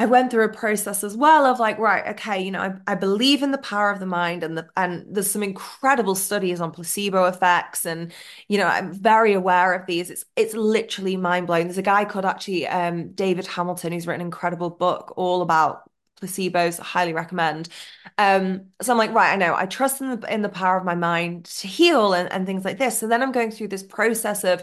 I 0.00 0.06
went 0.06 0.30
through 0.30 0.44
a 0.44 0.48
process 0.48 1.04
as 1.04 1.14
well 1.14 1.44
of 1.44 1.58
like, 1.58 1.78
right, 1.78 2.06
okay, 2.14 2.42
you 2.42 2.50
know, 2.50 2.62
I, 2.62 2.92
I 2.92 2.94
believe 2.94 3.42
in 3.42 3.50
the 3.50 3.58
power 3.58 3.90
of 3.90 4.00
the 4.00 4.06
mind 4.06 4.42
and 4.42 4.56
the 4.56 4.66
and 4.74 5.04
there's 5.14 5.30
some 5.30 5.42
incredible 5.42 6.14
studies 6.14 6.58
on 6.58 6.70
placebo 6.70 7.26
effects. 7.26 7.84
And, 7.84 8.10
you 8.48 8.56
know, 8.56 8.64
I'm 8.64 8.94
very 8.94 9.34
aware 9.34 9.74
of 9.74 9.84
these. 9.84 10.08
It's 10.08 10.24
it's 10.36 10.54
literally 10.54 11.18
mind-blowing. 11.18 11.66
There's 11.66 11.76
a 11.76 11.82
guy 11.82 12.06
called 12.06 12.24
actually 12.24 12.66
um, 12.66 13.12
David 13.12 13.46
Hamilton 13.46 13.92
who's 13.92 14.06
written 14.06 14.22
an 14.22 14.28
incredible 14.28 14.70
book 14.70 15.12
all 15.18 15.42
about 15.42 15.82
placebos 16.18 16.78
highly 16.78 17.14
recommend 17.14 17.70
um 18.18 18.66
so 18.82 18.92
i'm 18.92 18.98
like 18.98 19.14
right 19.14 19.32
i 19.32 19.36
know 19.36 19.54
i 19.54 19.64
trust 19.64 20.02
in 20.02 20.20
the 20.20 20.34
in 20.34 20.42
the 20.42 20.50
power 20.50 20.76
of 20.76 20.84
my 20.84 20.94
mind 20.94 21.46
to 21.46 21.66
heal 21.66 22.12
and, 22.12 22.30
and 22.30 22.44
things 22.44 22.62
like 22.62 22.76
this 22.76 22.98
so 22.98 23.08
then 23.08 23.22
i'm 23.22 23.32
going 23.32 23.50
through 23.50 23.68
this 23.68 23.82
process 23.82 24.44
of 24.44 24.62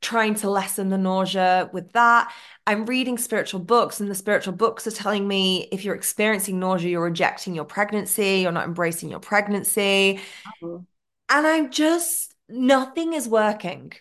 trying 0.00 0.34
to 0.34 0.48
lessen 0.48 0.88
the 0.88 0.96
nausea 0.96 1.68
with 1.74 1.92
that 1.92 2.32
i'm 2.66 2.86
reading 2.86 3.18
spiritual 3.18 3.60
books 3.60 4.00
and 4.00 4.10
the 4.10 4.14
spiritual 4.14 4.52
books 4.52 4.86
are 4.86 4.92
telling 4.92 5.26
me 5.26 5.68
if 5.72 5.84
you're 5.84 5.94
experiencing 5.94 6.58
nausea 6.58 6.90
you're 6.90 7.04
rejecting 7.04 7.54
your 7.54 7.64
pregnancy 7.64 8.40
you're 8.40 8.52
not 8.52 8.66
embracing 8.66 9.08
your 9.08 9.20
pregnancy. 9.20 10.20
Oh. 10.62 10.84
and 11.28 11.46
i'm 11.46 11.70
just 11.70 12.34
nothing 12.48 13.12
is 13.12 13.28
working. 13.28 13.92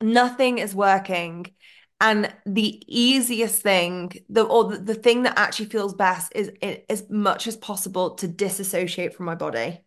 Nothing 0.00 0.58
is 0.58 0.74
working. 0.74 1.46
And 2.00 2.32
the 2.46 2.82
easiest 2.86 3.60
thing, 3.60 4.12
the 4.28 4.42
or 4.42 4.64
the, 4.70 4.78
the 4.78 4.94
thing 4.94 5.24
that 5.24 5.38
actually 5.38 5.66
feels 5.66 5.94
best 5.94 6.32
is 6.34 6.52
it, 6.62 6.86
as 6.88 7.10
much 7.10 7.48
as 7.48 7.56
possible 7.56 8.14
to 8.16 8.28
disassociate 8.28 9.14
from 9.14 9.26
my 9.26 9.34
body, 9.34 9.80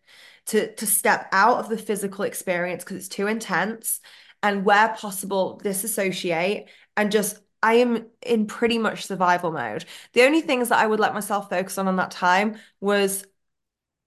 to 0.46 0.74
to 0.74 0.86
step 0.86 1.28
out 1.32 1.58
of 1.58 1.70
the 1.70 1.78
physical 1.78 2.24
experience 2.24 2.84
because 2.84 2.98
it's 2.98 3.08
too 3.08 3.28
intense, 3.28 4.00
and 4.42 4.64
where 4.64 4.90
possible, 4.90 5.58
disassociate 5.62 6.68
and 6.98 7.10
just 7.10 7.38
I 7.62 7.74
am 7.74 8.06
in 8.22 8.46
pretty 8.46 8.78
much 8.78 9.06
survival 9.06 9.52
mode. 9.52 9.84
The 10.14 10.22
only 10.22 10.40
things 10.40 10.68
that 10.70 10.78
I 10.78 10.86
would 10.86 11.00
let 11.00 11.14
myself 11.14 11.48
focus 11.50 11.78
on 11.78 11.88
on 11.88 11.96
that 11.96 12.10
time 12.10 12.56
was 12.80 13.24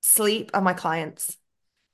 sleep 0.01 0.51
and 0.53 0.63
my 0.63 0.73
clients. 0.73 1.37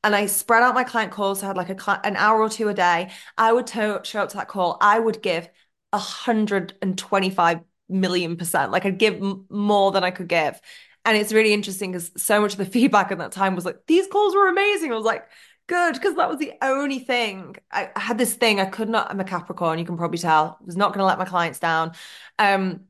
And 0.03 0.15
I 0.15 0.27
spread 0.27 0.63
out 0.63 0.75
my 0.75 0.83
client 0.85 1.11
calls. 1.11 1.43
I 1.43 1.47
had 1.47 1.57
like 1.57 1.69
a 1.69 2.01
an 2.05 2.15
hour 2.17 2.41
or 2.41 2.49
two 2.49 2.69
a 2.69 2.73
day. 2.73 3.11
I 3.37 3.53
would 3.53 3.67
to- 3.69 4.01
show 4.03 4.21
up 4.23 4.29
to 4.29 4.37
that 4.37 4.47
call. 4.49 4.77
I 4.81 4.99
would 4.99 5.21
give 5.21 5.49
125 5.91 7.61
million 7.89 8.37
percent. 8.37 8.71
Like 8.71 8.85
I'd 8.85 8.97
give 8.99 9.15
m- 9.15 9.45
more 9.49 9.91
than 9.91 10.03
I 10.03 10.11
could 10.11 10.27
give. 10.29 10.59
And 11.05 11.17
it's 11.17 11.33
really 11.33 11.53
interesting 11.53 11.91
because 11.91 12.11
so 12.17 12.41
much 12.41 12.53
of 12.53 12.59
the 12.59 12.65
feedback 12.67 13.11
at 13.11 13.17
that 13.19 13.31
time 13.31 13.55
was 13.55 13.65
like, 13.65 13.85
these 13.87 14.07
calls 14.07 14.35
were 14.35 14.49
amazing. 14.49 14.91
I 14.93 14.95
was 14.95 15.05
like, 15.05 15.27
good, 15.71 15.93
because 15.93 16.15
that 16.15 16.29
was 16.29 16.39
the 16.39 16.53
only 16.61 16.99
thing. 16.99 17.55
I, 17.71 17.89
I, 17.95 17.99
had 17.99 18.17
this 18.17 18.33
thing 18.33 18.59
I 18.59 18.65
could 18.65 18.89
not, 18.89 19.09
I'm 19.09 19.19
a 19.19 19.23
Capricorn, 19.23 19.79
you 19.79 19.85
can 19.85 19.97
probably 19.97 20.19
tell. 20.19 20.57
I 20.61 20.65
was 20.65 20.77
not 20.77 20.89
going 20.89 20.99
to 20.99 21.05
let 21.05 21.19
my 21.19 21.25
clients 21.25 21.59
down. 21.59 21.93
Um, 22.37 22.81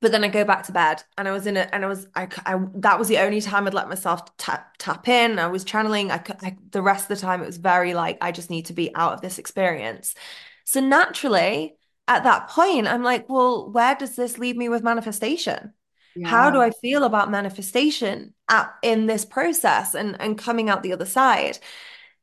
but 0.00 0.12
then 0.12 0.22
I 0.22 0.28
go 0.28 0.44
back 0.44 0.64
to 0.66 0.72
bed 0.72 1.02
and 1.16 1.26
I 1.26 1.32
was 1.32 1.46
in 1.46 1.56
it 1.56 1.70
and 1.72 1.84
I 1.84 1.88
was 1.88 2.06
I, 2.14 2.28
I 2.46 2.60
that 2.76 3.00
was 3.00 3.08
the 3.08 3.18
only 3.18 3.40
time 3.40 3.66
I'd 3.66 3.74
let 3.74 3.88
myself 3.88 4.36
tap 4.36 4.76
tap 4.78 5.08
in 5.08 5.40
I 5.40 5.48
was 5.48 5.64
channeling 5.64 6.12
I, 6.12 6.22
I 6.40 6.56
the 6.70 6.82
rest 6.82 7.10
of 7.10 7.18
the 7.18 7.20
time 7.20 7.42
it 7.42 7.46
was 7.46 7.56
very 7.56 7.94
like 7.94 8.16
I 8.20 8.30
just 8.30 8.48
need 8.48 8.66
to 8.66 8.72
be 8.72 8.94
out 8.94 9.14
of 9.14 9.22
this 9.22 9.40
experience 9.40 10.14
so 10.62 10.78
naturally 10.78 11.78
at 12.08 12.24
that 12.24 12.48
point, 12.48 12.86
I'm 12.86 13.02
like, 13.02 13.28
well, 13.28 13.70
where 13.70 13.94
does 13.94 14.16
this 14.16 14.38
leave 14.38 14.56
me 14.56 14.70
with 14.70 14.82
manifestation? 14.82 15.74
Yeah. 16.16 16.26
How 16.26 16.50
do 16.50 16.60
I 16.60 16.70
feel 16.70 17.04
about 17.04 17.30
manifestation 17.30 18.34
at, 18.48 18.74
in 18.82 19.06
this 19.06 19.26
process 19.26 19.94
and, 19.94 20.16
and 20.20 20.36
coming 20.36 20.70
out 20.70 20.82
the 20.82 20.94
other 20.94 21.04
side? 21.04 21.58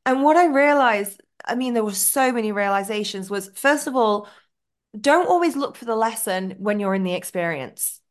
And 0.05 0.23
what 0.23 0.37
I 0.37 0.45
realized, 0.47 1.21
I 1.43 1.55
mean, 1.55 1.73
there 1.73 1.83
were 1.83 1.93
so 1.93 2.31
many 2.31 2.51
realizations 2.51 3.29
was 3.29 3.49
first 3.55 3.87
of 3.87 3.95
all, 3.95 4.27
don't 4.99 5.27
always 5.27 5.55
look 5.55 5.75
for 5.75 5.85
the 5.85 5.95
lesson 5.95 6.55
when 6.59 6.79
you're 6.79 6.95
in 6.95 7.03
the 7.03 7.13
experience. 7.13 8.01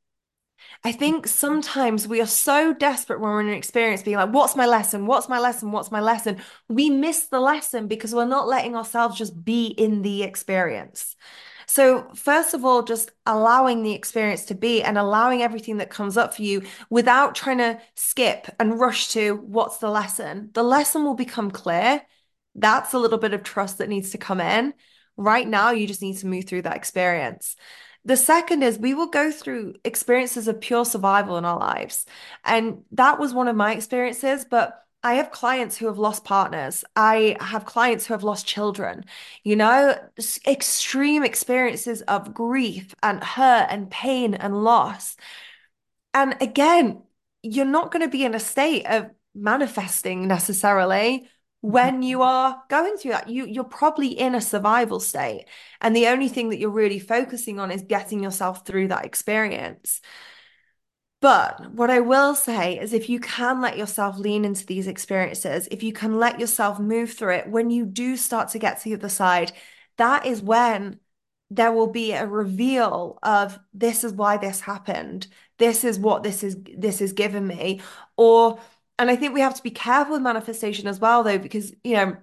I 0.82 0.92
think 0.92 1.26
sometimes 1.26 2.06
we 2.06 2.20
are 2.20 2.26
so 2.26 2.74
desperate 2.74 3.20
when 3.20 3.30
we're 3.30 3.40
in 3.40 3.48
an 3.48 3.54
experience 3.54 4.02
being 4.02 4.16
like, 4.16 4.32
what's 4.32 4.56
my 4.56 4.66
lesson? 4.66 5.06
What's 5.06 5.28
my 5.28 5.38
lesson? 5.38 5.72
What's 5.72 5.90
my 5.90 6.00
lesson? 6.00 6.38
We 6.68 6.90
miss 6.90 7.26
the 7.26 7.40
lesson 7.40 7.86
because 7.88 8.14
we're 8.14 8.26
not 8.26 8.48
letting 8.48 8.76
ourselves 8.76 9.16
just 9.16 9.44
be 9.44 9.66
in 9.66 10.02
the 10.02 10.22
experience. 10.22 11.16
So, 11.66 12.08
first 12.14 12.54
of 12.54 12.64
all, 12.64 12.82
just 12.82 13.10
allowing 13.26 13.82
the 13.82 13.92
experience 13.92 14.44
to 14.46 14.54
be 14.54 14.82
and 14.82 14.98
allowing 14.98 15.42
everything 15.42 15.78
that 15.78 15.90
comes 15.90 16.16
up 16.16 16.34
for 16.34 16.42
you 16.42 16.62
without 16.90 17.34
trying 17.34 17.58
to 17.58 17.80
skip 17.94 18.48
and 18.58 18.78
rush 18.78 19.08
to 19.08 19.36
what's 19.36 19.78
the 19.78 19.90
lesson. 19.90 20.50
The 20.52 20.62
lesson 20.62 21.04
will 21.04 21.14
become 21.14 21.50
clear. 21.50 22.02
That's 22.54 22.92
a 22.92 22.98
little 22.98 23.18
bit 23.18 23.34
of 23.34 23.42
trust 23.42 23.78
that 23.78 23.88
needs 23.88 24.10
to 24.10 24.18
come 24.18 24.40
in. 24.40 24.74
Right 25.16 25.46
now, 25.46 25.70
you 25.70 25.86
just 25.86 26.02
need 26.02 26.18
to 26.18 26.26
move 26.26 26.44
through 26.44 26.62
that 26.62 26.76
experience. 26.76 27.56
The 28.04 28.16
second 28.16 28.62
is 28.62 28.78
we 28.78 28.94
will 28.94 29.06
go 29.06 29.30
through 29.30 29.74
experiences 29.84 30.46
of 30.46 30.60
pure 30.60 30.84
survival 30.84 31.38
in 31.38 31.44
our 31.44 31.58
lives. 31.58 32.04
And 32.44 32.82
that 32.92 33.18
was 33.18 33.32
one 33.32 33.48
of 33.48 33.56
my 33.56 33.74
experiences, 33.74 34.44
but 34.44 34.83
I 35.04 35.14
have 35.14 35.30
clients 35.30 35.76
who 35.76 35.86
have 35.86 35.98
lost 35.98 36.24
partners. 36.24 36.82
I 36.96 37.36
have 37.38 37.66
clients 37.66 38.06
who 38.06 38.14
have 38.14 38.24
lost 38.24 38.46
children, 38.46 39.04
you 39.42 39.54
know, 39.54 39.94
extreme 40.46 41.22
experiences 41.22 42.00
of 42.02 42.32
grief 42.32 42.94
and 43.02 43.22
hurt 43.22 43.66
and 43.68 43.90
pain 43.90 44.32
and 44.32 44.64
loss. 44.64 45.16
And 46.14 46.36
again, 46.40 47.02
you're 47.42 47.66
not 47.66 47.92
going 47.92 48.02
to 48.02 48.10
be 48.10 48.24
in 48.24 48.34
a 48.34 48.40
state 48.40 48.86
of 48.86 49.10
manifesting 49.34 50.26
necessarily 50.26 51.28
when 51.60 52.02
you 52.02 52.22
are 52.22 52.62
going 52.70 52.96
through 52.96 53.10
that 53.10 53.28
you 53.28 53.44
you're 53.46 53.64
probably 53.64 54.08
in 54.08 54.34
a 54.34 54.40
survival 54.40 55.00
state 55.00 55.46
and 55.80 55.94
the 55.94 56.06
only 56.06 56.28
thing 56.28 56.50
that 56.50 56.58
you're 56.58 56.70
really 56.70 57.00
focusing 57.00 57.58
on 57.58 57.72
is 57.72 57.82
getting 57.82 58.22
yourself 58.22 58.64
through 58.64 58.86
that 58.86 59.04
experience 59.04 60.00
but 61.24 61.72
what 61.72 61.88
I 61.88 62.00
will 62.00 62.34
say 62.34 62.78
is 62.78 62.92
if 62.92 63.08
you 63.08 63.18
can 63.18 63.62
let 63.62 63.78
yourself 63.78 64.18
lean 64.18 64.44
into 64.44 64.66
these 64.66 64.86
experiences, 64.86 65.66
if 65.70 65.82
you 65.82 65.90
can 65.90 66.18
let 66.18 66.38
yourself 66.38 66.78
move 66.78 67.14
through 67.14 67.36
it, 67.36 67.48
when 67.48 67.70
you 67.70 67.86
do 67.86 68.14
start 68.18 68.50
to 68.50 68.58
get 68.58 68.78
to 68.82 68.84
the 68.90 68.94
other 68.96 69.08
side, 69.08 69.52
that 69.96 70.26
is 70.26 70.42
when 70.42 71.00
there 71.48 71.72
will 71.72 71.86
be 71.86 72.12
a 72.12 72.26
reveal 72.26 73.18
of 73.22 73.58
this 73.72 74.04
is 74.04 74.12
why 74.12 74.36
this 74.36 74.60
happened. 74.60 75.26
This 75.56 75.82
is 75.82 75.98
what 75.98 76.24
this 76.24 76.44
is 76.44 76.58
this 76.76 77.00
is 77.00 77.14
given 77.14 77.46
me. 77.46 77.80
Or 78.18 78.60
and 78.98 79.10
I 79.10 79.16
think 79.16 79.32
we 79.32 79.40
have 79.40 79.54
to 79.54 79.62
be 79.62 79.70
careful 79.70 80.12
with 80.12 80.22
manifestation 80.22 80.86
as 80.88 81.00
well, 81.00 81.22
though, 81.22 81.38
because, 81.38 81.72
you 81.82 81.94
know, 81.94 82.18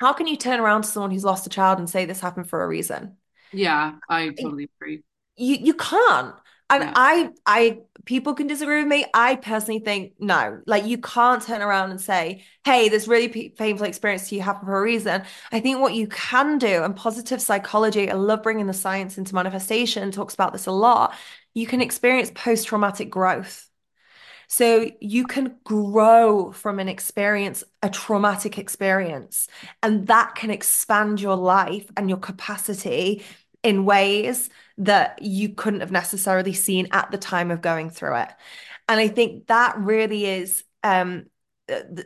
how 0.00 0.12
can 0.12 0.28
you 0.28 0.36
turn 0.36 0.60
around 0.60 0.82
to 0.82 0.88
someone 0.88 1.10
who's 1.10 1.24
lost 1.24 1.46
a 1.48 1.50
child 1.50 1.80
and 1.80 1.90
say 1.90 2.04
this 2.04 2.20
happened 2.20 2.48
for 2.48 2.62
a 2.62 2.68
reason? 2.68 3.16
Yeah, 3.52 3.96
I 4.08 4.28
totally 4.28 4.68
agree. 4.80 5.02
You 5.36 5.56
you 5.56 5.74
can't. 5.74 6.36
And. 6.70 6.92
I 6.94 7.30
I 7.46 7.78
people 8.04 8.34
can 8.34 8.46
disagree 8.46 8.78
with 8.78 8.88
me. 8.88 9.04
I 9.14 9.36
personally 9.36 9.80
think 9.80 10.14
no. 10.18 10.60
Like 10.66 10.86
you 10.86 10.98
can't 10.98 11.42
turn 11.42 11.62
around 11.62 11.90
and 11.90 12.00
say, 12.00 12.44
"Hey, 12.64 12.88
this 12.88 13.08
really 13.08 13.28
p- 13.28 13.48
painful 13.50 13.86
experience 13.86 14.28
to 14.28 14.34
you 14.34 14.42
happened 14.42 14.66
for 14.66 14.78
a 14.78 14.82
reason." 14.82 15.22
I 15.52 15.60
think 15.60 15.80
what 15.80 15.94
you 15.94 16.08
can 16.08 16.58
do, 16.58 16.84
and 16.84 16.94
positive 16.96 17.40
psychology, 17.40 18.10
I 18.10 18.14
love 18.14 18.42
bringing 18.42 18.66
the 18.66 18.72
science 18.72 19.18
into 19.18 19.34
manifestation. 19.34 20.10
Talks 20.10 20.34
about 20.34 20.52
this 20.52 20.66
a 20.66 20.72
lot. 20.72 21.14
You 21.54 21.66
can 21.66 21.80
experience 21.80 22.30
post 22.34 22.66
traumatic 22.68 23.10
growth. 23.10 23.68
So 24.50 24.90
you 25.00 25.26
can 25.26 25.56
grow 25.64 26.52
from 26.52 26.78
an 26.78 26.88
experience, 26.88 27.64
a 27.82 27.90
traumatic 27.90 28.58
experience, 28.58 29.48
and 29.82 30.06
that 30.06 30.34
can 30.34 30.50
expand 30.50 31.20
your 31.20 31.36
life 31.36 31.90
and 31.96 32.08
your 32.08 32.18
capacity 32.18 33.24
in 33.68 33.84
ways 33.84 34.48
that 34.78 35.20
you 35.20 35.50
couldn't 35.50 35.80
have 35.80 35.92
necessarily 35.92 36.54
seen 36.54 36.88
at 36.90 37.10
the 37.10 37.18
time 37.18 37.50
of 37.50 37.60
going 37.60 37.90
through 37.90 38.16
it. 38.16 38.30
And 38.88 38.98
I 38.98 39.08
think 39.08 39.48
that 39.48 39.76
really 39.76 40.24
is 40.24 40.64
um, 40.82 41.26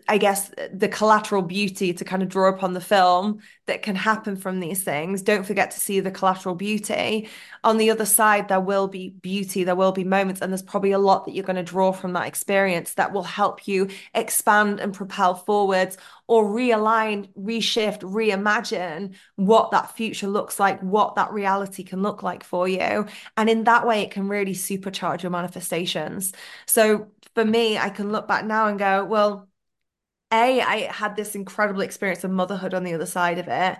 I 0.09 0.19
guess 0.19 0.51
the 0.73 0.89
collateral 0.89 1.43
beauty 1.43 1.93
to 1.93 2.05
kind 2.05 2.21
of 2.21 2.29
draw 2.29 2.49
upon 2.49 2.73
the 2.73 2.81
film 2.81 3.39
that 3.67 3.83
can 3.83 3.95
happen 3.95 4.35
from 4.35 4.59
these 4.59 4.83
things. 4.83 5.23
Don't 5.23 5.47
forget 5.47 5.71
to 5.71 5.79
see 5.79 6.01
the 6.01 6.11
collateral 6.11 6.57
beauty. 6.57 7.29
On 7.63 7.77
the 7.77 7.91
other 7.91 8.05
side, 8.05 8.49
there 8.49 8.61
will 8.61 8.89
be 8.89 9.11
beauty, 9.11 9.63
there 9.63 9.77
will 9.77 9.93
be 9.93 10.03
moments, 10.03 10.41
and 10.41 10.51
there's 10.51 10.63
probably 10.63 10.91
a 10.91 10.99
lot 10.99 11.25
that 11.25 11.35
you're 11.35 11.45
going 11.45 11.55
to 11.57 11.63
draw 11.63 11.93
from 11.93 12.13
that 12.15 12.27
experience 12.27 12.95
that 12.95 13.13
will 13.13 13.23
help 13.23 13.69
you 13.69 13.89
expand 14.15 14.81
and 14.81 14.93
propel 14.93 15.37
forwards 15.37 15.97
or 16.33 16.45
realign, 16.45 17.29
reshift, 17.35 18.01
reimagine 18.01 19.15
what 19.37 19.71
that 19.71 19.95
future 19.95 20.27
looks 20.27 20.59
like, 20.59 20.81
what 20.81 21.15
that 21.15 21.31
reality 21.31 21.85
can 21.85 22.01
look 22.01 22.23
like 22.23 22.43
for 22.43 22.67
you. 22.67 23.05
And 23.37 23.51
in 23.51 23.65
that 23.65 23.87
way, 23.87 24.01
it 24.01 24.13
can 24.13 24.29
really 24.29 24.55
supercharge 24.55 25.23
your 25.23 25.31
manifestations. 25.31 26.33
So 26.65 27.09
for 27.35 27.45
me, 27.45 27.77
I 27.77 27.91
can 27.91 28.11
look 28.11 28.27
back 28.27 28.47
now 28.47 28.69
and 28.69 28.79
go, 28.79 29.05
well, 29.05 29.47
a, 30.33 30.63
I 30.63 30.91
had 30.91 31.17
this 31.17 31.35
incredible 31.35 31.83
experience 31.83 32.25
of 32.25 32.31
motherhood 32.31 32.73
on 32.73 32.83
the 32.83 32.95
other 32.95 33.05
side 33.05 33.39
of 33.39 33.49
it. 33.49 33.77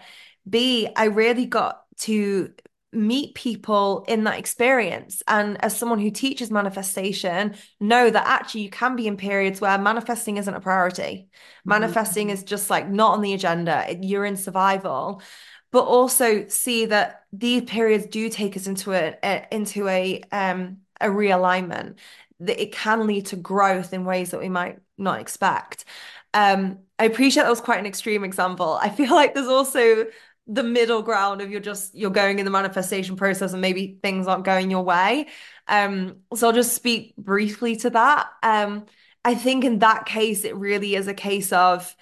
B, 0.47 0.91
I 0.95 1.05
really 1.07 1.47
got 1.47 1.85
to 2.01 2.53
meet 2.93 3.35
people 3.35 4.05
in 4.07 4.25
that 4.25 4.39
experience. 4.39 5.23
And 5.27 5.63
as 5.65 5.77
someone 5.77 5.99
who 5.99 6.11
teaches 6.11 6.51
manifestation, 6.51 7.55
know 7.81 8.11
that 8.11 8.27
actually 8.27 8.63
you 8.63 8.71
can 8.71 8.97
be 8.97 9.07
in 9.07 9.17
periods 9.17 9.61
where 9.61 9.79
manifesting 9.79 10.37
isn't 10.37 10.55
a 10.55 10.61
priority. 10.61 11.03
Mm-hmm. 11.03 11.71
Manifesting 11.71 12.31
is 12.31 12.45
just 12.45 12.69
like 12.69 12.89
not 12.89 13.13
on 13.13 13.23
the 13.23 13.33
agenda. 13.33 13.87
You're 14.01 14.27
in 14.27 14.37
survival. 14.37 15.23
But 15.71 15.85
also 15.85 16.47
see 16.49 16.85
that 16.87 17.23
these 17.33 17.63
periods 17.63 18.07
do 18.07 18.29
take 18.29 18.59
us 18.59 18.67
into 18.67 18.93
a, 18.93 19.17
a 19.25 19.47
into 19.51 19.89
a 19.89 20.21
um 20.31 20.79
a 21.01 21.07
realignment 21.07 21.95
that 22.41 22.61
it 22.61 22.73
can 22.73 23.07
lead 23.07 23.27
to 23.27 23.37
growth 23.37 23.95
in 23.95 24.05
ways 24.05 24.33
that 24.33 24.41
we 24.41 24.51
might 24.51 24.79
not 24.99 25.21
expect. 25.21 25.87
Um, 26.35 26.81
I 26.99 27.05
appreciate 27.05 27.45
that 27.45 27.51
was 27.51 27.61
quite 27.61 27.79
an 27.79 27.87
extreme 27.87 28.25
example. 28.25 28.79
I 28.81 28.89
feel 28.89 29.11
like 29.15 29.35
there's 29.35 29.49
also 29.49 30.07
the 30.47 30.63
middle 30.63 31.03
ground 31.03 31.41
of 31.41 31.51
you're 31.51 31.61
just 31.61 31.95
you're 31.95 32.11
going 32.11 32.39
in 32.39 32.45
the 32.45 32.51
manifestation 32.51 33.17
process 33.17 33.53
and 33.53 33.61
maybe 33.61 33.99
things 34.03 34.27
aren't 34.27 34.45
going 34.45 34.71
your 34.71 34.83
way. 34.83 35.29
Um, 35.69 36.17
so 36.35 36.49
I'll 36.49 36.53
just 36.53 36.75
speak 36.75 37.17
briefly 37.17 37.77
to 37.77 37.91
that. 37.91 38.29
Um, 38.43 38.87
I 39.25 39.35
think 39.35 39.65
in 39.65 39.79
that 39.79 40.05
case, 40.05 40.45
it 40.45 40.57
really 40.57 40.95
is 40.95 41.07
a 41.07 41.15
case 41.15 41.53
of 41.53 41.95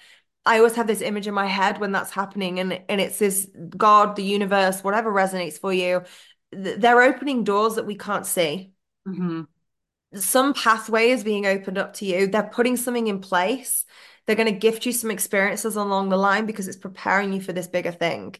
I 0.43 0.57
always 0.57 0.75
have 0.75 0.87
this 0.87 1.01
image 1.01 1.27
in 1.27 1.35
my 1.35 1.45
head 1.45 1.79
when 1.79 1.91
that's 1.91 2.11
happening, 2.11 2.59
and 2.59 2.81
and 2.89 2.99
it's 2.99 3.19
this 3.19 3.47
God, 3.77 4.15
the 4.15 4.23
universe, 4.23 4.83
whatever 4.83 5.11
resonates 5.11 5.59
for 5.59 5.71
you. 5.71 6.03
They're 6.51 7.01
opening 7.01 7.43
doors 7.43 7.75
that 7.75 7.85
we 7.85 7.95
can't 7.95 8.25
see. 8.25 8.71
Mm-hmm. 9.07 9.43
Some 10.15 10.53
pathway 10.53 11.11
is 11.11 11.23
being 11.23 11.45
opened 11.45 11.77
up 11.77 11.93
to 11.95 12.05
you. 12.05 12.27
They're 12.27 12.43
putting 12.43 12.75
something 12.75 13.07
in 13.07 13.19
place 13.19 13.85
they're 14.31 14.45
going 14.45 14.53
to 14.53 14.57
gift 14.57 14.85
you 14.85 14.93
some 14.93 15.11
experiences 15.11 15.75
along 15.75 16.07
the 16.07 16.15
line 16.15 16.45
because 16.45 16.69
it's 16.69 16.77
preparing 16.77 17.33
you 17.33 17.41
for 17.41 17.51
this 17.51 17.67
bigger 17.67 17.91
thing. 17.91 18.33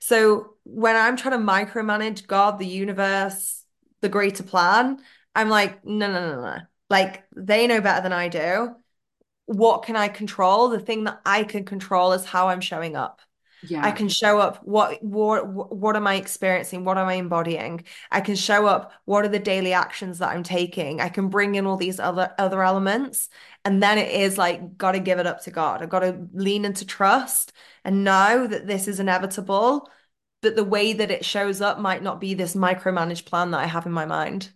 So 0.00 0.54
when 0.64 0.96
I'm 0.96 1.16
trying 1.16 1.38
to 1.38 1.46
micromanage 1.46 2.26
God, 2.26 2.58
the 2.58 2.66
universe, 2.66 3.62
the 4.00 4.08
greater 4.08 4.42
plan, 4.42 4.98
I'm 5.36 5.48
like, 5.48 5.84
no, 5.84 6.10
no, 6.10 6.34
no, 6.34 6.42
no. 6.42 6.56
Like 6.90 7.22
they 7.36 7.68
know 7.68 7.80
better 7.80 8.02
than 8.02 8.12
I 8.12 8.26
do. 8.26 8.74
What 9.46 9.84
can 9.84 9.94
I 9.94 10.08
control? 10.08 10.70
The 10.70 10.80
thing 10.80 11.04
that 11.04 11.20
I 11.24 11.44
can 11.44 11.64
control 11.64 12.14
is 12.14 12.24
how 12.24 12.48
I'm 12.48 12.60
showing 12.60 12.96
up 12.96 13.20
yeah. 13.62 13.84
i 13.84 13.90
can 13.90 14.08
show 14.08 14.38
up 14.38 14.62
what 14.64 15.02
what 15.02 15.46
what 15.46 15.96
am 15.96 16.06
i 16.06 16.14
experiencing? 16.14 16.84
What 16.84 16.98
am 16.98 17.08
i 17.08 17.14
embodying? 17.14 17.84
I 18.10 18.20
can 18.20 18.36
show 18.36 18.66
up 18.66 18.92
what 19.04 19.24
are 19.24 19.28
the 19.28 19.38
daily 19.38 19.72
actions 19.72 20.18
that 20.18 20.30
i'm 20.30 20.42
taking? 20.42 21.00
I 21.00 21.08
can 21.08 21.28
bring 21.28 21.54
in 21.54 21.66
all 21.66 21.76
these 21.76 22.00
other 22.00 22.32
other 22.38 22.62
elements 22.62 23.28
and 23.64 23.82
then 23.82 23.98
it 23.98 24.10
is 24.10 24.38
like 24.38 24.76
got 24.76 24.92
to 24.92 25.00
give 25.00 25.18
it 25.18 25.26
up 25.26 25.42
to 25.42 25.50
god. 25.50 25.82
I've 25.82 25.88
got 25.88 26.00
to 26.00 26.26
lean 26.32 26.64
into 26.64 26.86
trust 26.86 27.52
and 27.84 28.04
know 28.04 28.46
that 28.46 28.66
this 28.66 28.88
is 28.88 29.00
inevitable 29.00 29.88
but 30.40 30.54
the 30.54 30.64
way 30.64 30.92
that 30.92 31.10
it 31.10 31.24
shows 31.24 31.60
up 31.60 31.78
might 31.78 32.02
not 32.02 32.20
be 32.20 32.34
this 32.34 32.54
micromanaged 32.54 33.24
plan 33.24 33.50
that 33.50 33.60
i 33.60 33.66
have 33.66 33.86
in 33.86 33.92
my 33.92 34.06
mind 34.06 34.50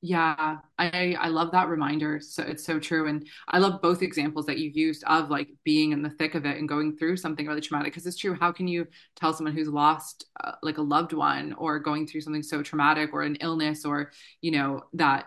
yeah, 0.00 0.58
I 0.78 1.16
I 1.18 1.28
love 1.28 1.50
that 1.52 1.68
reminder. 1.68 2.20
So 2.20 2.44
it's 2.44 2.64
so 2.64 2.78
true, 2.78 3.08
and 3.08 3.26
I 3.48 3.58
love 3.58 3.82
both 3.82 4.00
examples 4.02 4.46
that 4.46 4.58
you 4.58 4.70
used 4.72 5.02
of 5.04 5.28
like 5.28 5.48
being 5.64 5.90
in 5.90 6.02
the 6.02 6.10
thick 6.10 6.36
of 6.36 6.46
it 6.46 6.56
and 6.56 6.68
going 6.68 6.96
through 6.96 7.16
something 7.16 7.46
really 7.46 7.60
traumatic. 7.60 7.92
Because 7.92 8.06
it's 8.06 8.16
true. 8.16 8.34
How 8.38 8.52
can 8.52 8.68
you 8.68 8.86
tell 9.16 9.32
someone 9.32 9.54
who's 9.56 9.68
lost 9.68 10.26
uh, 10.44 10.52
like 10.62 10.78
a 10.78 10.82
loved 10.82 11.12
one 11.14 11.52
or 11.54 11.80
going 11.80 12.06
through 12.06 12.20
something 12.20 12.44
so 12.44 12.62
traumatic 12.62 13.10
or 13.12 13.22
an 13.22 13.36
illness 13.36 13.84
or 13.84 14.12
you 14.40 14.52
know 14.52 14.82
that 14.92 15.26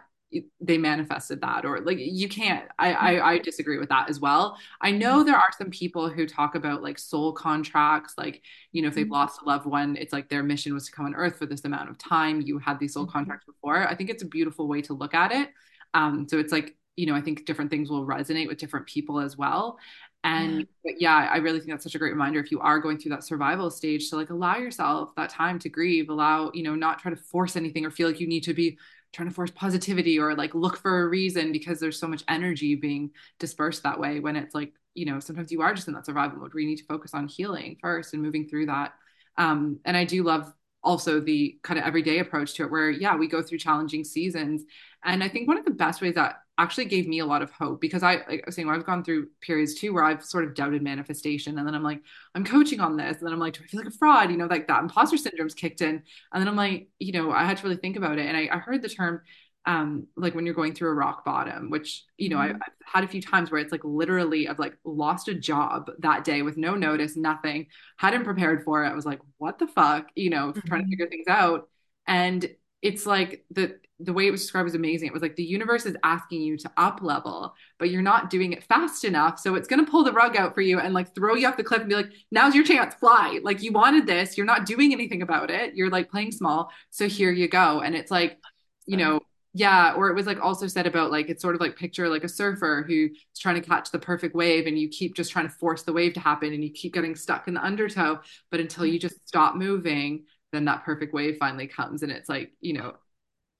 they 0.59 0.77
manifested 0.77 1.41
that 1.41 1.65
or 1.65 1.82
like 1.82 1.97
you 1.99 2.29
can't 2.29 2.65
I, 2.79 2.93
I, 2.93 3.32
I 3.32 3.38
disagree 3.39 3.77
with 3.77 3.89
that 3.89 4.09
as 4.09 4.19
well 4.19 4.57
i 4.79 4.91
know 4.91 5.17
mm-hmm. 5.17 5.27
there 5.27 5.36
are 5.36 5.51
some 5.57 5.69
people 5.69 6.09
who 6.09 6.25
talk 6.25 6.55
about 6.55 6.82
like 6.82 6.97
soul 6.97 7.34
contracts 7.34 8.13
like 8.17 8.41
you 8.71 8.82
know 8.82 8.88
if 8.88 8.95
they've 8.95 9.05
mm-hmm. 9.05 9.13
lost 9.13 9.41
a 9.41 9.45
loved 9.45 9.65
one 9.65 9.97
it's 9.97 10.13
like 10.13 10.29
their 10.29 10.43
mission 10.43 10.73
was 10.73 10.86
to 10.86 10.91
come 10.91 11.05
on 11.05 11.15
earth 11.15 11.38
for 11.38 11.45
this 11.45 11.65
amount 11.65 11.89
of 11.89 11.97
time 11.97 12.41
you 12.41 12.59
had 12.59 12.79
these 12.79 12.93
soul 12.93 13.03
mm-hmm. 13.03 13.11
contracts 13.11 13.45
before 13.45 13.88
i 13.88 13.95
think 13.95 14.09
it's 14.09 14.23
a 14.23 14.27
beautiful 14.27 14.67
way 14.67 14.82
to 14.82 14.93
look 14.93 15.13
at 15.13 15.32
it 15.32 15.49
um 15.93 16.27
so 16.29 16.39
it's 16.39 16.51
like 16.51 16.77
you 16.95 17.05
know 17.05 17.15
i 17.15 17.21
think 17.21 17.45
different 17.45 17.69
things 17.69 17.89
will 17.89 18.05
resonate 18.05 18.47
with 18.47 18.57
different 18.57 18.86
people 18.86 19.19
as 19.19 19.38
well 19.38 19.77
And 20.23 20.59
yeah. 20.59 20.65
But 20.84 21.01
yeah, 21.01 21.29
I 21.32 21.38
really 21.38 21.59
think 21.59 21.71
that's 21.71 21.84
such 21.84 21.95
a 21.95 21.99
great 21.99 22.11
reminder 22.11 22.39
if 22.39 22.51
you 22.51 22.59
are 22.59 22.79
going 22.79 22.97
through 22.97 23.11
that 23.11 23.23
survival 23.23 23.69
stage 23.69 24.09
to 24.09 24.15
like 24.15 24.29
allow 24.29 24.57
yourself 24.57 25.15
that 25.15 25.29
time 25.29 25.59
to 25.59 25.69
grieve, 25.69 26.09
allow, 26.09 26.51
you 26.53 26.63
know, 26.63 26.75
not 26.75 26.99
try 26.99 27.11
to 27.11 27.17
force 27.17 27.55
anything 27.55 27.86
or 27.86 27.91
feel 27.91 28.07
like 28.07 28.19
you 28.19 28.27
need 28.27 28.43
to 28.43 28.53
be 28.53 28.77
trying 29.14 29.30
to 29.30 29.34
force 29.36 29.51
positivity 29.51 30.20
or 30.20 30.36
like 30.36 30.55
look 30.55 30.78
for 30.78 31.01
a 31.01 31.07
reason 31.07 31.51
because 31.51 31.80
there's 31.80 31.99
so 31.99 32.07
much 32.07 32.24
energy 32.28 32.76
being 32.76 33.12
dispersed 33.39 33.84
that 33.84 33.99
way 33.99 34.20
when 34.20 34.36
it's 34.36 34.55
like, 34.55 34.74
you 34.93 35.05
know, 35.05 35.20
sometimes 35.20 35.51
you 35.51 35.62
are 35.62 35.74
just 35.74 35.88
in 35.88 35.93
that 35.93 36.05
survival 36.05 36.39
mode 36.39 36.53
where 36.53 36.62
you 36.62 36.70
need 36.70 36.78
to 36.78 36.86
focus 36.86 37.14
on 37.14 37.28
healing 37.28 37.78
first 37.82 38.14
and 38.14 38.24
moving 38.24 38.47
through 38.47 38.68
that. 38.68 38.93
Um, 39.38 39.80
and 39.86 39.95
I 39.95 40.05
do 40.05 40.24
love 40.24 40.51
also 40.84 41.20
the 41.20 41.57
kind 41.64 41.80
of 41.80 41.86
everyday 41.86 42.20
approach 42.20 42.55
to 42.55 42.64
it 42.64 42.72
where 42.72 42.89
yeah 42.89 43.16
we 43.16 43.28
go 43.28 43.41
through 43.41 43.57
challenging 43.57 44.03
seasons 44.03 44.64
and 45.03 45.24
i 45.24 45.28
think 45.28 45.47
one 45.47 45.57
of 45.57 45.66
the 45.66 45.72
best 45.72 46.01
ways 46.01 46.16
that 46.16 46.38
actually 46.62 46.86
gave 46.86 47.07
me 47.07 47.20
a 47.20 47.26
lot 47.26 47.41
of 47.41 47.49
hope 47.51 47.82
because 47.82 48.03
I, 48.03 48.18
like 48.28 48.41
I 48.41 48.43
was 48.45 48.55
saying, 48.55 48.70
I've 48.70 48.86
gone 48.86 49.03
through 49.03 49.30
periods 49.41 49.74
too 49.74 49.93
where 49.93 50.03
I've 50.03 50.24
sort 50.24 50.43
of 50.43 50.53
doubted 50.53 50.84
manifestation. 50.84 51.57
And 51.57 51.68
then 51.68 51.74
I'm 51.74 51.84
like, 51.84 52.01
I'm 52.36 52.45
coaching 52.45 52.80
on 52.80 52.97
this. 52.97 53.18
And 53.18 53.26
then 53.26 53.34
I'm 53.34 53.39
like, 53.39 53.53
do 53.53 53.62
I 53.64 53.68
feel 53.68 53.80
like 53.80 53.93
a 53.93 53.97
fraud? 53.97 54.30
You 54.30 54.38
know, 54.38 54.45
like 54.45 54.68
that 54.68 54.84
imposter 54.84 55.18
syndrome's 55.18 55.55
kicked 55.55 55.82
in. 55.82 56.03
And 56.34 56.41
then 56.41 56.47
I'm 56.47 56.55
like, 56.55 56.89
you 56.99 57.14
know, 57.14 57.32
I 57.32 57.45
had 57.45 57.57
to 57.57 57.64
really 57.64 57.78
think 57.78 57.97
about 57.97 58.20
it. 58.20 58.28
And 58.28 58.38
I, 58.38 58.49
I 58.51 58.57
heard 58.59 58.82
the 58.82 58.89
term, 58.89 59.22
um, 59.66 60.07
like 60.16 60.36
when 60.36 60.45
you're 60.45 60.55
going 60.55 60.74
through 60.74 60.89
a 60.89 60.95
rock 60.95 61.26
bottom, 61.26 61.70
which, 61.70 62.03
you 62.18 62.30
know, 62.30 62.38
mm-hmm. 62.38 62.55
I, 62.55 62.66
have 62.66 62.74
had 62.84 63.03
a 63.03 63.07
few 63.07 63.22
times 63.22 63.49
where 63.49 63.62
it's 63.62 63.72
like 63.72 63.84
literally 63.84 64.47
I've 64.47 64.59
like 64.59 64.78
lost 64.84 65.28
a 65.28 65.34
job 65.34 65.89
that 65.99 66.24
day 66.24 66.41
with 66.41 66.57
no 66.57 66.76
notice, 66.76 67.16
nothing, 67.16 67.68
hadn't 67.97 68.24
prepared 68.24 68.64
for 68.64 68.86
it. 68.86 68.89
I 68.89 68.95
was 68.95 69.05
like, 69.05 69.20
what 69.38 69.57
the 69.57 69.68
fuck, 69.68 70.09
you 70.16 70.30
know, 70.30 70.49
mm-hmm. 70.49 70.68
trying 70.68 70.82
to 70.82 70.84
mm-hmm. 70.86 70.91
figure 70.91 71.09
things 71.09 71.28
out. 71.28 71.70
And 72.07 72.49
it's 72.82 73.05
like 73.05 73.45
the 73.51 73.80
the 74.04 74.14
way 74.14 74.28
it 74.28 74.32
was 74.32 74.41
described 74.41 74.66
was 74.66 74.76
amazing. 74.76 75.08
It 75.08 75.14
was 75.14 75.22
like 75.22 75.36
the 75.36 75.43
universe 75.43 75.86
is 75.86 75.95
asking 76.04 76.41
you 76.41 76.58
to 76.58 76.72
up 76.78 77.02
level, 77.02 77.54
but 77.78 77.89
you're 77.89 78.02
not 78.02 78.30
doing 78.30 78.54
it 78.54 78.64
fast 78.64 79.04
enough. 79.04 79.39
So 79.39 79.56
it's 79.56 79.68
going 79.68 79.84
to 79.84 79.89
pull 79.89 80.04
the 80.04 80.12
rug 80.12 80.36
out 80.36 80.54
for 80.56 80.62
you 80.62 80.80
and 80.80 80.93
like 80.93 81.14
throw 81.14 81.36
you 81.36 81.47
off 81.47 81.58
the 81.58 81.64
cliff 81.64 81.82
and 81.82 81.89
be 81.89 81.95
like, 81.95 82.12
now's 82.32 82.56
your 82.56 82.64
chance, 82.64 82.95
fly. 82.95 83.39
Like 83.43 83.62
you 83.62 83.72
wanted 83.72 84.08
this, 84.08 84.38
you're 84.38 84.45
not 84.45 84.66
doing 84.66 84.93
anything 84.93 85.22
about 85.22 85.52
it. 85.52 85.76
You're 85.76 85.89
like 85.89 86.10
playing 86.10 86.32
small. 86.32 86.72
So 86.89 87.08
here 87.08 87.32
you 87.32 87.47
go. 87.47 87.82
And 87.82 87.95
it's 87.95 88.12
like, 88.12 88.38
you 88.86 88.97
know, 88.97 89.20
yeah. 89.54 89.93
Or 89.93 90.10
it 90.10 90.16
was 90.16 90.26
like 90.26 90.41
also 90.41 90.68
said 90.68 90.88
about 90.88 91.12
like, 91.12 91.30
it's 91.30 91.41
sort 91.41 91.56
of 91.56 91.62
like 91.62 91.76
picture 91.76 92.08
like 92.08 92.24
a 92.24 92.30
surfer 92.30 92.86
who's 92.88 93.12
trying 93.38 93.62
to 93.62 93.68
catch 93.68 93.91
the 93.91 93.99
perfect 93.99 94.34
wave 94.34 94.66
and 94.66 94.80
you 94.80 94.88
keep 94.88 95.16
just 95.16 95.32
trying 95.32 95.47
to 95.47 95.54
force 95.54 95.84
the 95.84 95.93
wave 95.93 96.14
to 96.14 96.20
happen 96.20 96.54
and 96.54 96.64
you 96.64 96.72
keep 96.72 96.93
getting 96.93 97.16
stuck 97.16 97.47
in 97.47 97.54
the 97.54 97.64
undertow. 97.64 98.22
But 98.49 98.62
until 98.62 98.86
mm-hmm. 98.86 98.93
you 98.93 98.99
just 98.99 99.28
stop 99.28 99.56
moving, 99.56 100.24
then 100.52 100.66
that 100.66 100.84
perfect 100.84 101.14
wave 101.14 101.38
finally 101.39 101.68
comes 101.68 102.04
and 102.04 102.12
it's 102.12 102.30
like, 102.30 102.52
you 102.62 102.74
know, 102.74 102.95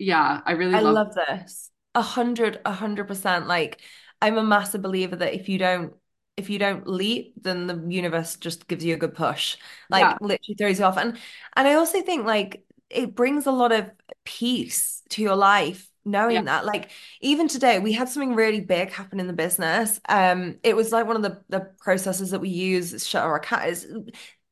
yeah, 0.02 0.42
I 0.46 0.54
really 0.54 0.74
I 0.74 0.80
love, 0.80 0.96
love 0.96 1.16
this. 1.16 1.70
A 1.94 2.02
hundred, 2.02 2.60
a 2.66 2.72
hundred 2.72 3.08
percent. 3.08 3.48
Like 3.48 3.82
I'm 4.22 4.38
a 4.38 4.44
massive 4.44 4.82
believer 4.82 5.16
that 5.16 5.34
if 5.34 5.48
you 5.48 5.58
don't 5.58 5.94
if 6.38 6.50
you 6.50 6.58
don't 6.58 6.88
leap, 6.88 7.34
then 7.42 7.68
the 7.68 7.86
universe 7.88 8.36
just 8.36 8.68
gives 8.68 8.84
you 8.84 8.96
a 8.96 8.98
good 8.98 9.14
push. 9.14 9.58
Like 9.90 10.02
yeah. 10.02 10.18
literally 10.20 10.56
throws 10.58 10.80
you 10.80 10.86
off. 10.86 10.98
And 10.98 11.18
and 11.56 11.68
I 11.68 11.76
also 11.76 12.02
think 12.02 12.26
like 12.26 12.66
it 12.90 13.16
brings 13.16 13.46
a 13.46 13.52
lot 13.52 13.72
of 13.72 13.92
peace 14.26 15.04
to 15.10 15.22
your 15.22 15.36
life 15.36 15.88
knowing 16.04 16.36
yeah. 16.36 16.42
that 16.42 16.66
like 16.66 16.90
even 17.22 17.48
today 17.48 17.78
we 17.78 17.92
had 17.92 18.10
something 18.10 18.34
really 18.34 18.60
big 18.60 18.90
happen 18.90 19.20
in 19.20 19.28
the 19.28 19.34
business 19.34 20.00
um 20.10 20.56
it 20.64 20.76
was 20.76 20.92
like 20.92 21.06
one 21.06 21.16
of 21.16 21.22
the 21.22 21.40
the 21.50 21.60
processes 21.78 22.32
that 22.32 22.40
we 22.40 22.50
use 22.50 23.06
shut 23.06 23.24
our 23.24 23.36
account 23.36 23.68
is 23.68 23.88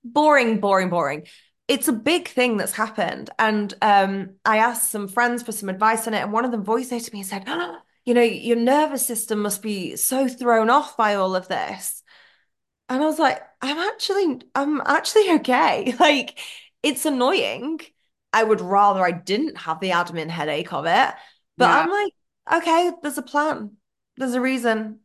boring 0.04 0.60
boring 0.60 0.90
boring 0.90 1.26
it's 1.70 1.88
a 1.88 1.94
big 1.94 2.28
thing 2.28 2.58
that's 2.58 2.74
happened. 2.74 3.30
And 3.38 3.74
um, 3.82 4.32
I 4.44 4.58
asked 4.58 4.92
some 4.92 5.08
friends 5.08 5.44
for 5.44 5.52
some 5.52 5.70
advice 5.70 6.08
on 6.08 6.16
it, 6.16 6.22
and 6.24 6.34
one 6.34 6.44
of 6.44 6.52
them 6.52 6.64
voiced 6.64 6.92
out 6.92 7.02
to 7.02 7.14
me 7.14 7.20
and 7.20 7.28
said, 7.30 7.44
oh, 7.48 7.78
"You 8.06 8.16
know, 8.16 8.24
your 8.24 8.58
nervous 8.58 9.06
system 9.06 9.40
must 9.40 9.62
be 9.62 9.96
so 9.96 10.28
thrown 10.28 10.70
off 10.72 10.98
by 10.98 11.16
all 11.16 11.36
of 11.36 11.48
this." 11.48 12.02
And 12.90 13.04
I 13.04 13.06
was 13.06 13.20
like, 13.20 13.40
"I'm 13.62 13.78
actually, 13.78 14.42
I'm 14.56 14.82
actually 14.82 15.32
okay. 15.36 15.94
Like, 16.00 16.40
it's 16.82 17.06
annoying. 17.06 17.82
I 18.34 18.44
would 18.44 18.62
rather 18.62 19.04
I 19.04 19.12
didn't 19.12 19.58
have 19.58 19.80
the 19.80 19.92
admin 19.92 20.30
headache 20.30 20.74
of 20.74 20.86
it, 20.86 21.14
but 21.58 21.70
yeah. 21.70 21.80
I'm 21.80 21.90
like, 21.90 22.14
okay, 22.62 22.92
there's 23.02 23.18
a 23.18 23.24
plan. 23.24 23.78
There's 24.18 24.34
a 24.34 24.42
reason. 24.42 25.00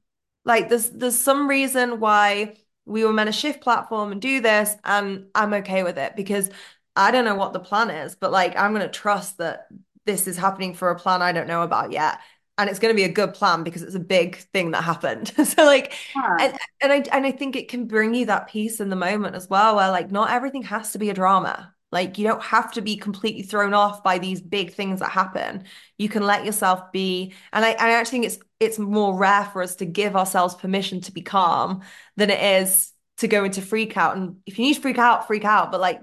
Like, 0.46 0.70
there's 0.70 0.88
there's 0.90 1.18
some 1.18 1.46
reason 1.46 2.00
why." 2.00 2.56
We 2.86 3.04
were 3.04 3.12
meant 3.12 3.28
to 3.28 3.32
shift 3.32 3.60
platform 3.60 4.12
and 4.12 4.20
do 4.20 4.40
this 4.40 4.74
and 4.84 5.26
i'm 5.34 5.54
okay 5.54 5.82
with 5.82 5.98
it 5.98 6.14
because 6.16 6.50
i 6.96 7.10
don't 7.10 7.24
know 7.24 7.34
what 7.34 7.52
the 7.52 7.60
plan 7.60 7.90
is 7.90 8.14
but 8.14 8.32
like 8.32 8.56
i'm 8.56 8.72
going 8.72 8.82
to 8.82 8.88
trust 8.88 9.38
that 9.38 9.68
this 10.06 10.26
is 10.26 10.36
happening 10.36 10.74
for 10.74 10.90
a 10.90 10.98
plan 10.98 11.22
i 11.22 11.32
don't 11.32 11.48
know 11.48 11.62
about 11.62 11.92
yet 11.92 12.18
and 12.56 12.70
it's 12.70 12.78
going 12.78 12.94
to 12.94 12.96
be 12.96 13.04
a 13.04 13.12
good 13.12 13.34
plan 13.34 13.64
because 13.64 13.82
it's 13.82 13.96
a 13.96 14.00
big 14.00 14.36
thing 14.36 14.70
that 14.70 14.84
happened 14.84 15.28
so 15.44 15.64
like 15.64 15.92
yeah. 16.14 16.36
and, 16.40 16.58
and 16.80 16.92
i 16.92 17.16
and 17.16 17.26
i 17.26 17.30
think 17.30 17.56
it 17.56 17.68
can 17.68 17.86
bring 17.86 18.14
you 18.14 18.26
that 18.26 18.48
peace 18.48 18.80
in 18.80 18.90
the 18.90 18.96
moment 18.96 19.34
as 19.34 19.48
well 19.48 19.76
where 19.76 19.90
like 19.90 20.10
not 20.10 20.30
everything 20.30 20.62
has 20.62 20.92
to 20.92 20.98
be 20.98 21.10
a 21.10 21.14
drama 21.14 21.74
like 21.94 22.18
you 22.18 22.26
don't 22.26 22.42
have 22.42 22.72
to 22.72 22.82
be 22.82 22.96
completely 22.96 23.42
thrown 23.42 23.72
off 23.72 24.02
by 24.02 24.18
these 24.18 24.40
big 24.40 24.74
things 24.74 24.98
that 24.98 25.10
happen. 25.10 25.62
You 25.96 26.08
can 26.08 26.24
let 26.24 26.44
yourself 26.44 26.90
be, 26.90 27.34
and 27.52 27.64
I, 27.64 27.70
I 27.70 27.92
actually 27.92 28.18
think 28.18 28.24
it's 28.24 28.38
it's 28.64 28.78
more 28.78 29.16
rare 29.16 29.44
for 29.46 29.62
us 29.62 29.76
to 29.76 29.86
give 29.86 30.16
ourselves 30.16 30.54
permission 30.54 31.00
to 31.02 31.12
be 31.12 31.22
calm 31.22 31.82
than 32.16 32.30
it 32.30 32.62
is 32.62 32.92
to 33.18 33.28
go 33.28 33.44
into 33.44 33.62
freak 33.62 33.96
out. 33.96 34.16
And 34.16 34.36
if 34.46 34.58
you 34.58 34.64
need 34.64 34.74
to 34.74 34.80
freak 34.80 34.98
out, 34.98 35.26
freak 35.26 35.44
out, 35.44 35.70
but 35.70 35.80
like 35.80 36.00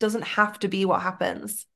doesn't 0.00 0.22
have 0.22 0.58
to 0.60 0.68
be 0.68 0.84
what 0.84 1.02
happens. 1.02 1.66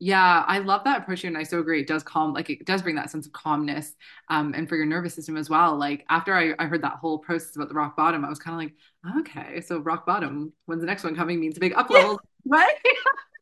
Yeah, 0.00 0.44
I 0.46 0.58
love 0.58 0.84
that 0.84 1.02
approach 1.02 1.24
and 1.24 1.38
I 1.38 1.44
so 1.44 1.60
agree. 1.60 1.80
It 1.80 1.86
does 1.86 2.02
calm, 2.02 2.34
like 2.34 2.50
it 2.50 2.66
does 2.66 2.82
bring 2.82 2.96
that 2.96 3.10
sense 3.10 3.26
of 3.26 3.32
calmness 3.32 3.94
um, 4.28 4.52
and 4.54 4.68
for 4.68 4.76
your 4.76 4.86
nervous 4.86 5.14
system 5.14 5.36
as 5.36 5.48
well. 5.48 5.76
Like 5.76 6.04
after 6.10 6.34
I, 6.34 6.54
I 6.58 6.66
heard 6.66 6.82
that 6.82 6.98
whole 7.00 7.18
process 7.18 7.56
about 7.56 7.68
the 7.68 7.74
rock 7.74 7.96
bottom, 7.96 8.24
I 8.24 8.28
was 8.28 8.38
kind 8.38 8.54
of 8.54 8.60
like, 8.60 9.20
okay, 9.20 9.60
so 9.60 9.78
rock 9.78 10.04
bottom, 10.04 10.52
when's 10.66 10.80
the 10.80 10.86
next 10.86 11.04
one 11.04 11.16
coming 11.16 11.40
means 11.40 11.56
a 11.56 11.60
big 11.60 11.74
up 11.74 11.90
level, 11.90 12.20
yeah. 12.44 12.56
right? 12.56 12.74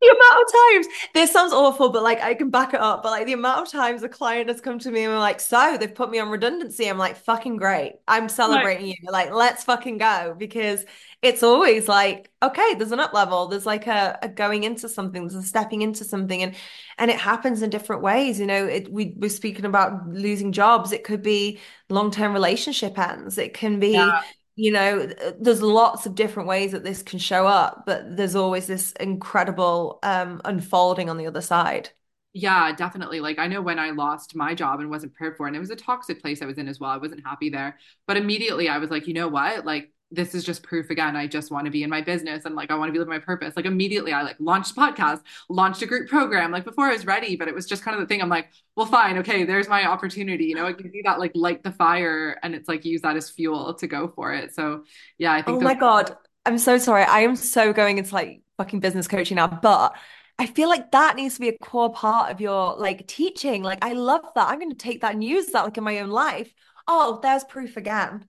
the 0.00 0.08
amount 0.08 0.46
of 0.46 0.52
times 0.52 0.86
this 1.12 1.30
sounds 1.30 1.52
awful, 1.52 1.90
but 1.90 2.02
like 2.02 2.22
I 2.22 2.34
can 2.34 2.48
back 2.48 2.72
it 2.72 2.80
up. 2.80 3.02
But 3.02 3.10
like 3.10 3.26
the 3.26 3.34
amount 3.34 3.66
of 3.66 3.72
times 3.72 4.02
a 4.02 4.08
client 4.08 4.48
has 4.48 4.60
come 4.60 4.78
to 4.78 4.90
me 4.90 5.04
and 5.04 5.12
we're 5.12 5.18
like, 5.18 5.40
so 5.40 5.76
they've 5.78 5.94
put 5.94 6.10
me 6.10 6.18
on 6.18 6.30
redundancy. 6.30 6.88
I'm 6.88 6.96
like, 6.96 7.16
fucking 7.16 7.58
great. 7.58 7.96
I'm 8.08 8.28
celebrating 8.28 8.86
right. 8.86 8.96
you. 9.02 9.10
Like, 9.10 9.32
let's 9.32 9.64
fucking 9.64 9.98
go. 9.98 10.34
Because 10.38 10.86
it's 11.20 11.42
always 11.42 11.86
like, 11.86 12.30
okay, 12.42 12.74
there's 12.74 12.92
an 12.92 13.00
up 13.00 13.12
level. 13.12 13.48
There's 13.48 13.66
like 13.66 13.86
a, 13.86 14.18
a 14.22 14.28
going 14.28 14.64
into 14.64 14.88
something, 14.88 15.20
there's 15.20 15.34
a 15.34 15.46
stepping 15.46 15.82
into 15.82 16.04
something. 16.04 16.42
And 16.42 16.54
and 16.96 17.10
it 17.10 17.18
happens 17.18 17.60
in 17.60 17.68
different 17.68 18.00
ways. 18.00 18.40
You 18.40 18.46
know, 18.46 18.64
it 18.64 18.90
we 18.90 19.14
we're 19.16 19.28
speaking 19.28 19.66
about 19.66 20.08
losing 20.08 20.52
jobs. 20.52 20.92
It 20.92 21.04
could 21.04 21.22
be 21.22 21.58
long-term 21.90 22.32
relationship 22.32 22.98
ends. 22.98 23.36
It 23.36 23.52
can 23.52 23.80
be 23.80 23.90
yeah 23.90 24.22
you 24.60 24.70
know 24.70 25.06
there's 25.40 25.62
lots 25.62 26.04
of 26.06 26.14
different 26.14 26.48
ways 26.48 26.72
that 26.72 26.84
this 26.84 27.02
can 27.02 27.18
show 27.18 27.46
up 27.46 27.84
but 27.86 28.16
there's 28.16 28.34
always 28.34 28.66
this 28.66 28.92
incredible 28.92 29.98
um 30.02 30.40
unfolding 30.44 31.08
on 31.08 31.16
the 31.16 31.26
other 31.26 31.40
side. 31.40 31.90
Yeah 32.32 32.72
definitely. 32.76 33.20
Like 33.20 33.38
i 33.38 33.46
know 33.46 33.60
when 33.62 33.78
i 33.78 33.90
lost 33.90 34.36
my 34.36 34.54
job 34.54 34.80
and 34.80 34.90
wasn't 34.90 35.14
prepared 35.14 35.36
for 35.36 35.46
it 35.46 35.50
and 35.50 35.56
it 35.56 35.60
was 35.60 35.70
a 35.70 35.76
toxic 35.76 36.20
place 36.20 36.42
i 36.42 36.46
was 36.46 36.58
in 36.58 36.68
as 36.68 36.78
well 36.78 36.90
i 36.90 36.96
wasn't 36.96 37.24
happy 37.26 37.50
there 37.50 37.78
but 38.06 38.16
immediately 38.16 38.68
i 38.68 38.78
was 38.78 38.90
like 38.90 39.06
you 39.08 39.14
know 39.14 39.28
what? 39.28 39.64
Like 39.64 39.90
this 40.12 40.34
is 40.34 40.42
just 40.44 40.62
proof 40.62 40.90
again. 40.90 41.14
I 41.16 41.26
just 41.26 41.50
want 41.50 41.66
to 41.66 41.70
be 41.70 41.82
in 41.82 41.90
my 41.90 42.00
business 42.00 42.44
and 42.44 42.54
like 42.54 42.70
I 42.70 42.74
want 42.74 42.88
to 42.88 42.92
be 42.92 42.98
living 42.98 43.12
my 43.14 43.20
purpose. 43.20 43.54
Like 43.56 43.64
immediately 43.66 44.12
I 44.12 44.22
like 44.22 44.36
launched 44.40 44.72
a 44.72 44.74
podcast, 44.74 45.20
launched 45.48 45.82
a 45.82 45.86
group 45.86 46.08
program, 46.08 46.50
like 46.50 46.64
before 46.64 46.86
I 46.86 46.92
was 46.92 47.06
ready, 47.06 47.36
but 47.36 47.46
it 47.48 47.54
was 47.54 47.66
just 47.66 47.82
kind 47.84 47.94
of 47.94 48.00
the 48.00 48.06
thing. 48.06 48.20
I'm 48.20 48.28
like, 48.28 48.48
well, 48.76 48.86
fine, 48.86 49.18
okay, 49.18 49.44
there's 49.44 49.68
my 49.68 49.86
opportunity. 49.86 50.46
You 50.46 50.56
know, 50.56 50.66
it 50.66 50.78
gives 50.78 50.92
you 50.94 51.02
that 51.04 51.18
like 51.20 51.32
light 51.34 51.62
the 51.62 51.72
fire 51.72 52.36
and 52.42 52.54
it's 52.54 52.68
like 52.68 52.84
use 52.84 53.02
that 53.02 53.16
as 53.16 53.30
fuel 53.30 53.74
to 53.74 53.86
go 53.86 54.08
for 54.08 54.32
it. 54.32 54.54
So 54.54 54.84
yeah, 55.18 55.32
I 55.32 55.36
think 55.42 55.48
Oh 55.48 55.60
those- 55.60 55.62
my 55.64 55.74
God. 55.74 56.16
I'm 56.46 56.58
so 56.58 56.78
sorry. 56.78 57.02
I 57.04 57.20
am 57.20 57.36
so 57.36 57.72
going 57.72 57.98
into 57.98 58.14
like 58.14 58.40
fucking 58.56 58.80
business 58.80 59.06
coaching 59.06 59.36
now, 59.36 59.46
but 59.46 59.94
I 60.38 60.46
feel 60.46 60.70
like 60.70 60.90
that 60.92 61.16
needs 61.16 61.34
to 61.34 61.40
be 61.40 61.48
a 61.50 61.58
core 61.58 61.92
part 61.92 62.32
of 62.32 62.40
your 62.40 62.76
like 62.78 63.06
teaching. 63.06 63.62
Like 63.62 63.84
I 63.84 63.92
love 63.92 64.22
that. 64.34 64.48
I'm 64.48 64.58
going 64.58 64.70
to 64.70 64.76
take 64.76 65.02
that 65.02 65.12
and 65.12 65.22
use 65.22 65.48
that 65.48 65.64
like 65.64 65.76
in 65.76 65.84
my 65.84 65.98
own 65.98 66.08
life. 66.08 66.50
Oh, 66.88 67.20
there's 67.22 67.44
proof 67.44 67.76
again. 67.76 68.24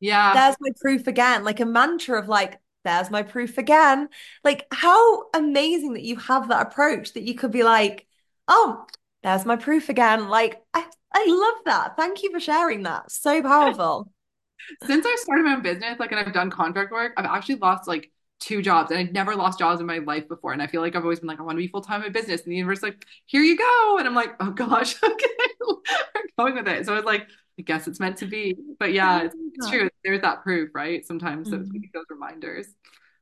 Yeah. 0.00 0.34
There's 0.34 0.56
my 0.60 0.70
proof 0.80 1.06
again. 1.06 1.44
Like 1.44 1.60
a 1.60 1.66
mantra 1.66 2.20
of 2.20 2.28
like, 2.28 2.58
there's 2.84 3.10
my 3.10 3.22
proof 3.22 3.58
again. 3.58 4.08
Like, 4.42 4.66
how 4.72 5.30
amazing 5.34 5.92
that 5.94 6.02
you 6.02 6.16
have 6.16 6.48
that 6.48 6.66
approach 6.66 7.12
that 7.12 7.22
you 7.22 7.34
could 7.34 7.50
be 7.50 7.62
like, 7.62 8.06
oh, 8.48 8.86
there's 9.22 9.44
my 9.44 9.56
proof 9.56 9.88
again. 9.88 10.28
Like, 10.28 10.62
I, 10.72 10.86
I 11.14 11.26
love 11.28 11.64
that. 11.66 11.96
Thank 11.96 12.22
you 12.22 12.30
for 12.32 12.40
sharing 12.40 12.84
that. 12.84 13.10
So 13.10 13.42
powerful. 13.42 14.10
Since 14.86 15.04
I 15.06 15.16
started 15.18 15.44
my 15.44 15.54
own 15.54 15.62
business, 15.62 15.98
like, 15.98 16.12
and 16.12 16.20
I've 16.20 16.32
done 16.32 16.50
contract 16.50 16.92
work, 16.92 17.12
I've 17.16 17.26
actually 17.26 17.56
lost 17.56 17.88
like 17.88 18.10
two 18.40 18.62
jobs 18.62 18.90
and 18.90 18.98
I'd 18.98 19.12
never 19.12 19.36
lost 19.36 19.58
jobs 19.58 19.80
in 19.80 19.86
my 19.86 19.98
life 19.98 20.26
before. 20.28 20.52
And 20.52 20.62
I 20.62 20.66
feel 20.66 20.80
like 20.80 20.96
I've 20.96 21.02
always 21.02 21.20
been 21.20 21.28
like, 21.28 21.40
I 21.40 21.42
want 21.42 21.56
to 21.56 21.62
be 21.62 21.68
full 21.68 21.82
time 21.82 22.02
in 22.02 22.12
business. 22.12 22.42
And 22.42 22.52
the 22.52 22.56
universe, 22.56 22.82
like, 22.82 23.04
here 23.26 23.42
you 23.42 23.56
go. 23.56 23.96
And 23.98 24.08
I'm 24.08 24.14
like, 24.14 24.34
oh 24.40 24.50
gosh, 24.50 24.94
okay, 25.02 25.26
we're 25.60 26.22
going 26.38 26.54
with 26.54 26.68
it. 26.68 26.86
So 26.86 26.92
I 26.92 26.96
was 26.96 27.04
like, 27.04 27.26
I 27.60 27.62
guess 27.62 27.86
it's 27.86 28.00
meant 28.00 28.16
to 28.16 28.26
be. 28.26 28.56
But 28.78 28.92
yeah, 28.92 29.22
it's, 29.22 29.36
it's 29.54 29.70
true. 29.70 29.88
There's 30.02 30.22
that 30.22 30.42
proof, 30.42 30.70
right? 30.74 31.06
Sometimes 31.06 31.48
mm-hmm. 31.48 31.62
those, 31.62 31.68
those 31.94 32.04
reminders. 32.10 32.66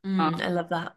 Mm, 0.06 0.20
um, 0.20 0.34
I 0.36 0.48
love 0.48 0.70
that. 0.70 0.94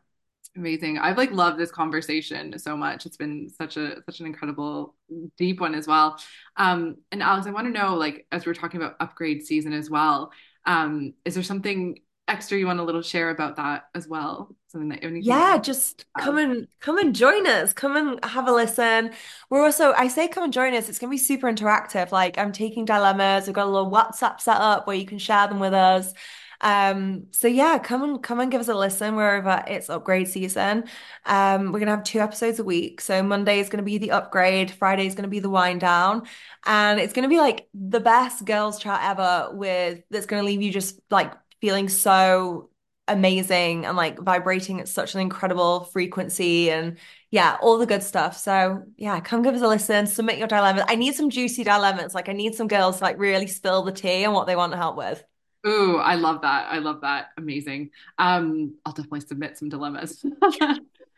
Amazing. 0.55 0.99
I've 0.99 1.17
like 1.17 1.31
loved 1.31 1.57
this 1.59 1.71
conversation 1.71 2.57
so 2.59 2.77
much. 2.77 3.05
It's 3.05 3.17
been 3.17 3.49
such 3.49 3.77
a 3.77 4.03
such 4.05 4.19
an 4.19 4.27
incredible 4.27 4.95
deep 5.37 5.59
one 5.59 5.75
as 5.75 5.87
well. 5.87 6.19
Um, 6.55 6.97
and 7.11 7.21
Alex, 7.21 7.47
I 7.47 7.51
want 7.51 7.67
to 7.67 7.79
know, 7.79 7.95
like, 7.95 8.27
as 8.31 8.45
we're 8.45 8.53
talking 8.53 8.81
about 8.81 8.95
upgrade 8.99 9.43
season 9.43 9.73
as 9.73 9.89
well, 9.89 10.31
Um, 10.65 11.13
is 11.25 11.33
there 11.33 11.43
something 11.43 11.97
extra 12.31 12.57
you 12.57 12.65
want 12.65 12.79
a 12.79 12.83
little 12.83 13.01
share 13.01 13.29
about 13.29 13.57
that 13.57 13.85
as 13.93 14.07
well? 14.07 14.55
Something 14.67 14.89
that 14.89 15.03
yeah, 15.23 15.57
just 15.57 16.05
come 16.17 16.37
and 16.37 16.67
come 16.79 16.97
and 16.97 17.13
join 17.13 17.45
us. 17.45 17.73
Come 17.73 17.97
and 17.97 18.23
have 18.23 18.47
a 18.47 18.51
listen. 18.51 19.11
We're 19.49 19.63
also, 19.63 19.91
I 19.91 20.07
say 20.07 20.29
come 20.29 20.45
and 20.45 20.53
join 20.53 20.73
us. 20.73 20.87
It's 20.87 20.97
gonna 20.97 21.11
be 21.11 21.17
super 21.17 21.51
interactive. 21.51 22.11
Like 22.11 22.37
I'm 22.37 22.53
taking 22.53 22.85
dilemmas. 22.85 23.47
We've 23.47 23.55
got 23.55 23.67
a 23.67 23.69
little 23.69 23.91
WhatsApp 23.91 24.39
set 24.39 24.57
up 24.57 24.87
where 24.87 24.95
you 24.95 25.05
can 25.05 25.19
share 25.19 25.47
them 25.47 25.59
with 25.59 25.73
us. 25.73 26.13
Um, 26.61 27.25
so 27.31 27.47
yeah, 27.47 27.79
come 27.79 28.03
and 28.03 28.23
come 28.23 28.39
and 28.39 28.51
give 28.51 28.61
us 28.61 28.67
a 28.67 28.75
listen 28.75 29.15
wherever 29.15 29.63
it's 29.67 29.89
upgrade 29.89 30.27
season. 30.27 30.85
Um, 31.25 31.71
we're 31.71 31.79
gonna 31.79 31.91
have 31.91 32.03
two 32.03 32.19
episodes 32.19 32.59
a 32.59 32.63
week. 32.63 33.01
So 33.01 33.21
Monday 33.23 33.59
is 33.59 33.67
gonna 33.67 33.83
be 33.83 33.97
the 33.97 34.11
upgrade, 34.11 34.71
Friday 34.71 35.07
is 35.07 35.15
gonna 35.15 35.27
be 35.27 35.39
the 35.39 35.49
wind 35.49 35.81
down, 35.81 36.27
and 36.65 36.99
it's 36.99 37.13
gonna 37.13 37.27
be 37.27 37.39
like 37.39 37.67
the 37.73 37.99
best 37.99 38.45
girls 38.45 38.79
chat 38.79 39.01
ever 39.03 39.49
with 39.53 40.03
that's 40.11 40.27
gonna 40.27 40.43
leave 40.43 40.61
you 40.61 40.71
just 40.71 40.99
like 41.09 41.33
feeling 41.61 41.87
so 41.87 42.69
amazing 43.07 43.85
and 43.85 43.95
like 43.97 44.19
vibrating 44.19 44.79
at 44.79 44.87
such 44.87 45.15
an 45.15 45.21
incredible 45.21 45.85
frequency 45.85 46.71
and 46.71 46.97
yeah, 47.29 47.57
all 47.61 47.77
the 47.77 47.85
good 47.85 48.03
stuff. 48.03 48.37
So 48.37 48.83
yeah, 48.97 49.19
come 49.19 49.41
give 49.41 49.55
us 49.55 49.61
a 49.61 49.67
listen, 49.67 50.07
submit 50.07 50.37
your 50.37 50.47
dilemmas. 50.47 50.83
I 50.87 50.95
need 50.95 51.15
some 51.15 51.29
juicy 51.29 51.63
dilemmas. 51.63 52.15
Like 52.15 52.29
I 52.29 52.33
need 52.33 52.55
some 52.55 52.67
girls 52.67 52.97
to 52.97 53.03
like 53.03 53.19
really 53.19 53.47
spill 53.47 53.83
the 53.83 53.91
tea 53.91 54.25
on 54.25 54.33
what 54.33 54.47
they 54.47 54.55
want 54.55 54.73
to 54.73 54.77
help 54.77 54.97
with. 54.97 55.23
Ooh, 55.65 55.97
I 55.97 56.15
love 56.15 56.41
that. 56.41 56.71
I 56.71 56.79
love 56.79 57.01
that. 57.01 57.27
Amazing. 57.37 57.91
Um, 58.17 58.75
I'll 58.85 58.93
definitely 58.93 59.21
submit 59.21 59.57
some 59.57 59.69
dilemmas. 59.69 60.25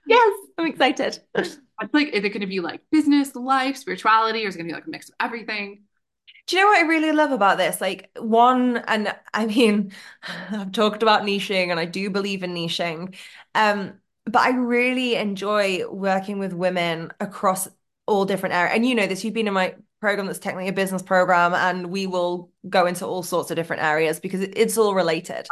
yes, 0.06 0.38
I'm 0.58 0.68
excited. 0.68 1.20
It's 1.36 1.60
like, 1.94 2.10
is 2.10 2.24
it 2.24 2.30
going 2.30 2.42
to 2.42 2.48
be 2.48 2.60
like 2.60 2.82
business, 2.92 3.36
life, 3.36 3.78
spirituality, 3.78 4.44
or 4.46 4.50
is 4.50 4.56
it 4.56 4.58
going 4.58 4.68
to 4.68 4.74
be 4.74 4.76
like 4.76 4.86
a 4.86 4.90
mix 4.90 5.10
of 5.10 5.16
everything? 5.20 5.84
Do 6.48 6.58
you 6.58 6.62
know 6.62 6.68
what 6.70 6.84
I 6.84 6.88
really 6.88 7.12
love 7.14 7.32
about 7.32 7.58
this? 7.58 7.80
Like, 7.80 8.12
one, 8.20 8.78
and 8.78 9.16
I 9.34 9.46
mean, 9.46 9.94
I've 10.52 10.72
talked 10.72 11.02
about 11.04 11.24
niching 11.24 11.70
and 11.70 11.80
I 11.80 11.86
do 11.86 12.10
believe 12.10 12.44
in 12.44 12.54
niching. 12.54 13.16
Um, 13.56 14.00
but 14.26 14.42
I 14.42 14.50
really 14.52 15.16
enjoy 15.16 15.88
working 15.90 16.40
with 16.40 16.54
women 16.54 17.12
across 17.20 17.68
all 18.08 18.26
different 18.26 18.56
areas. 18.56 18.76
And 18.76 18.86
you 18.86 18.96
know 18.96 19.08
this, 19.08 19.24
you've 19.24 19.34
been 19.34 19.48
in 19.48 19.54
my 19.54 19.76
program 20.02 20.28
that's 20.28 20.40
technically 20.40 20.70
a 20.70 20.74
business 20.74 21.02
program, 21.02 21.54
and 21.54 21.88
we 21.88 22.08
will 22.08 22.52
go 22.70 22.86
into 22.86 23.06
all 23.06 23.24
sorts 23.24 23.52
of 23.52 23.56
different 23.56 23.84
areas 23.84 24.20
because 24.20 24.42
it's 24.42 24.78
all 24.78 24.96
related. 24.96 25.48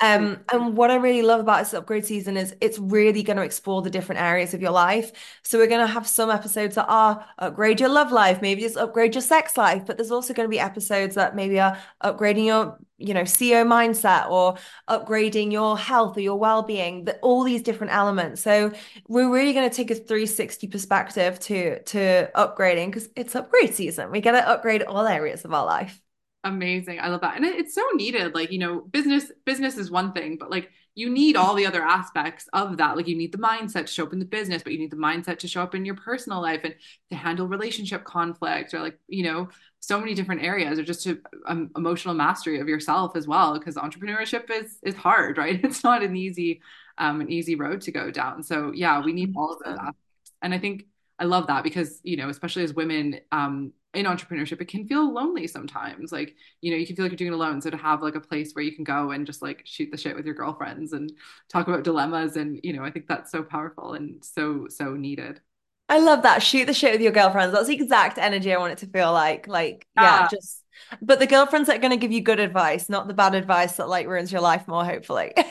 Um, 0.00 0.40
and 0.52 0.76
what 0.76 0.90
I 0.90 0.96
really 0.96 1.22
love 1.22 1.40
about 1.40 1.58
this 1.58 1.74
upgrade 1.74 2.06
season 2.06 2.36
is 2.36 2.54
it's 2.60 2.78
really 2.78 3.22
going 3.22 3.36
to 3.36 3.42
explore 3.42 3.82
the 3.82 3.90
different 3.90 4.20
areas 4.20 4.54
of 4.54 4.62
your 4.62 4.70
life. 4.70 5.12
So 5.42 5.58
we're 5.58 5.66
going 5.66 5.86
to 5.86 5.92
have 5.92 6.06
some 6.06 6.30
episodes 6.30 6.74
that 6.76 6.86
are 6.88 7.24
upgrade 7.38 7.80
your 7.80 7.90
love 7.90 8.12
life, 8.12 8.40
maybe 8.40 8.62
just 8.62 8.76
upgrade 8.76 9.14
your 9.14 9.22
sex 9.22 9.56
life, 9.56 9.84
but 9.86 9.96
there's 9.96 10.10
also 10.10 10.32
going 10.32 10.48
to 10.48 10.50
be 10.50 10.60
episodes 10.60 11.14
that 11.16 11.36
maybe 11.36 11.60
are 11.60 11.78
upgrading 12.02 12.46
your 12.46 12.78
you 12.96 13.12
know 13.12 13.22
CEO 13.22 13.66
mindset 13.66 14.30
or 14.30 14.56
upgrading 14.88 15.50
your 15.50 15.76
health 15.76 16.16
or 16.16 16.20
your 16.20 16.38
well-being 16.38 17.04
that 17.04 17.18
all 17.22 17.42
these 17.42 17.62
different 17.62 17.92
elements. 17.92 18.40
So 18.40 18.72
we're 19.08 19.30
really 19.30 19.52
going 19.52 19.68
to 19.68 19.74
take 19.74 19.90
a 19.90 19.94
360 19.96 20.68
perspective 20.68 21.38
to 21.40 21.82
to 21.82 22.30
upgrading 22.34 22.86
because 22.86 23.08
it's 23.16 23.34
upgrade 23.34 23.74
season. 23.74 24.10
We 24.10 24.20
got 24.20 24.32
to 24.32 24.48
upgrade 24.48 24.82
all 24.82 25.06
areas 25.06 25.44
of 25.44 25.52
our 25.52 25.66
life 25.66 26.00
Amazing. 26.44 27.00
I 27.00 27.08
love 27.08 27.22
that. 27.22 27.36
And 27.36 27.44
it's 27.46 27.74
so 27.74 27.82
needed. 27.94 28.34
Like, 28.34 28.52
you 28.52 28.58
know, 28.58 28.80
business 28.80 29.32
business 29.46 29.78
is 29.78 29.90
one 29.90 30.12
thing, 30.12 30.36
but 30.38 30.50
like 30.50 30.70
you 30.94 31.08
need 31.08 31.36
all 31.36 31.54
the 31.54 31.66
other 31.66 31.82
aspects 31.82 32.46
of 32.52 32.76
that. 32.76 32.96
Like 32.98 33.08
you 33.08 33.16
need 33.16 33.32
the 33.32 33.38
mindset 33.38 33.86
to 33.86 33.92
show 33.92 34.04
up 34.04 34.12
in 34.12 34.18
the 34.18 34.26
business, 34.26 34.62
but 34.62 34.72
you 34.74 34.78
need 34.78 34.90
the 34.90 34.96
mindset 34.96 35.38
to 35.38 35.48
show 35.48 35.62
up 35.62 35.74
in 35.74 35.86
your 35.86 35.96
personal 35.96 36.42
life 36.42 36.60
and 36.62 36.74
to 37.10 37.16
handle 37.16 37.48
relationship 37.48 38.04
conflict 38.04 38.74
or 38.74 38.80
like, 38.80 38.98
you 39.08 39.24
know, 39.24 39.48
so 39.80 39.98
many 39.98 40.14
different 40.14 40.42
areas 40.42 40.78
or 40.78 40.82
just 40.84 41.02
to 41.04 41.18
um, 41.46 41.70
emotional 41.76 42.14
mastery 42.14 42.60
of 42.60 42.68
yourself 42.68 43.16
as 43.16 43.26
well 43.26 43.58
because 43.58 43.76
entrepreneurship 43.76 44.50
is 44.50 44.78
is 44.82 44.94
hard, 44.94 45.38
right? 45.38 45.64
It's 45.64 45.82
not 45.82 46.02
an 46.02 46.14
easy 46.14 46.60
um 46.98 47.22
an 47.22 47.30
easy 47.32 47.54
road 47.54 47.80
to 47.82 47.90
go 47.90 48.10
down. 48.10 48.42
So, 48.42 48.70
yeah, 48.74 49.02
we 49.02 49.14
need 49.14 49.32
all 49.34 49.54
of 49.54 49.60
those 49.64 49.78
aspects. 49.78 50.32
And 50.42 50.52
I 50.52 50.58
think 50.58 50.84
I 51.18 51.24
love 51.24 51.46
that 51.46 51.64
because, 51.64 52.00
you 52.02 52.18
know, 52.18 52.28
especially 52.28 52.64
as 52.64 52.74
women, 52.74 53.20
um, 53.32 53.72
in 53.94 54.06
entrepreneurship 54.06 54.60
it 54.60 54.68
can 54.68 54.86
feel 54.86 55.12
lonely 55.12 55.46
sometimes. 55.46 56.12
Like 56.12 56.36
you 56.60 56.70
know 56.70 56.76
you 56.76 56.86
can 56.86 56.96
feel 56.96 57.04
like 57.04 57.12
you're 57.12 57.16
doing 57.16 57.32
it 57.32 57.36
alone. 57.36 57.60
So 57.60 57.70
to 57.70 57.76
have 57.76 58.02
like 58.02 58.14
a 58.14 58.20
place 58.20 58.52
where 58.52 58.64
you 58.64 58.74
can 58.74 58.84
go 58.84 59.10
and 59.10 59.26
just 59.26 59.42
like 59.42 59.62
shoot 59.64 59.90
the 59.90 59.96
shit 59.96 60.16
with 60.16 60.26
your 60.26 60.34
girlfriends 60.34 60.92
and 60.92 61.12
talk 61.48 61.68
about 61.68 61.84
dilemmas 61.84 62.36
and 62.36 62.58
you 62.62 62.72
know 62.72 62.82
i 62.82 62.90
think 62.90 63.06
that's 63.06 63.30
so 63.30 63.42
powerful 63.42 63.94
and 63.94 64.24
so 64.24 64.66
so 64.68 64.94
needed. 64.94 65.40
I 65.86 65.98
love 65.98 66.22
that. 66.22 66.42
Shoot 66.42 66.66
the 66.66 66.72
shit 66.72 66.92
with 66.92 67.02
your 67.02 67.12
girlfriends. 67.12 67.52
That's 67.52 67.66
the 67.66 67.74
exact 67.74 68.16
energy 68.18 68.52
i 68.52 68.58
want 68.58 68.72
it 68.72 68.78
to 68.78 68.86
feel 68.86 69.12
like. 69.12 69.46
Like 69.46 69.86
yeah, 69.96 70.20
yeah. 70.20 70.28
just 70.28 70.62
but 71.00 71.18
the 71.18 71.26
girlfriends 71.26 71.68
that 71.68 71.76
are 71.76 71.80
going 71.80 71.90
to 71.92 71.96
give 71.96 72.10
you 72.10 72.20
good 72.20 72.40
advice 72.40 72.88
not 72.88 73.06
the 73.06 73.14
bad 73.14 73.34
advice 73.34 73.76
that 73.76 73.88
like 73.88 74.08
ruins 74.08 74.32
your 74.32 74.40
life 74.40 74.66
more 74.66 74.84
hopefully. 74.84 75.32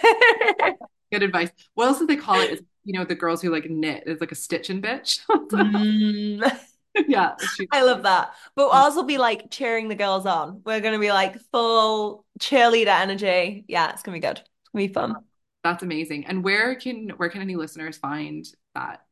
Good 1.13 1.21
advice. 1.21 1.51
What 1.75 1.85
else 1.85 1.99
do 1.99 2.07
they 2.07 2.15
call 2.15 2.41
it? 2.41 2.49
Is 2.49 2.61
you 2.83 2.97
know 2.97 3.05
the 3.05 3.13
girls 3.13 3.39
who 3.39 3.51
like 3.51 3.69
knit. 3.69 4.03
Is 4.07 4.19
like 4.19 4.31
a 4.31 4.35
stitching 4.35 4.81
bitch. 4.81 5.21
Mm. 5.29 6.59
yeah. 7.07 7.35
I 7.71 7.83
love 7.83 8.03
that. 8.03 8.33
But 8.55 8.65
ours 8.65 8.93
will 8.93 8.99
also 8.99 9.03
be 9.03 9.17
like 9.17 9.49
cheering 9.49 9.87
the 9.87 9.95
girls 9.95 10.25
on. 10.25 10.61
We're 10.65 10.81
going 10.81 10.93
to 10.93 10.99
be 10.99 11.11
like 11.11 11.39
full 11.51 12.25
cheerleader 12.39 12.87
energy. 12.87 13.65
Yeah, 13.67 13.91
it's 13.91 14.03
going 14.03 14.19
to 14.19 14.25
be 14.25 14.27
good. 14.27 14.39
It's 14.39 14.69
going 14.71 14.83
to 14.83 14.87
be 14.87 14.93
fun. 14.93 15.15
That's 15.63 15.83
amazing. 15.83 16.25
And 16.25 16.43
where 16.43 16.75
can 16.75 17.09
where 17.11 17.29
can 17.29 17.41
any 17.41 17.55
listeners 17.55 17.97
find 17.97 18.45
that? 18.75 19.05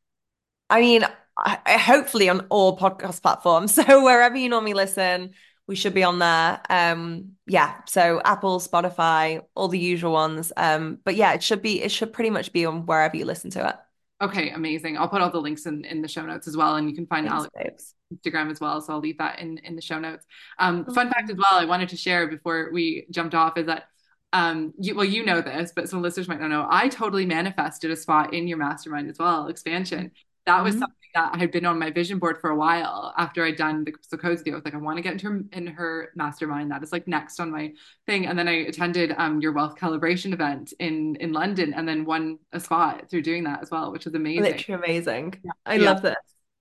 I 0.69 0.82
mean, 0.82 1.05
I, 1.38 1.77
hopefully 1.77 2.29
on 2.29 2.45
all 2.49 2.77
podcast 2.77 3.21
platforms. 3.21 3.75
So 3.88 4.03
wherever 4.03 4.38
you 4.38 4.49
normally 4.49 4.73
listen, 4.73 5.32
we 5.67 5.75
should 5.75 5.93
be 5.93 6.03
on 6.03 6.19
there. 6.19 6.61
Um, 6.69 7.34
yeah. 7.47 7.82
So 7.88 8.21
Apple, 8.23 8.59
Spotify, 8.59 9.41
all 9.55 9.69
the 9.69 9.79
usual 9.79 10.11
ones. 10.11 10.51
Um, 10.57 10.99
but 11.03 11.15
yeah, 11.15 11.34
it 11.34 11.41
should 11.41 11.61
be 11.61 11.82
it 11.82 11.91
should 11.91 12.13
pretty 12.13 12.29
much 12.29 12.51
be 12.51 12.65
on 12.65 12.86
wherever 12.86 13.15
you 13.15 13.25
listen 13.25 13.51
to 13.51 13.69
it. 13.69 13.75
Okay, 14.22 14.51
amazing. 14.51 14.97
I'll 14.97 15.09
put 15.09 15.22
all 15.22 15.32
the 15.32 15.41
links 15.41 15.65
in, 15.65 15.84
in 15.86 16.01
the 16.01 16.07
show 16.07 16.24
notes 16.26 16.47
as 16.47 16.55
well, 16.55 16.76
and 16.76 16.88
you 16.88 16.95
can 16.95 17.07
find 17.07 17.28
Thanks, 17.28 17.47
Alex 17.55 17.95
Instagram 18.13 18.51
as 18.51 18.59
well. 18.59 18.80
So 18.82 18.93
I'll 18.93 18.99
leave 18.99 19.17
that 19.17 19.39
in 19.39 19.57
in 19.59 19.76
the 19.76 19.82
show 19.82 19.99
notes. 19.99 20.26
Um, 20.59 20.86
fun 20.86 21.09
fact 21.09 21.30
as 21.32 21.38
well, 21.38 21.59
I 21.59 21.65
wanted 21.65 21.89
to 21.89 21.97
share 21.97 22.28
before 22.28 22.69
we 22.72 23.07
jumped 23.09 23.34
off 23.34 23.57
is 23.57 23.65
that 23.65 23.86
um, 24.34 24.74
you 24.80 24.95
well, 24.95 25.05
you 25.05 25.26
know 25.26 25.41
this, 25.41 25.74
but 25.76 25.89
some 25.89 26.01
listeners 26.01 26.28
might 26.28 26.39
not 26.39 26.49
know. 26.49 26.67
I 26.69 26.88
totally 26.88 27.26
manifested 27.26 27.89
a 27.91 27.95
spot 27.95 28.34
in 28.34 28.47
your 28.47 28.57
mastermind 28.57 29.09
as 29.09 29.17
well, 29.17 29.47
expansion 29.47 30.11
that 30.52 30.64
was 30.64 30.74
mm-hmm. 30.74 30.82
something 30.82 30.97
that 31.14 31.32
I 31.34 31.38
had 31.38 31.52
been 31.52 31.66
on 31.66 31.80
my 31.80 31.91
vision 31.91 32.20
board 32.20 32.39
for 32.39 32.49
a 32.49 32.56
while 32.56 33.14
after 33.18 33.43
I'd 33.43 33.56
done 33.56 33.86
the 33.86 34.18
Codes 34.18 34.41
deal. 34.41 34.54
I 34.54 34.58
was 34.58 34.66
like, 34.66 34.74
I 34.74 34.78
want 34.78 34.97
to 34.97 35.02
get 35.02 35.14
into 35.14 35.28
her, 35.28 35.43
in 35.54 35.68
her 35.68 36.12
mastermind. 36.16 36.72
That 36.72 36.84
is 36.84 36.91
like 36.91 37.08
next 37.08 37.39
on 37.39 37.52
my 37.52 37.74
thing. 38.06 38.28
And 38.28 38.38
then 38.38 38.47
I 38.47 38.66
attended 38.68 39.14
um, 39.18 39.41
your 39.41 39.54
wealth 39.54 39.78
calibration 39.78 40.34
event 40.34 40.74
in 40.80 41.16
in 41.18 41.32
London, 41.32 41.74
and 41.74 41.88
then 41.88 42.06
won 42.06 42.39
a 42.52 42.60
spot 42.60 43.10
through 43.10 43.22
doing 43.22 43.45
that 43.45 43.62
as 43.62 43.72
well, 43.72 43.91
which 43.91 44.06
was 44.06 44.14
amazing. 44.14 44.43
Literally 44.43 44.84
amazing. 44.84 45.36
Yeah. 45.43 45.52
I 45.66 45.76
yeah. 45.76 45.89
love 45.89 46.02
this. 46.02 46.16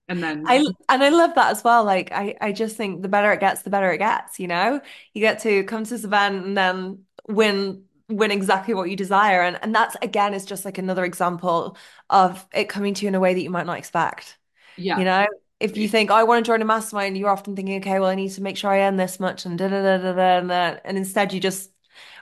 And 0.09 0.22
then 0.22 0.45
I 0.47 0.64
and 0.88 1.03
I 1.03 1.09
love 1.09 1.34
that 1.34 1.51
as 1.51 1.64
well. 1.64 1.84
Like 1.84 2.12
I 2.12 2.36
I 2.41 2.53
just 2.53 2.76
think 2.76 3.03
the 3.03 3.09
better 3.09 3.32
it 3.32 3.41
gets, 3.41 3.62
the 3.62 3.70
better 3.70 3.91
it 3.93 3.99
gets. 3.99 4.41
You 4.41 4.49
know, 4.49 4.80
you 5.14 5.20
get 5.20 5.41
to 5.41 5.64
come 5.64 5.84
to 5.84 5.91
this 5.91 6.05
event 6.05 6.45
and 6.45 6.57
then 6.57 7.05
win 7.28 7.84
win 8.11 8.30
exactly 8.30 8.74
what 8.74 8.90
you 8.90 8.96
desire. 8.96 9.42
And 9.42 9.58
and 9.62 9.74
that's 9.74 9.96
again 10.02 10.34
is 10.34 10.44
just 10.44 10.64
like 10.64 10.78
another 10.78 11.04
example 11.04 11.76
of 12.11 12.46
it 12.52 12.68
coming 12.68 12.94
to 12.94 13.02
you 13.02 13.08
in 13.08 13.14
a 13.14 13.20
way 13.20 13.34
that 13.34 13.42
you 13.42 13.50
might 13.50 13.66
not 13.66 13.78
expect 13.78 14.36
yeah. 14.80 14.98
you 14.98 15.04
know? 15.04 15.26
If 15.58 15.76
you 15.76 15.88
think 15.88 16.11
oh, 16.11 16.14
I 16.14 16.24
want 16.24 16.44
to 16.44 16.50
join 16.50 16.62
a 16.62 16.64
mastermind 16.64 17.18
you're 17.18 17.28
often 17.28 17.54
thinking 17.54 17.76
okay 17.80 18.00
well 18.00 18.08
I 18.08 18.14
need 18.14 18.30
to 18.30 18.42
make 18.42 18.56
sure 18.56 18.70
I 18.70 18.80
earn 18.80 18.96
this 18.96 19.20
much 19.20 19.44
and 19.44 19.58
da 19.58 19.68
da 19.68 19.82
da 19.82 19.98
da 19.98 20.12
da 20.14 20.38
and, 20.38 20.50
and 20.84 20.96
instead 20.96 21.32
you 21.32 21.40
just 21.40 21.70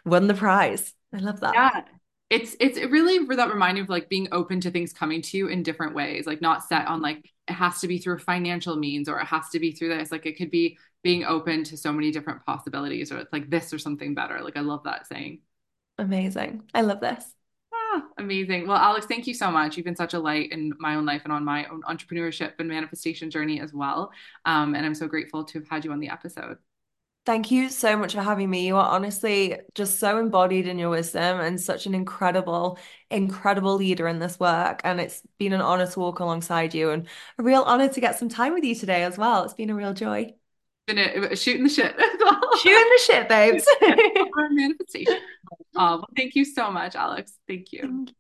won 0.04 0.26
the 0.26 0.34
prize. 0.34 0.92
I 1.14 1.18
love 1.18 1.40
that. 1.40 1.54
Yeah. 1.54 1.84
It's 2.30 2.56
it's 2.60 2.78
really 2.78 3.24
for 3.24 3.36
that 3.36 3.48
reminder 3.48 3.80
of 3.80 3.88
like 3.88 4.08
being 4.08 4.28
open 4.32 4.60
to 4.62 4.70
things 4.70 4.92
coming 4.92 5.22
to 5.22 5.38
you 5.38 5.48
in 5.48 5.62
different 5.62 5.94
ways 5.94 6.26
like 6.26 6.42
not 6.42 6.64
set 6.64 6.86
on 6.86 7.00
like 7.00 7.30
it 7.46 7.54
has 7.54 7.80
to 7.80 7.88
be 7.88 7.98
through 7.98 8.18
financial 8.18 8.76
means 8.76 9.08
or 9.08 9.20
it 9.20 9.26
has 9.26 9.48
to 9.50 9.60
be 9.60 9.70
through 9.70 9.96
this. 9.96 10.10
Like 10.10 10.26
it 10.26 10.36
could 10.36 10.50
be 10.50 10.76
being 11.04 11.24
open 11.24 11.62
to 11.64 11.76
so 11.76 11.92
many 11.92 12.10
different 12.10 12.44
possibilities 12.44 13.12
or 13.12 13.18
it's 13.18 13.32
like 13.32 13.48
this 13.48 13.72
or 13.72 13.78
something 13.78 14.14
better. 14.14 14.42
Like 14.42 14.56
I 14.56 14.60
love 14.62 14.82
that 14.84 15.06
saying 15.06 15.40
Amazing. 15.98 16.62
I 16.72 16.82
love 16.82 17.00
this. 17.00 17.24
Ah, 17.72 18.04
amazing. 18.18 18.66
Well, 18.66 18.76
Alex, 18.76 19.06
thank 19.06 19.26
you 19.26 19.34
so 19.34 19.50
much. 19.50 19.76
You've 19.76 19.84
been 19.84 19.96
such 19.96 20.14
a 20.14 20.18
light 20.18 20.52
in 20.52 20.72
my 20.78 20.94
own 20.94 21.04
life 21.04 21.22
and 21.24 21.32
on 21.32 21.44
my 21.44 21.66
own 21.66 21.82
entrepreneurship 21.82 22.52
and 22.58 22.68
manifestation 22.68 23.30
journey 23.30 23.60
as 23.60 23.72
well. 23.72 24.12
Um, 24.44 24.74
and 24.74 24.86
I'm 24.86 24.94
so 24.94 25.08
grateful 25.08 25.44
to 25.44 25.58
have 25.58 25.68
had 25.68 25.84
you 25.84 25.92
on 25.92 26.00
the 26.00 26.10
episode. 26.10 26.58
Thank 27.26 27.50
you 27.50 27.68
so 27.68 27.94
much 27.94 28.14
for 28.14 28.22
having 28.22 28.48
me. 28.48 28.66
You 28.66 28.76
are 28.76 28.88
honestly 28.88 29.58
just 29.74 29.98
so 29.98 30.18
embodied 30.18 30.66
in 30.66 30.78
your 30.78 30.88
wisdom 30.88 31.40
and 31.40 31.60
such 31.60 31.84
an 31.84 31.94
incredible, 31.94 32.78
incredible 33.10 33.74
leader 33.74 34.08
in 34.08 34.18
this 34.18 34.40
work. 34.40 34.80
And 34.82 34.98
it's 34.98 35.22
been 35.38 35.52
an 35.52 35.60
honor 35.60 35.86
to 35.86 36.00
walk 36.00 36.20
alongside 36.20 36.72
you 36.72 36.90
and 36.90 37.06
a 37.38 37.42
real 37.42 37.62
honor 37.64 37.88
to 37.88 38.00
get 38.00 38.18
some 38.18 38.30
time 38.30 38.54
with 38.54 38.64
you 38.64 38.74
today 38.74 39.02
as 39.02 39.18
well. 39.18 39.44
It's 39.44 39.52
been 39.52 39.68
a 39.68 39.74
real 39.74 39.92
joy. 39.92 40.36
Been 40.86 40.98
a, 40.98 41.36
shooting 41.36 41.64
the 41.64 41.68
shit. 41.68 41.94
shooting 42.62 42.88
the 42.88 43.00
shit, 43.04 43.28
babes. 43.28 43.66
manifestation. 44.50 45.18
Oh, 45.76 45.96
well, 45.96 46.08
thank 46.16 46.34
you 46.34 46.44
so 46.44 46.70
much, 46.70 46.94
Alex. 46.96 47.32
Thank 47.46 47.72
you. 47.72 47.80
Thank 47.80 48.08
you. 48.10 48.14